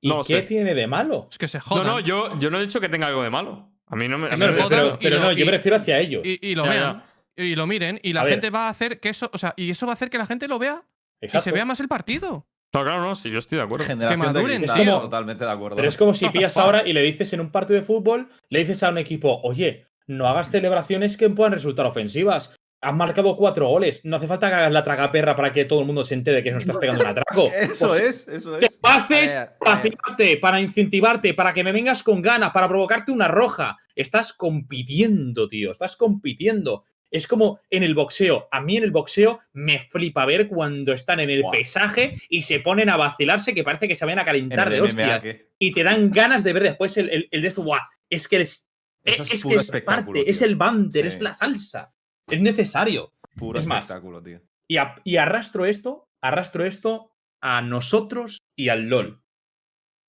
[0.00, 0.42] ¿Y No qué sé.
[0.42, 1.26] tiene de malo?
[1.30, 1.86] Es que se No, jodan.
[1.86, 3.72] no, yo, yo no he dicho que tenga algo de malo.
[3.86, 4.28] A mí no me.
[4.30, 6.22] no me- pero, jodan pero- y pero lo- no, yo y- me refiero hacia ellos.
[6.24, 7.02] Y, y lo Ya, vean.
[7.36, 7.98] Y lo miren.
[8.02, 8.34] Y la A ver.
[8.34, 9.30] gente va a hacer que eso.
[9.32, 10.82] O sea, y eso va a hacer que la gente lo vea
[11.20, 11.52] y se Exacto.
[11.54, 12.46] vea más el partido.
[12.70, 13.86] Claro, claro, no, sí, yo estoy de acuerdo.
[13.86, 15.76] Generación maduren, de totalmente de acuerdo.
[15.76, 18.58] Pero es como si pillas ahora y le dices en un partido de fútbol, le
[18.58, 22.54] dices a un equipo, oye, no hagas celebraciones que puedan resultar ofensivas.
[22.80, 24.00] Has marcado cuatro goles.
[24.04, 26.52] No hace falta que hagas la tragaperra para que todo el mundo se entere que
[26.52, 27.48] nos estás pegando un atraco.
[27.72, 28.78] Eso Pues, es, eso Te es.
[28.82, 33.76] haces ver, a para incentivarte, para que me vengas con ganas, para provocarte una roja.
[33.96, 35.72] Estás compitiendo, tío.
[35.72, 36.84] Estás compitiendo.
[37.10, 38.46] Es como en el boxeo.
[38.52, 41.52] A mí en el boxeo me flipa ver cuando están en el Buah.
[41.52, 44.80] pesaje y se ponen a vacilarse que parece que se vayan a En calentar de
[44.82, 45.24] hostias.
[45.58, 47.62] Y te dan ganas de ver después el, el- el de esto.
[47.62, 47.80] Buah,
[48.10, 48.70] es que es,
[49.04, 51.08] es, es es puro que es espectáculo, parte, es el banter, Sí.
[51.08, 51.92] es la salsa.
[52.30, 53.12] Es necesario.
[53.36, 54.40] Puro Es más, espectáculo, tío.
[54.68, 59.22] Y, a- y arrastro esto, arrastro esto a nosotros y al LOL.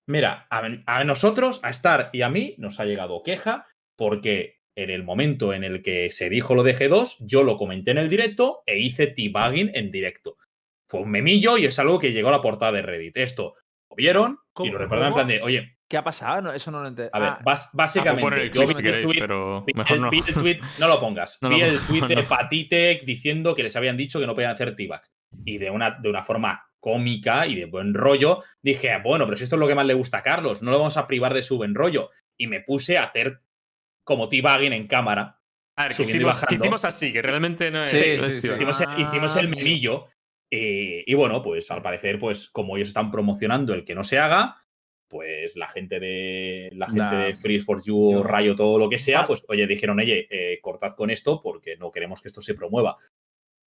[0.08, 3.66] Mira, a, a nosotros, a Star y a mí, nos ha llegado queja
[3.96, 7.90] porque en el momento en el que se dijo lo de G2, yo lo comenté
[7.92, 10.36] en el directo e hice debugging en directo.
[10.88, 13.16] Fue un memillo y es algo que llegó a la portada de Reddit.
[13.18, 13.54] Esto
[13.90, 16.40] lo vieron y ¿Cómo- lo recordaron en plan de, oye, ¿Qué ha pasado?
[16.40, 17.10] No, eso no lo entiendo.
[17.12, 19.64] a ver, Ah, bas- básicamente, poner el yo clip vi si el queréis, tweet- pero
[19.66, 20.10] Vi mejor el, no.
[20.10, 21.38] vi el tweet, no lo pongas.
[21.42, 22.22] No, vi el no, tweet de.
[22.22, 25.10] Patitec diciendo que les habían dicho que no podían hacer T-Back.
[25.44, 29.36] Y de una, de una forma cómica y de buen rollo, dije, "Ah, bueno, pero
[29.36, 31.34] si esto es lo que más le gusta a Carlos, no lo vamos a privar
[31.34, 32.10] de su buen rollo.
[32.38, 33.40] Y me puse a hacer
[34.04, 35.40] como T-Bagging en cámara.
[35.76, 36.64] A ver, que subiendo y hicimos, que bajando.
[36.64, 37.90] hicimos así, que realmente no es.
[37.90, 37.98] Sí.
[37.98, 40.06] Hicimos, el- hicimos el Ah, memillo.
[40.52, 44.18] eh, y bueno, pues al parecer, pues como ellos están promocionando el que no se
[44.18, 44.56] haga,
[45.10, 47.24] pues la gente de la gente Nah.
[47.26, 50.26] de Freeze for You o Yo- Rayo, todo lo que sea, pues oye, dijeron, oye,
[50.30, 52.96] eh, cortad con esto porque no queremos que esto se promueva.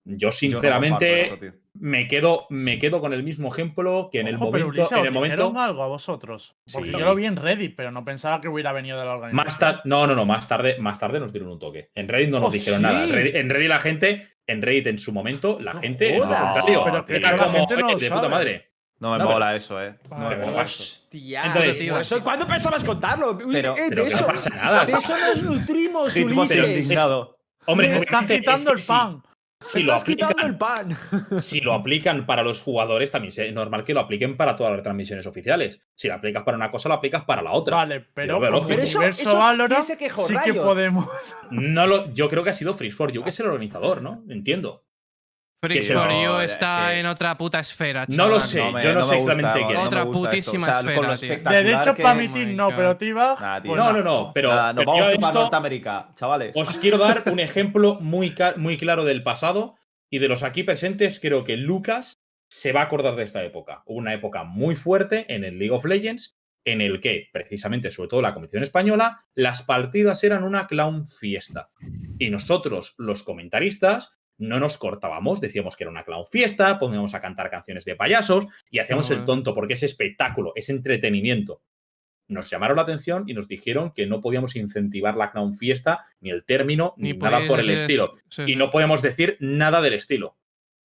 [0.05, 1.37] Yo, Yo no sinceramente, esto,
[1.75, 4.73] me, quedo, me quedo con el mismo ejemplo que en el Ojo, momento.
[4.73, 6.55] En ¿os el momento algo a vosotros?
[6.73, 6.97] Porque Sí.
[6.97, 9.45] yo lo vi en Reddit, pero no pensaba que hubiera venido de la organización.
[9.45, 11.89] Más tarde, no, no, no, más tarde, más tarde nos dieron un toque.
[11.95, 12.83] En Reddit no nos Oh, dijeron sí.
[12.83, 13.03] nada.
[13.05, 16.53] En Reddit, la gente, en Reddit en su momento, la No gente, al jodas.
[16.53, 18.29] contrario, Pero que era la como, gente no "Oye, lo de puta sabe".
[18.29, 18.67] madre.
[19.03, 19.95] No me No, pero- mola eso, eh.
[20.09, 20.81] No me Pero mola eso.
[20.83, 21.43] Hostia.
[21.47, 23.31] Entonces, tío, eso- ¿Cuándo pensabas contarlo?
[23.31, 24.85] Uy, Pero- eh, de Pero que no eso, pasa nada.
[24.85, 26.57] de eso nos nutrimos, Ulises.
[26.57, 27.33] indignado.
[27.65, 29.23] hombre, Me están quitando es el que pan.
[29.59, 30.97] Si, Me lo estás quitando el aplican,
[31.29, 31.39] pan.
[31.41, 34.77] si lo aplican para los jugadores, también es normal que lo apliquen para todas las
[34.77, 35.81] retransmisiones oficiales.
[35.95, 37.75] Si lo aplicas para una cosa, lo aplicas para la otra.
[37.75, 38.67] Vale, pero lógico.
[38.69, 41.09] Pero eso- universo eso- quejo, sí que podemos.
[41.51, 44.23] No lo, yo creo que ha sido Freeze for You, que es el organizador, ¿no?
[44.29, 44.83] Entiendo.
[45.69, 48.47] No, es está que- en otra puta esfera, No lo chaval.
[48.49, 49.87] sé, No me- yo no no sé gusta, exactamente no qué es.
[49.87, 50.67] Otra putísima.
[50.67, 50.79] O sea,
[51.15, 53.39] esfera, Derechos que para emitir my no, pero T-Bag.
[53.41, 53.71] Nah, tío.
[53.71, 56.55] pues No, no, no, pero, Nada, nos pero vamos yo para esto- Norteamérica, chavales.
[56.55, 59.75] Os quiero dar un ejemplo muy, muy claro del pasado
[60.09, 61.19] y de los aquí presentes.
[61.19, 63.81] Creo que Lucas se va a acordar de esta época.
[63.85, 68.07] Hubo una época muy fuerte en el League of Legends en el que, precisamente, sobre
[68.09, 71.71] todo la competición española, las partidas eran una clown fiesta.
[72.19, 77.21] Y nosotros, los comentaristas, no nos cortábamos, decíamos que era una clown fiesta, poníamos a
[77.21, 79.25] cantar canciones de payasos y hacíamos el Joder.
[79.25, 81.61] tonto porque es espectáculo, es entretenimiento.
[82.27, 86.31] Nos llamaron la atención y nos dijeron que no podíamos incentivar la clown fiesta, ni
[86.31, 88.15] el término, ni, nada por el estilo.
[88.29, 88.55] Sí, y sí.
[88.55, 90.37] no podemos decir nada del estilo.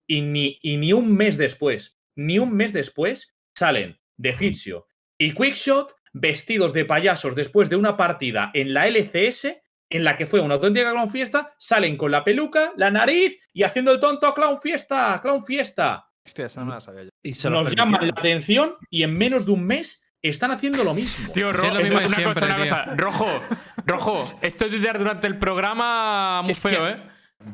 [0.06, 4.86] Y ni, y ni un mes después, ni un mes después, salen de Fitchio
[5.18, 9.56] y Quickshot vestidos de payasos después de una partida en la LCS
[9.90, 13.62] en la que fue una auténtica clown fiesta, salen con la peluca, la nariz y
[13.62, 16.06] haciendo el tonto clown fiesta, clown fiesta.
[16.26, 17.10] Hostia, esa no me la sabía yo.
[17.22, 20.84] Y se lo Nos llaman la atención y en menos de un mes están haciendo
[20.84, 21.32] lo mismo.
[21.32, 22.64] Tío, Sí, Ro- lo es mismo una siempre, cosa, una tío.
[22.64, 22.84] cosa.
[22.96, 23.42] Rojo,
[23.86, 24.38] rojo.
[24.42, 27.02] Esto de tuitear durante el programa muy ¿Qué- feo, ¿eh?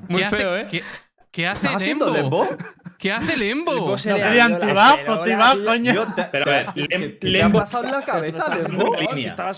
[0.08, 0.66] Muy ¿Qué hace- feo, ¿eh?
[0.68, 0.82] ¿Qué,
[1.30, 2.48] qué hace ¿Estás haciendo Lembo?
[2.98, 3.74] ¿Qué hace Lembo?
[3.74, 4.16] Lembo se No
[5.64, 6.14] coño.
[6.32, 8.96] Pero a ver, ¿qué- Lem- qué- qué te ha Lembo- pasado en la cabeza, Lembo?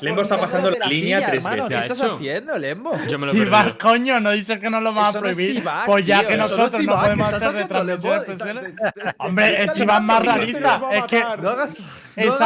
[0.01, 1.65] Lembo está pasando la línea tres veces.
[1.69, 2.93] ¿Qué ¿Ha estás haciendo, Lembo?
[3.09, 3.33] Yo me lo
[3.79, 5.63] coño, no dice que no lo va a prohibir.
[5.87, 10.25] Pues ya que nosotros no podemos ¿qué estás hacer retransmisiones te- Hombre, es Chivas más
[10.25, 11.77] realista, es que- No hagas.
[12.17, 12.39] eso,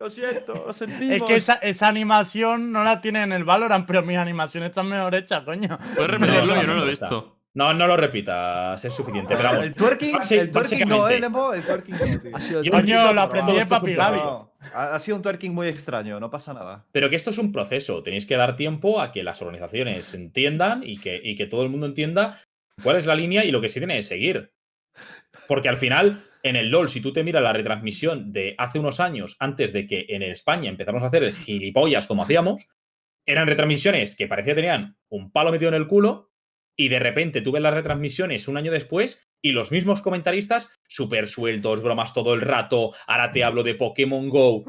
[0.00, 1.16] Lo siento, lo sentimos.
[1.16, 4.86] Es que esa, esa animación no la tiene en el Valorant, pero mis animaciones están
[4.88, 5.78] mejor hechas, coño.
[5.94, 7.33] Puedes repetirlo, No, yo no lo he visto.
[7.56, 9.36] No, no lo repitas, es suficiente.
[9.36, 11.08] Pero vamos, El twerking, Basi- el twerking no.
[11.08, 11.54] ¿eh, Lembo?
[11.54, 12.36] El twerking no, tío.
[12.36, 13.92] Ha sido Yo lo aprendí es Papi.
[13.94, 16.84] No, ha, ha sido un twerking muy extraño, no pasa nada.
[16.90, 18.02] Pero que esto es un proceso.
[18.02, 21.68] Tenéis que dar tiempo a que las organizaciones entiendan y que, y que todo el
[21.68, 22.40] mundo entienda
[22.82, 24.52] cuál es la línea y lo que se tiene que seguir.
[25.46, 28.98] Porque al final, en el LOL, si tú te miras la retransmisión de hace unos
[28.98, 32.66] años, antes de que en España empezáramos a hacer el gilipollas como hacíamos,
[33.26, 36.32] eran retransmisiones que parecía que tenían un palo metido en el culo
[36.76, 41.28] y de repente tú ves las retransmisiones un año después y los mismos comentaristas súper
[41.28, 44.64] sueltos, bromas todo el rato, ahora te hablo de Pokémon Go.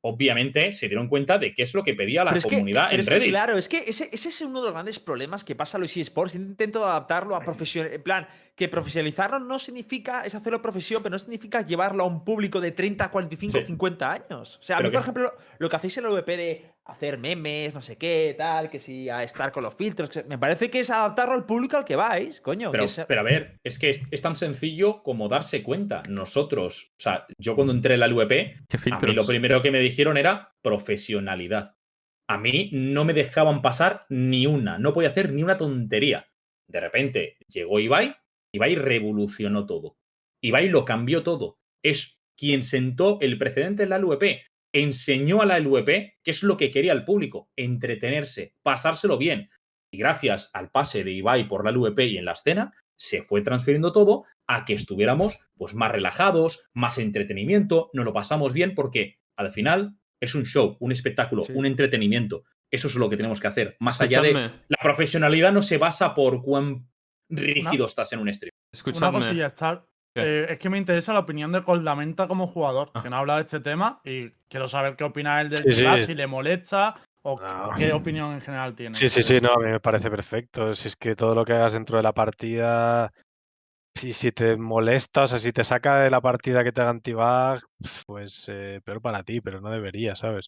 [0.00, 2.92] Obviamente se dieron cuenta de qué es lo que pedía la Pero es que- comunidad
[2.92, 3.30] en es que, Reddit.
[3.30, 5.96] claro, es que ese, ese es uno de los grandes problemas que pasa a los
[5.96, 6.36] eSports.
[6.36, 7.88] Intento adaptarlo a profesión.
[7.92, 8.28] En plan,
[8.58, 12.72] que profesionalizarlo no significa, es hacerlo profesión, pero no significa llevarlo a un público de
[12.72, 13.64] 30, 45, Sí.
[13.64, 14.58] 50 años.
[14.60, 17.72] O sea, a mí, por ejemplo, lo que hacéis en el VP de hacer memes,
[17.74, 20.80] no sé qué, tal, que si a estar con los filtros, que- me parece que
[20.80, 22.70] es adaptarlo al público al que vais, coño.
[22.70, 26.02] que Pero, es- pero a ver, es que es, es tan sencillo como darse cuenta.
[26.08, 28.56] Nosotros, o sea, yo cuando entré en la LVP,
[28.90, 31.76] a mí lo primero que me dijeron era profesionalidad.
[32.28, 36.26] A mí no me dejaban pasar ni una, no podía hacer ni una tontería.
[36.66, 38.16] De repente llegó Ibai,
[38.52, 39.96] Ibai revolucionó todo.
[40.42, 41.58] Ibai lo cambió todo.
[41.82, 44.42] Es quien sentó el precedente en la LVP.
[44.72, 49.50] Enseñó a la LVP qué es lo que quería el público, entretenerse, pasárselo bien.
[49.90, 53.40] Y gracias al pase de Ibai por la LVP y en la escena, se fue
[53.42, 59.18] transfiriendo todo a que estuviéramos pues, más relajados, más entretenimiento, nos lo pasamos bien porque
[59.36, 61.52] al final es un show, un espectáculo, Sí.
[61.54, 62.44] un entretenimiento.
[62.70, 63.76] Eso es lo que tenemos que hacer.
[63.80, 66.88] Más allá de la profesionalidad no se basa por cuán
[67.28, 68.50] rígido estás en un stream.
[68.54, 69.18] Una escuchadme.
[69.20, 69.84] cosilla, Star.
[70.14, 73.02] Eh, es que me interesa la opinión de Coldamenta como jugador, Ah.
[73.02, 75.84] que no ha hablado de este tema y quiero saber qué opina él del Sí,
[76.06, 77.70] si le molesta o No.
[77.76, 78.94] qué opinión en general tiene.
[78.94, 80.74] Sí, sí, sí, no, a mí me parece perfecto.
[80.74, 83.12] Si es que todo lo que hagas dentro de la partida,
[83.96, 86.90] si, si te molesta, o sea, si te saca de la partida que te haga
[86.90, 87.60] antibag,
[88.06, 90.46] pues eh, peor para ti, pero no debería, ¿sabes?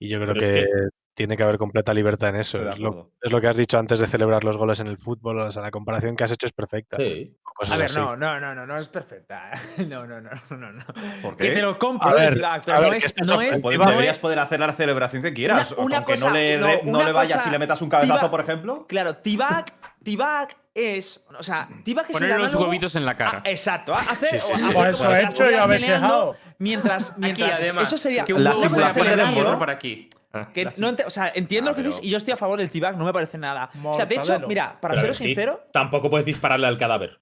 [0.00, 2.68] Y yo creo Pero es que, que- tiene que haber completa libertad en eso.
[2.68, 3.10] Es lo, acuerdo.
[3.20, 5.62] es lo que has dicho antes de celebrar los goles en el fútbol, o sea,
[5.62, 6.96] la comparación que has hecho es perfecta.
[6.96, 7.36] Sí.
[7.70, 7.98] A ver, así.
[7.98, 9.50] no, no, no, no, no es perfecta.
[9.92, 10.84] No, no, no, no, no.
[11.22, 11.54] ¿Por Que qué?
[11.56, 14.18] te lo compro, A el ver, a no que es, este no Pues no deberías
[14.18, 15.72] poder hacer la celebración que quieras.
[15.72, 17.82] Una- una que cosa- no le, no, no una le vayas cosa- y le metas
[17.82, 18.86] un cabezazo, por ejemplo.
[18.88, 19.66] Claro, T-Bag,
[20.02, 21.24] T-Bag es.
[21.38, 23.42] O sea, T-Bag es Poner el los huevitos en la cara.
[23.44, 23.92] a- exacto.
[23.92, 24.62] Hacer, Sí, sí, o sí.
[24.62, 26.36] hacer Por como eso que he hecho y habéis quejado.
[26.58, 27.88] Mientras, Aquí, mientras además.
[27.88, 29.58] eso sería que un la la ¿no?
[29.58, 30.08] por aquí.
[30.32, 30.48] Ah.
[30.54, 32.58] que no o sea, entiendo Ah, lo que dices pero- y yo estoy a favor
[32.58, 33.70] del T-Bag, no me parece nada.
[33.84, 37.20] O sea, de hecho, mira, para Pero seros sincero, Tampoco puedes dispararle al cadáver.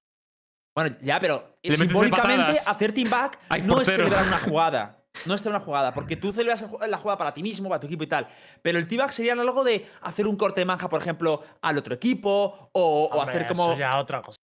[0.75, 4.97] bueno, ya, pero Le simbólicamente hacer team back Ay, no es celebrar una jugada.
[5.25, 7.87] No es celebrar una jugada, porque tú celebras la jugada para ti mismo, para tu
[7.87, 8.27] equipo y tal.
[8.61, 11.77] Pero el team back sería algo de hacer un corte de manja, por ejemplo, al
[11.77, 13.71] otro equipo, o, hacer como.
[13.71, 14.37] Eso ya otra cosa.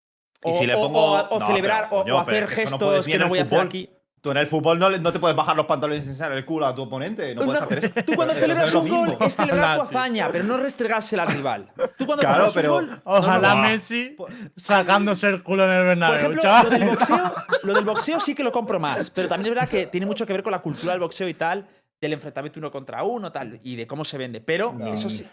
[0.45, 2.37] Y O, si le o- pongo- o- o No, celebrar, pero, o- coño, o, pero
[2.47, 3.91] hacer no gestos que no voy a hacer aquí.
[4.21, 6.75] Tú en el fútbol no, te puedes bajar los pantalones y enseñar el culo a
[6.75, 7.35] tu oponente.
[7.35, 7.95] No puedes hacer eso.
[8.05, 11.71] Tú cuando celebras un gol es celebrar tu hazaña, pero no restregársela al rival.
[11.97, 13.01] Tú cuando Claro, celebras pero- un gol.
[13.05, 13.63] Ojalá no.
[13.63, 14.17] Messi
[14.57, 17.33] sacándose el culo en el Por Bernabéu, ejemplo, lo del, boxeo,
[17.63, 20.27] lo del boxeo sí que lo compro más, pero también es verdad que tiene mucho
[20.27, 21.67] que ver con la cultura del boxeo y tal,
[22.01, 24.41] del enfrentamiento uno contra uno tal, y de cómo se vende.
[24.41, 24.93] Pero No.
[24.93, 25.27] eso sí.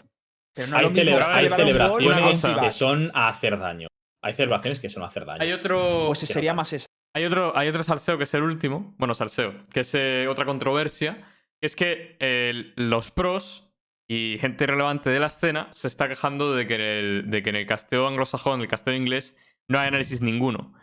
[0.54, 2.60] Pero no Hay, lo mismo celebra- hay gol celebraciones cosa.
[2.60, 3.88] que son a hacer daño.
[4.22, 5.42] Hay celebraciones que son a hacer daño.
[5.42, 6.04] Hay otro.
[6.06, 6.86] Pues sería más eso.
[7.16, 8.94] Hay otro, hay otro salseo que es el último.
[8.98, 9.54] Bueno, salseo.
[9.72, 11.24] Que es eh, otra controversia.
[11.58, 13.72] Que es que los pros
[14.06, 17.48] y gente relevante de la escena se está quejando de que en el, de que
[17.48, 19.34] en el casteo anglosajón, el casteo inglés,
[19.66, 20.74] no hay análisis ninguno.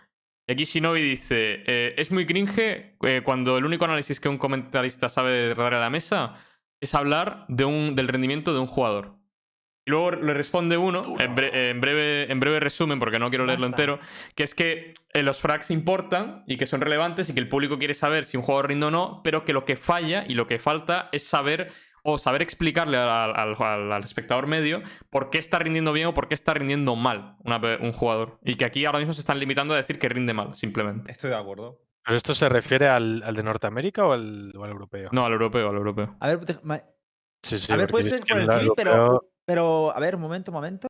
[0.48, 4.40] Y aquí Shinobi dice: eh, Es muy cringe eh, cuando el único análisis que un
[4.40, 6.34] comentarista sabe dar a la mesa
[6.82, 9.20] es hablar de un, del rendimiento de un jugador.
[9.86, 13.46] Y luego le responde uno, en, bre- en breve, en breve resumen, porque no quiero
[13.46, 14.00] leerlo entero,
[14.36, 17.78] que es que eh, los frags importan y que son relevantes y que el público
[17.78, 20.48] quiere saber si un jugador rinde o no, pero que lo que falla y lo
[20.48, 21.70] que falta es saber
[22.02, 26.14] o saber explicarle al, al- al- al espectador medio por qué está rindiendo bien o
[26.14, 28.40] por qué está rindiendo mal una un jugador.
[28.44, 31.12] Y que aquí ahora mismo se están limitando a decir que rinde mal, simplemente.
[31.12, 31.80] Estoy de acuerdo.
[32.06, 35.10] ¿Pero esto se refiere al, al de Norteamérica o al, o al europeo?
[35.14, 36.16] No, al europeo, al europeo.
[36.20, 36.40] A ver,
[37.42, 39.96] Sí, sí, a ver, he ser por el tweet, pero, pero.
[39.96, 40.88] A ver, un momento, un momento.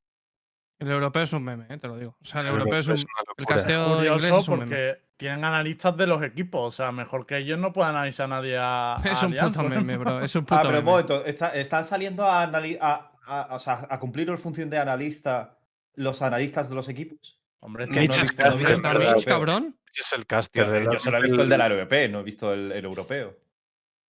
[0.80, 2.18] El europeo es un meme, eh, te lo digo.
[2.22, 2.94] O sea, el, el europeo es un.
[2.94, 3.04] una
[3.38, 4.66] El casteo inglés Curioso es un meme.
[4.66, 6.74] porque tienen analistas de los equipos.
[6.74, 8.96] O sea, mejor que ellos no pueden analizar a nadie a.
[8.98, 10.22] a Es un Allianz, puto meme, bro.
[10.22, 10.92] Es un puto Ah, pero un meme.
[10.92, 15.58] momento, está- están saliendo a, a, a- o sea, a cumplir la función de analista
[15.96, 17.40] los analistas de los equipos.
[17.60, 19.78] Hombre, es Que no he es visto caster, bien, ¿Pero está pero- Mitch, cabrón?
[19.96, 20.84] Es el caster.
[20.92, 23.38] yo solo he visto el de la no he visto el, el europeo.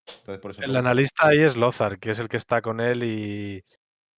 [0.08, 3.04] Entonces, por eso El analista ahí es Lothar, que es el que está con él
[3.04, 3.62] y,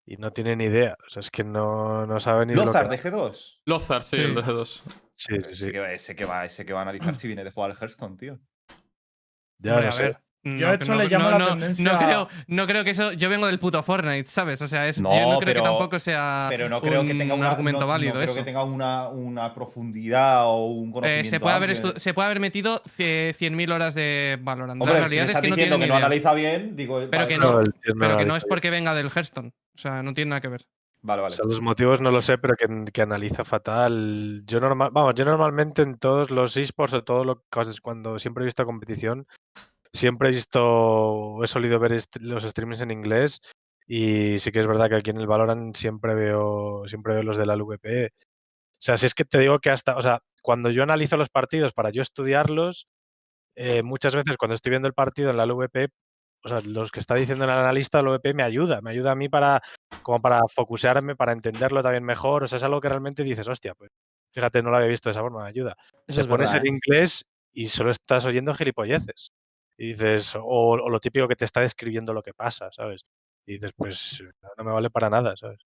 [0.06, 0.96] y no tiene ni idea.
[1.06, 3.60] O sea, es que no, no sabe ni lo Lothar que de G2.
[3.64, 4.22] Lozar, sí, Sí.
[4.22, 4.82] el de G2.
[5.14, 5.64] Sí, sí, sí.
[5.64, 8.38] Ese, que va, ese, que va, a analizar si viene de jugar al Hearthstone, tío.
[9.58, 10.16] Ya Hombre, no a sé.
[10.46, 12.84] No, que hecho no- le llamo no, la no, tendencia No a- creo, no creo
[12.84, 13.12] que eso.
[13.12, 14.62] Yo vengo del puto Fortnite, ¿sabes?
[14.62, 17.18] O sea, es, yo No, creo pero- que tampoco sea Pero no creo que un
[17.18, 18.34] tenga una, argumento no- no válido creo eso.
[18.34, 21.30] que tenga una, una profundidad o un Eh, conocimiento.
[21.30, 21.92] se, puede haber amplio.
[21.98, 24.80] se puede haber metido cie- 100.000 horas de Valorant.
[24.80, 26.98] Hombre, la realidad es que no tiene que no analiza bien, digo.
[26.98, 27.60] Pero vale, que no,
[27.98, 29.48] Pero que no es porque venga del Hearthstone.
[29.74, 30.66] O sea, no tiene nada que ver.
[31.02, 31.34] Vale, O vale.
[31.36, 34.42] sea, los motivos no lo sé, pero que, que analiza fatal.
[34.46, 37.42] Yo normal, vamos, yo normalmente en todos los esports o todo lo
[37.82, 39.26] cuando siempre he visto competición,
[39.96, 43.40] siempre he visto, he solido ver los streams en inglés
[43.86, 47.36] y sí que es verdad que aquí en el Valorant siempre veo, siempre veo los
[47.36, 48.06] de la LVP.
[48.06, 51.28] O sea, si es que te digo que hasta, o sea, cuando yo analizo los
[51.30, 52.88] partidos para yo estudiarlos,
[53.56, 55.88] eh, muchas veces cuando estoy viendo el partido en la LVP,
[56.44, 59.16] o sea, los que está diciendo el analista, el LVP me ayuda, me ayuda a
[59.16, 59.62] mí para
[60.02, 62.44] como para focusearme, para entenderlo también mejor.
[62.44, 63.90] O sea, es algo que realmente dices, hostia, pues
[64.32, 65.76] fíjate, no lo había visto de esa forma, me ayuda.
[66.06, 66.76] Eso Te es pones verdad, en ¿eh?
[66.76, 69.32] inglés y solo estás oyendo gilipolleces.
[69.78, 73.02] Y dices, o, o lo típico que te está describiendo lo que pasa, ¿sabes?
[73.46, 74.22] Y dices, pues
[74.56, 75.60] no, me vale para nada, ¿sabes?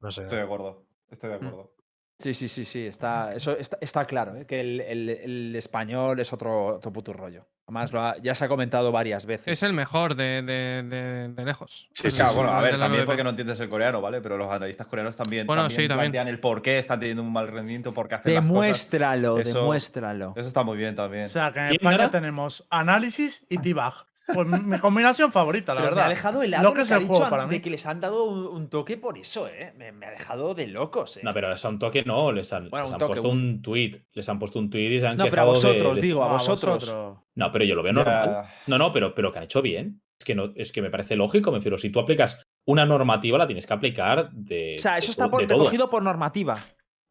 [0.00, 0.22] No sé.
[0.22, 0.86] Estoy de acuerdo.
[1.10, 1.46] Estoy de Mm.
[1.46, 1.74] acuerdo.
[2.18, 2.86] Sí, sí, sí, sí.
[2.86, 4.46] Está, eso está, está claro, ¿eh?
[4.46, 7.46] que el, el- el español es otro, otro puto rollo.
[7.66, 9.48] Además, lo ha- ya se ha comentado varias veces.
[9.48, 11.88] Es el mejor de, de, de- de lejos.
[11.92, 14.20] Sí, Claro, bueno, a el ver, de la también porque no entiendes el coreano, ¿vale?
[14.20, 16.12] Pero los analistas coreanos también, Bueno, también sí, también.
[16.12, 18.52] plantean el por qué están teniendo un mal rendimiento, por qué hacen las cosas.
[18.52, 20.32] Demuéstralo, Eso- demuéstralo.
[20.36, 21.24] Eso está muy bien también.
[21.24, 23.94] O sea, que en ¿Quién España tenemos análisis y T-Bag.
[24.34, 26.06] Pues mi combinación favorita, la Pero me verdad.
[26.06, 27.60] ha dejado helado Lo lo que es ha el dicho juego para de mí.
[27.60, 29.72] que les han dado un, un toque por eso, ¿eh?
[29.76, 31.20] Me, me ha dejado de locos, ¿eh?
[31.22, 33.38] No, pero a un toque no, les han, Bueno, les un han toque, puesto un-
[33.38, 33.92] un tweet.
[34.12, 36.02] Les han puesto un tweet y se han No, pero a quejado de- vosotros, de-
[36.02, 36.94] digo, a vosotros.
[37.34, 38.44] No, pero yo lo veo normal.
[38.66, 40.00] No, no, pero, pero que han hecho bien.
[40.18, 41.78] Es que, no, es que me parece lógico, me refiero.
[41.78, 44.76] Si tú aplicas una normativa, la tienes que aplicar de.
[44.78, 46.56] O sea, eso de está por- de cogido por normativa.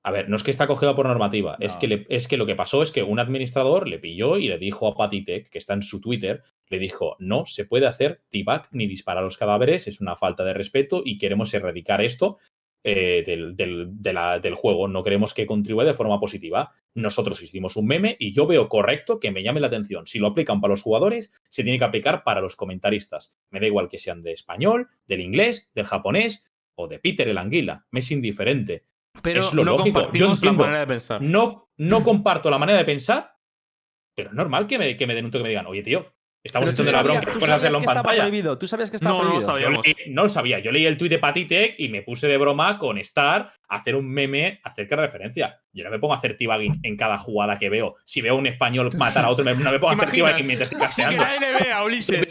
[0.04, 2.48] A ver, no es que está cogido por normativa, es, que le- es que lo
[2.48, 5.74] que pasó es que un administrador le pilló y le dijo a Patitech, que está
[5.76, 6.42] en su Twitter,
[6.72, 10.44] le dijo, no se puede hacer T-Back ni disparar a los cadáveres, es una falta
[10.44, 12.38] de respeto y queremos erradicar esto
[12.84, 16.72] eh, del, del- de la- del juego, no queremos que contribuya de forma positiva.
[16.96, 20.08] Nosotros hicimos un meme y yo veo correcto que me llame la atención.
[20.08, 23.36] Si lo aplican para los jugadores, se tiene que aplicar para los comentaristas.
[23.52, 26.44] Me da igual que sean de español, del inglés, del japonés
[26.74, 28.86] o de Peter el Anguila, me es indiferente.
[29.22, 30.00] Pero Es lo no lógico.
[30.14, 31.22] Yo la manera de pensar.
[31.22, 33.36] No, no comparto la manera de pensar,
[34.16, 36.12] pero es normal que me, que me den un toque y me digan, oye, tío,
[36.44, 38.22] estamos echando la bronca, tú puedes sabías hacerlo en que estaba pantalla.
[38.24, 38.58] prohibido.
[38.58, 39.52] Tú sabías que estaba No, no lo prohibido.
[39.52, 39.62] sabía.
[39.62, 39.86] Yo sabíamos.
[40.08, 40.60] leí- no lo sabía.
[40.60, 43.96] Yo leí el tuit de Patitech y me puse de broma con Star a hacer
[43.96, 45.60] un meme acerca de referencia.
[45.74, 47.96] Yo no me pongo a hacer teabagging en cada jugada que veo.
[48.04, 50.72] Si veo a un español matar a otro, no me pongo a hacer teabagging mientras
[50.72, 51.24] estoy Así que casteando.
[51.42, 52.28] nadie vea, Ulises.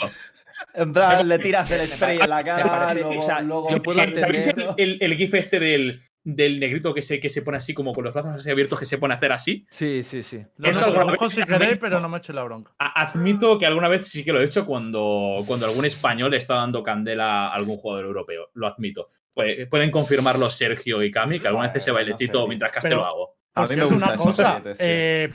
[0.74, 4.66] En plan, le tiras el spray en la cara, luego, luego puedo Que- ¿Sabéis el,
[4.76, 8.04] el- el gif este del, del negrito que se, que se pone así, como con
[8.04, 9.66] los brazos así abiertos, que se pone a hacer así?
[9.70, 10.44] Sí, sí, sí.
[10.58, 12.72] Lo Eso alguna vez si queréis, pero no me eche la bronca.
[12.78, 16.82] Admito que alguna vez sí que lo he hecho cuando, cuando algún español está dando
[16.82, 18.50] candela a algún jugador europeo.
[18.54, 19.08] Lo admito.
[19.32, 22.72] Pues, pueden confirmarlo Sergio y Cami, que alguna vez ese Bueno, no bailecito sé, mientras
[22.72, 23.34] caste pero- lo hago.
[23.52, 25.28] A mí me gusta una cosa, eh,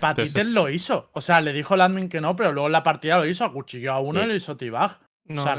[0.54, 1.10] lo hizo.
[1.14, 3.44] O sea, le dijo el admin que no, pero luego en la partida lo hizo,
[3.44, 4.26] acuchilló a uno Sí.
[4.26, 5.00] y le hizo T-Bag.
[5.26, 5.56] No, O sea,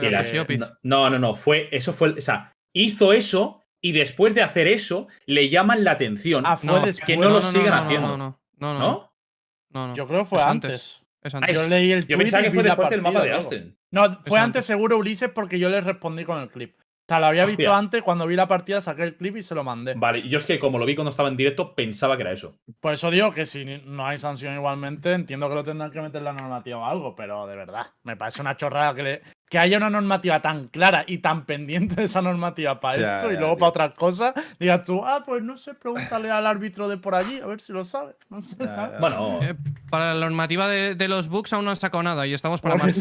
[0.82, 5.08] no, no, no, fue, eso fue, o sea, hizo eso y después de hacer eso
[5.26, 6.44] le llaman la atención.
[6.46, 8.08] Ah, fue No, que no lo sigan no, haciendo.
[8.08, 9.12] No, no, no, no, ¿No?
[9.70, 9.94] no, no.
[9.94, 11.02] Yo creo que fue Es antes.
[11.22, 11.56] Es Ah, antes.
[11.56, 13.32] es- Yo leí el Yo pensaba que fue la después del mapa de.
[13.32, 13.76] Aston.
[13.90, 14.32] No, fue antes.
[14.38, 16.76] antes seguro Ulises porque yo le respondí con el clip.
[16.78, 19.54] O sea, lo había visto antes, cuando vi la partida saqué el clip y se
[19.54, 19.94] lo mandé.
[19.96, 22.58] Vale, yo es que como lo vi cuando estaba en directo, pensaba que era eso.
[22.80, 26.18] Por eso digo que si no hay sanción igualmente, entiendo que lo tendrán que meter
[26.18, 29.58] en la normativa o algo, pero de verdad, me parece una chorrada que le, que
[29.60, 33.36] haya una normativa tan clara y tan pendiente de esa normativa para Ya, esto y
[33.36, 33.58] luego tío.
[33.58, 37.38] para otras cosas, digas tú, ah, pues no sé, pregúntale al árbitro de por allí,
[37.40, 38.16] a ver si lo sabe.
[38.28, 39.00] No sé, Ya, ¿sabes?
[39.00, 39.54] Bueno, Eh,
[39.88, 42.74] para la normativa de, de los bugs aún no han sacado nada y estamos para
[42.76, 42.96] más.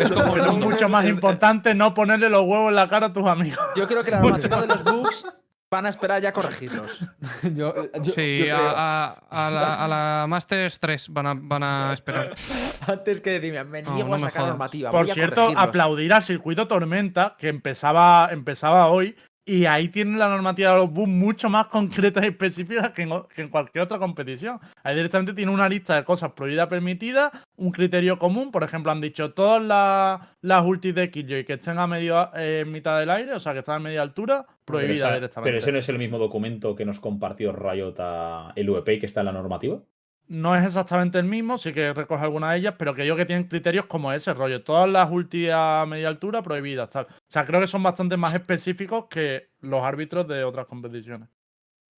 [0.00, 3.26] Es como Pero mucho más importante no ponerle los huevos en la cara a tus
[3.26, 3.58] amigos.
[3.76, 5.26] Yo creo que la normativa de los bugs
[5.74, 7.00] van a esperar ya a corregirlos.
[7.42, 11.62] Yo- yo- Sí, yo a, a- a la, a la Masters 3 van a, van
[11.62, 12.32] a esperar.
[12.86, 14.90] Antes que decirme, me niego no a sacar normativa.
[14.90, 20.72] Por cierto, aplaudir al circuito Tormenta, que empezaba, empezaba hoy, y ahí tiene la normativa
[20.72, 24.58] de los bugs mucho más concreta y específica que en, que en cualquier otra competición.
[24.82, 28.50] Ahí directamente tiene una lista de cosas prohibidas, permitidas, un criterio común.
[28.50, 32.64] Por ejemplo, han dicho todas las, las ultis de Killjoy que estén a medio, eh,
[32.66, 35.50] mitad del aire, o sea, que están a media altura, prohibidas directamente.
[35.50, 39.06] pero ese no es el mismo documento que nos compartió Riot a el VP que
[39.06, 39.78] está en la normativa.
[40.26, 43.26] No es exactamente el mismo, sí que recoge alguna de ellas, pero que yo que
[43.26, 44.62] tienen criterios como ese rollo.
[44.62, 47.04] Todas las ulti a media altura prohibidas, tal.
[47.04, 51.28] O sea, creo que son bastante más específicos que los árbitros de otras competiciones.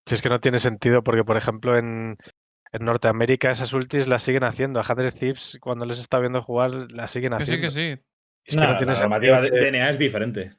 [0.07, 2.17] Si es que no tiene sentido, porque por ejemplo en,
[2.73, 4.81] en Norteamérica esas ultis las siguen haciendo.
[4.81, 7.67] A Hundred Thieves, cuando les está viendo jugar, las siguen Que sí, haciendo.
[7.67, 8.03] que sí.
[8.45, 10.57] Es que no tiene la normativa de DNA es diferente.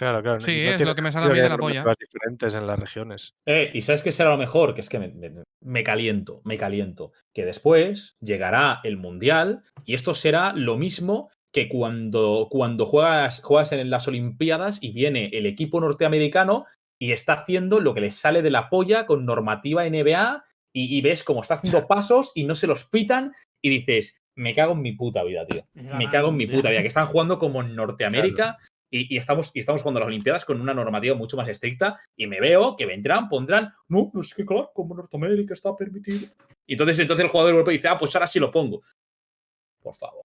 [0.00, 0.40] Claro, claro.
[0.40, 1.84] Sí, no es tiene lo que me sale a mí de la polla.
[2.00, 3.34] diferentes en las regiones.
[3.46, 6.56] Eh, y sabes qué será lo mejor, que es que me, me- me caliento, me
[6.56, 7.12] caliento.
[7.34, 13.72] Que después llegará el Mundial y esto será lo mismo que cuando, cuando juegas, juegas
[13.72, 16.64] en las Olimpiadas y viene el equipo norteamericano
[16.98, 21.02] y está haciendo lo que les sale de la polla con normativa NBA y, y
[21.02, 24.80] ves cómo está haciendo pasos y no se los pitan y dices, me cago en
[24.80, 25.66] mi puta vida, tío.
[25.74, 28.56] Me cago en mi puta vida, que están jugando como en Norteamérica
[28.90, 32.00] y, y estamos, y estamos jugando a las Olimpiadas con una normativa mucho más estricta
[32.16, 36.28] y me veo que vendrán, pondrán, no, no es que claro, como Norteamérica está permitido.
[36.66, 38.82] Y entonces, entonces el jugador europeo dice, ah, pues ahora sí lo pongo.
[39.80, 40.24] Por favor.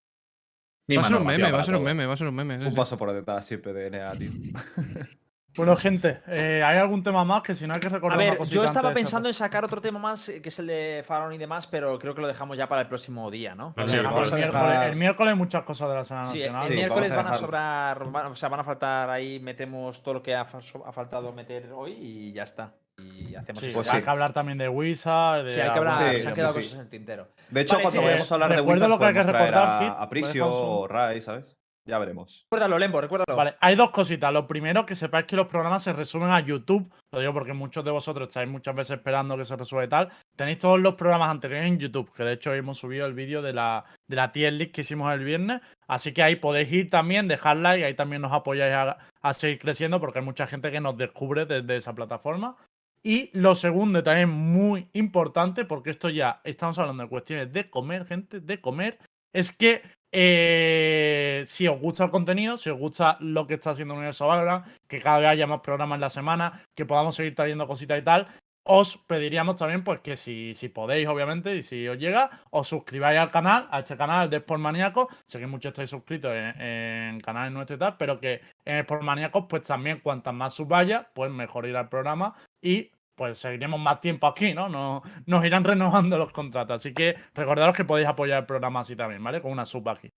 [0.92, 2.58] Va a ser un meme, va a ser un meme, va a ser un meme.
[2.58, 2.76] Un sí.
[2.76, 4.30] paso por detrás siempre de DNA, tío.
[5.58, 8.32] Bueno, gente, eh, ¿hay algún tema más que si no hay que A recordar una
[8.32, 11.32] ver, yo estaba pensando en sacar otro tema más, eh, que es el de Faraón
[11.34, 13.74] y demás, pero creo que lo dejamos ya para el próximo día, ¿no?
[13.86, 16.26] Sí, Dejamos vamos el, a miércoles, dejar- el miércoles hay muchas cosas de la semana
[16.26, 16.68] Sí, el nacional.
[16.68, 20.16] Sí, miércoles a van a sobrar, van- o sea, van a faltar ahí, metemos todo
[20.16, 22.74] lo que ha, faltado meter hoy y ya está.
[22.98, 23.72] Y hacemos Sí.
[23.74, 25.44] Pues hay que hablar también de Wizard.
[25.46, 26.60] De Sí, hay que hablar, Sí, se han quedado sí.
[26.60, 27.28] cosas en el tintero.
[27.50, 29.24] De hecho, Vale, cuando sí, vayamos a hablar de recuerdo Wizard, lo que hay que
[29.24, 31.58] recordar, a, a Prisio o Rai, ¿sabes?
[31.88, 32.46] Ya veremos.
[32.46, 33.36] Recuérdalo, Lembo, recuérdalo.
[33.36, 34.34] Vale, hay dos cositas.
[34.34, 36.92] Lo primero, que sepáis que los programas se resumen a YouTube.
[37.12, 40.12] Lo digo porque muchos de vosotros estáis muchas veces esperando que se resuelva y tal.
[40.36, 43.54] Tenéis todos los programas anteriores en YouTube, que de hecho hemos subido el vídeo de
[43.54, 45.62] la, de la tier list que hicimos el viernes.
[45.88, 49.60] Así que ahí podéis ir también, dejar like, ahí también nos apoyáis a, a seguir
[49.60, 52.58] creciendo porque hay mucha gente que nos descubre desde esa plataforma.
[53.04, 58.08] Y lo segundo, también muy importante, porque esto ya estamos hablando de cuestiones de comer,
[58.08, 58.98] gente, de comer,
[59.32, 59.84] es que
[60.18, 64.66] eh, si os gusta el contenido, si os gusta lo que está haciendo Universo Valorant,
[64.88, 68.02] que cada vez haya más programas en la semana, que podamos seguir trayendo cositas y
[68.02, 68.28] tal,
[68.64, 73.20] os pediríamos también pues que si, si podéis, obviamente, y si os llega, os suscribáis
[73.20, 75.10] al canal, a este canal de Sport Maníaco.
[75.26, 79.46] Sé que muchos estáis suscritos en, canales nuestros y tal, pero que en Sport Maníacos,
[79.50, 84.28] pues también cuantas más subvaya, pues mejor irá el programa y pues seguiremos más tiempo
[84.28, 84.70] aquí, ¿no?
[84.70, 86.76] Nos, nos irán renovando los contratos.
[86.76, 89.42] Así que recordaros que podéis apoyar el programa así también, ¿vale?
[89.42, 90.12] Con una sub aquí.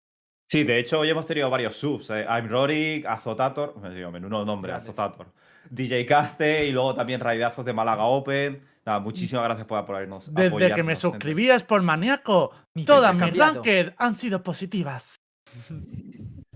[0.49, 2.09] Sí, de hecho, hoy hemos tenido varios subs.
[2.09, 2.25] eh.
[2.27, 4.71] I'm Rorik, Azotator, me digo, menudo nombre.
[4.71, 5.27] Azotator.
[5.69, 8.61] DJ Caste y luego también Raidazos de Málaga Open.
[8.85, 10.33] Nada, muchísimas gracias por apoyarnos.
[10.33, 12.51] Desde que me suscribí a Sport Maníaco,
[12.85, 15.17] todas mis ranked han sido positivas.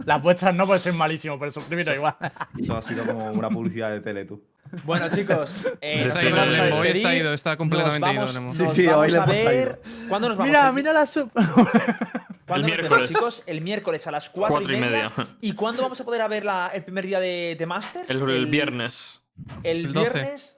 [0.06, 2.16] Las vuestras no, pues soy malísimo, pero suscribiros igual.
[2.60, 4.42] Eso ha sido como una publicidad de tele, tú.
[4.86, 8.54] Bueno, chicos, eh, Está ido, vamos a hoy está ido, está completamente ido, vamos, Lembo.
[8.54, 9.82] Sí, nos sí, hoy a ver.
[10.08, 10.48] ¿Cuándo nos vamos?
[10.48, 11.30] Mira, El- mira la sub.
[12.48, 13.10] ¿Cuándo El miércoles.
[13.10, 13.44] chicos?
[13.48, 15.12] El miércoles a las 4 Cuatro y media.
[15.42, 18.10] ¿Y cuándo vamos a poder a ver la- el primer día de, de Masters?
[18.10, 19.22] El, el viernes.
[19.64, 20.10] El, El 12.
[20.14, 20.58] viernes.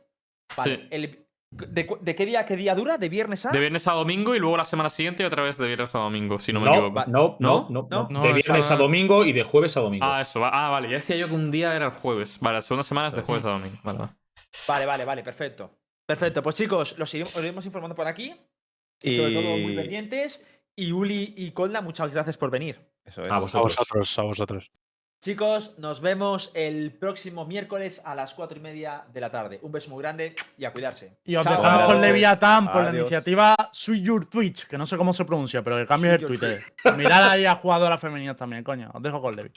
[0.57, 0.87] Vale, Sí.
[0.91, 1.22] el-
[1.67, 2.97] de, qué día a qué día dura?
[2.97, 3.51] ¿De viernes a?
[3.51, 6.39] De viernes a domingo y luego la semana siguiente otra vez de viernes a domingo,
[6.39, 6.93] si no me No, equivoco.
[6.95, 7.87] va- no, no, ¿No?
[7.89, 8.21] no, No.
[8.21, 10.05] De viernes a domingo y de jueves a domingo.
[10.07, 10.39] Ah, eso.
[10.39, 10.89] va- Ah, vale.
[10.89, 12.39] Ya decía yo que un día era el jueves.
[12.39, 13.75] Vale, la segunda semana es de jueves a domingo.
[13.83, 14.11] Vale, vale.
[14.67, 15.71] Vale, vale, vale, perfecto.
[16.05, 18.33] Perfecto, pues chicos, los iremos, os iremos informando por aquí.
[19.01, 20.45] Y sobre todo muy pendientes.
[20.75, 22.79] Y Uli y Kolda, muchas gracias por venir.
[23.05, 23.29] Eso es.
[23.29, 24.71] A vosotros, a vosotros.
[25.23, 29.57] Chicos, nos vemos el próximo miércoles a las 4 y media de la tarde.
[29.61, 31.17] Un beso muy grande y a cuidarse.
[31.23, 31.55] Y os Chao.
[31.55, 32.01] dejamos con.
[32.01, 35.87] Leviatán por la iniciativa Sweet Your Twitch, que no sé cómo se pronuncia, pero el
[35.87, 36.61] Sweet Your Twitter.
[36.97, 38.91] Mirad ahí a jugadoras femeninas también, coño.
[38.93, 39.49] Os dejo con Levi.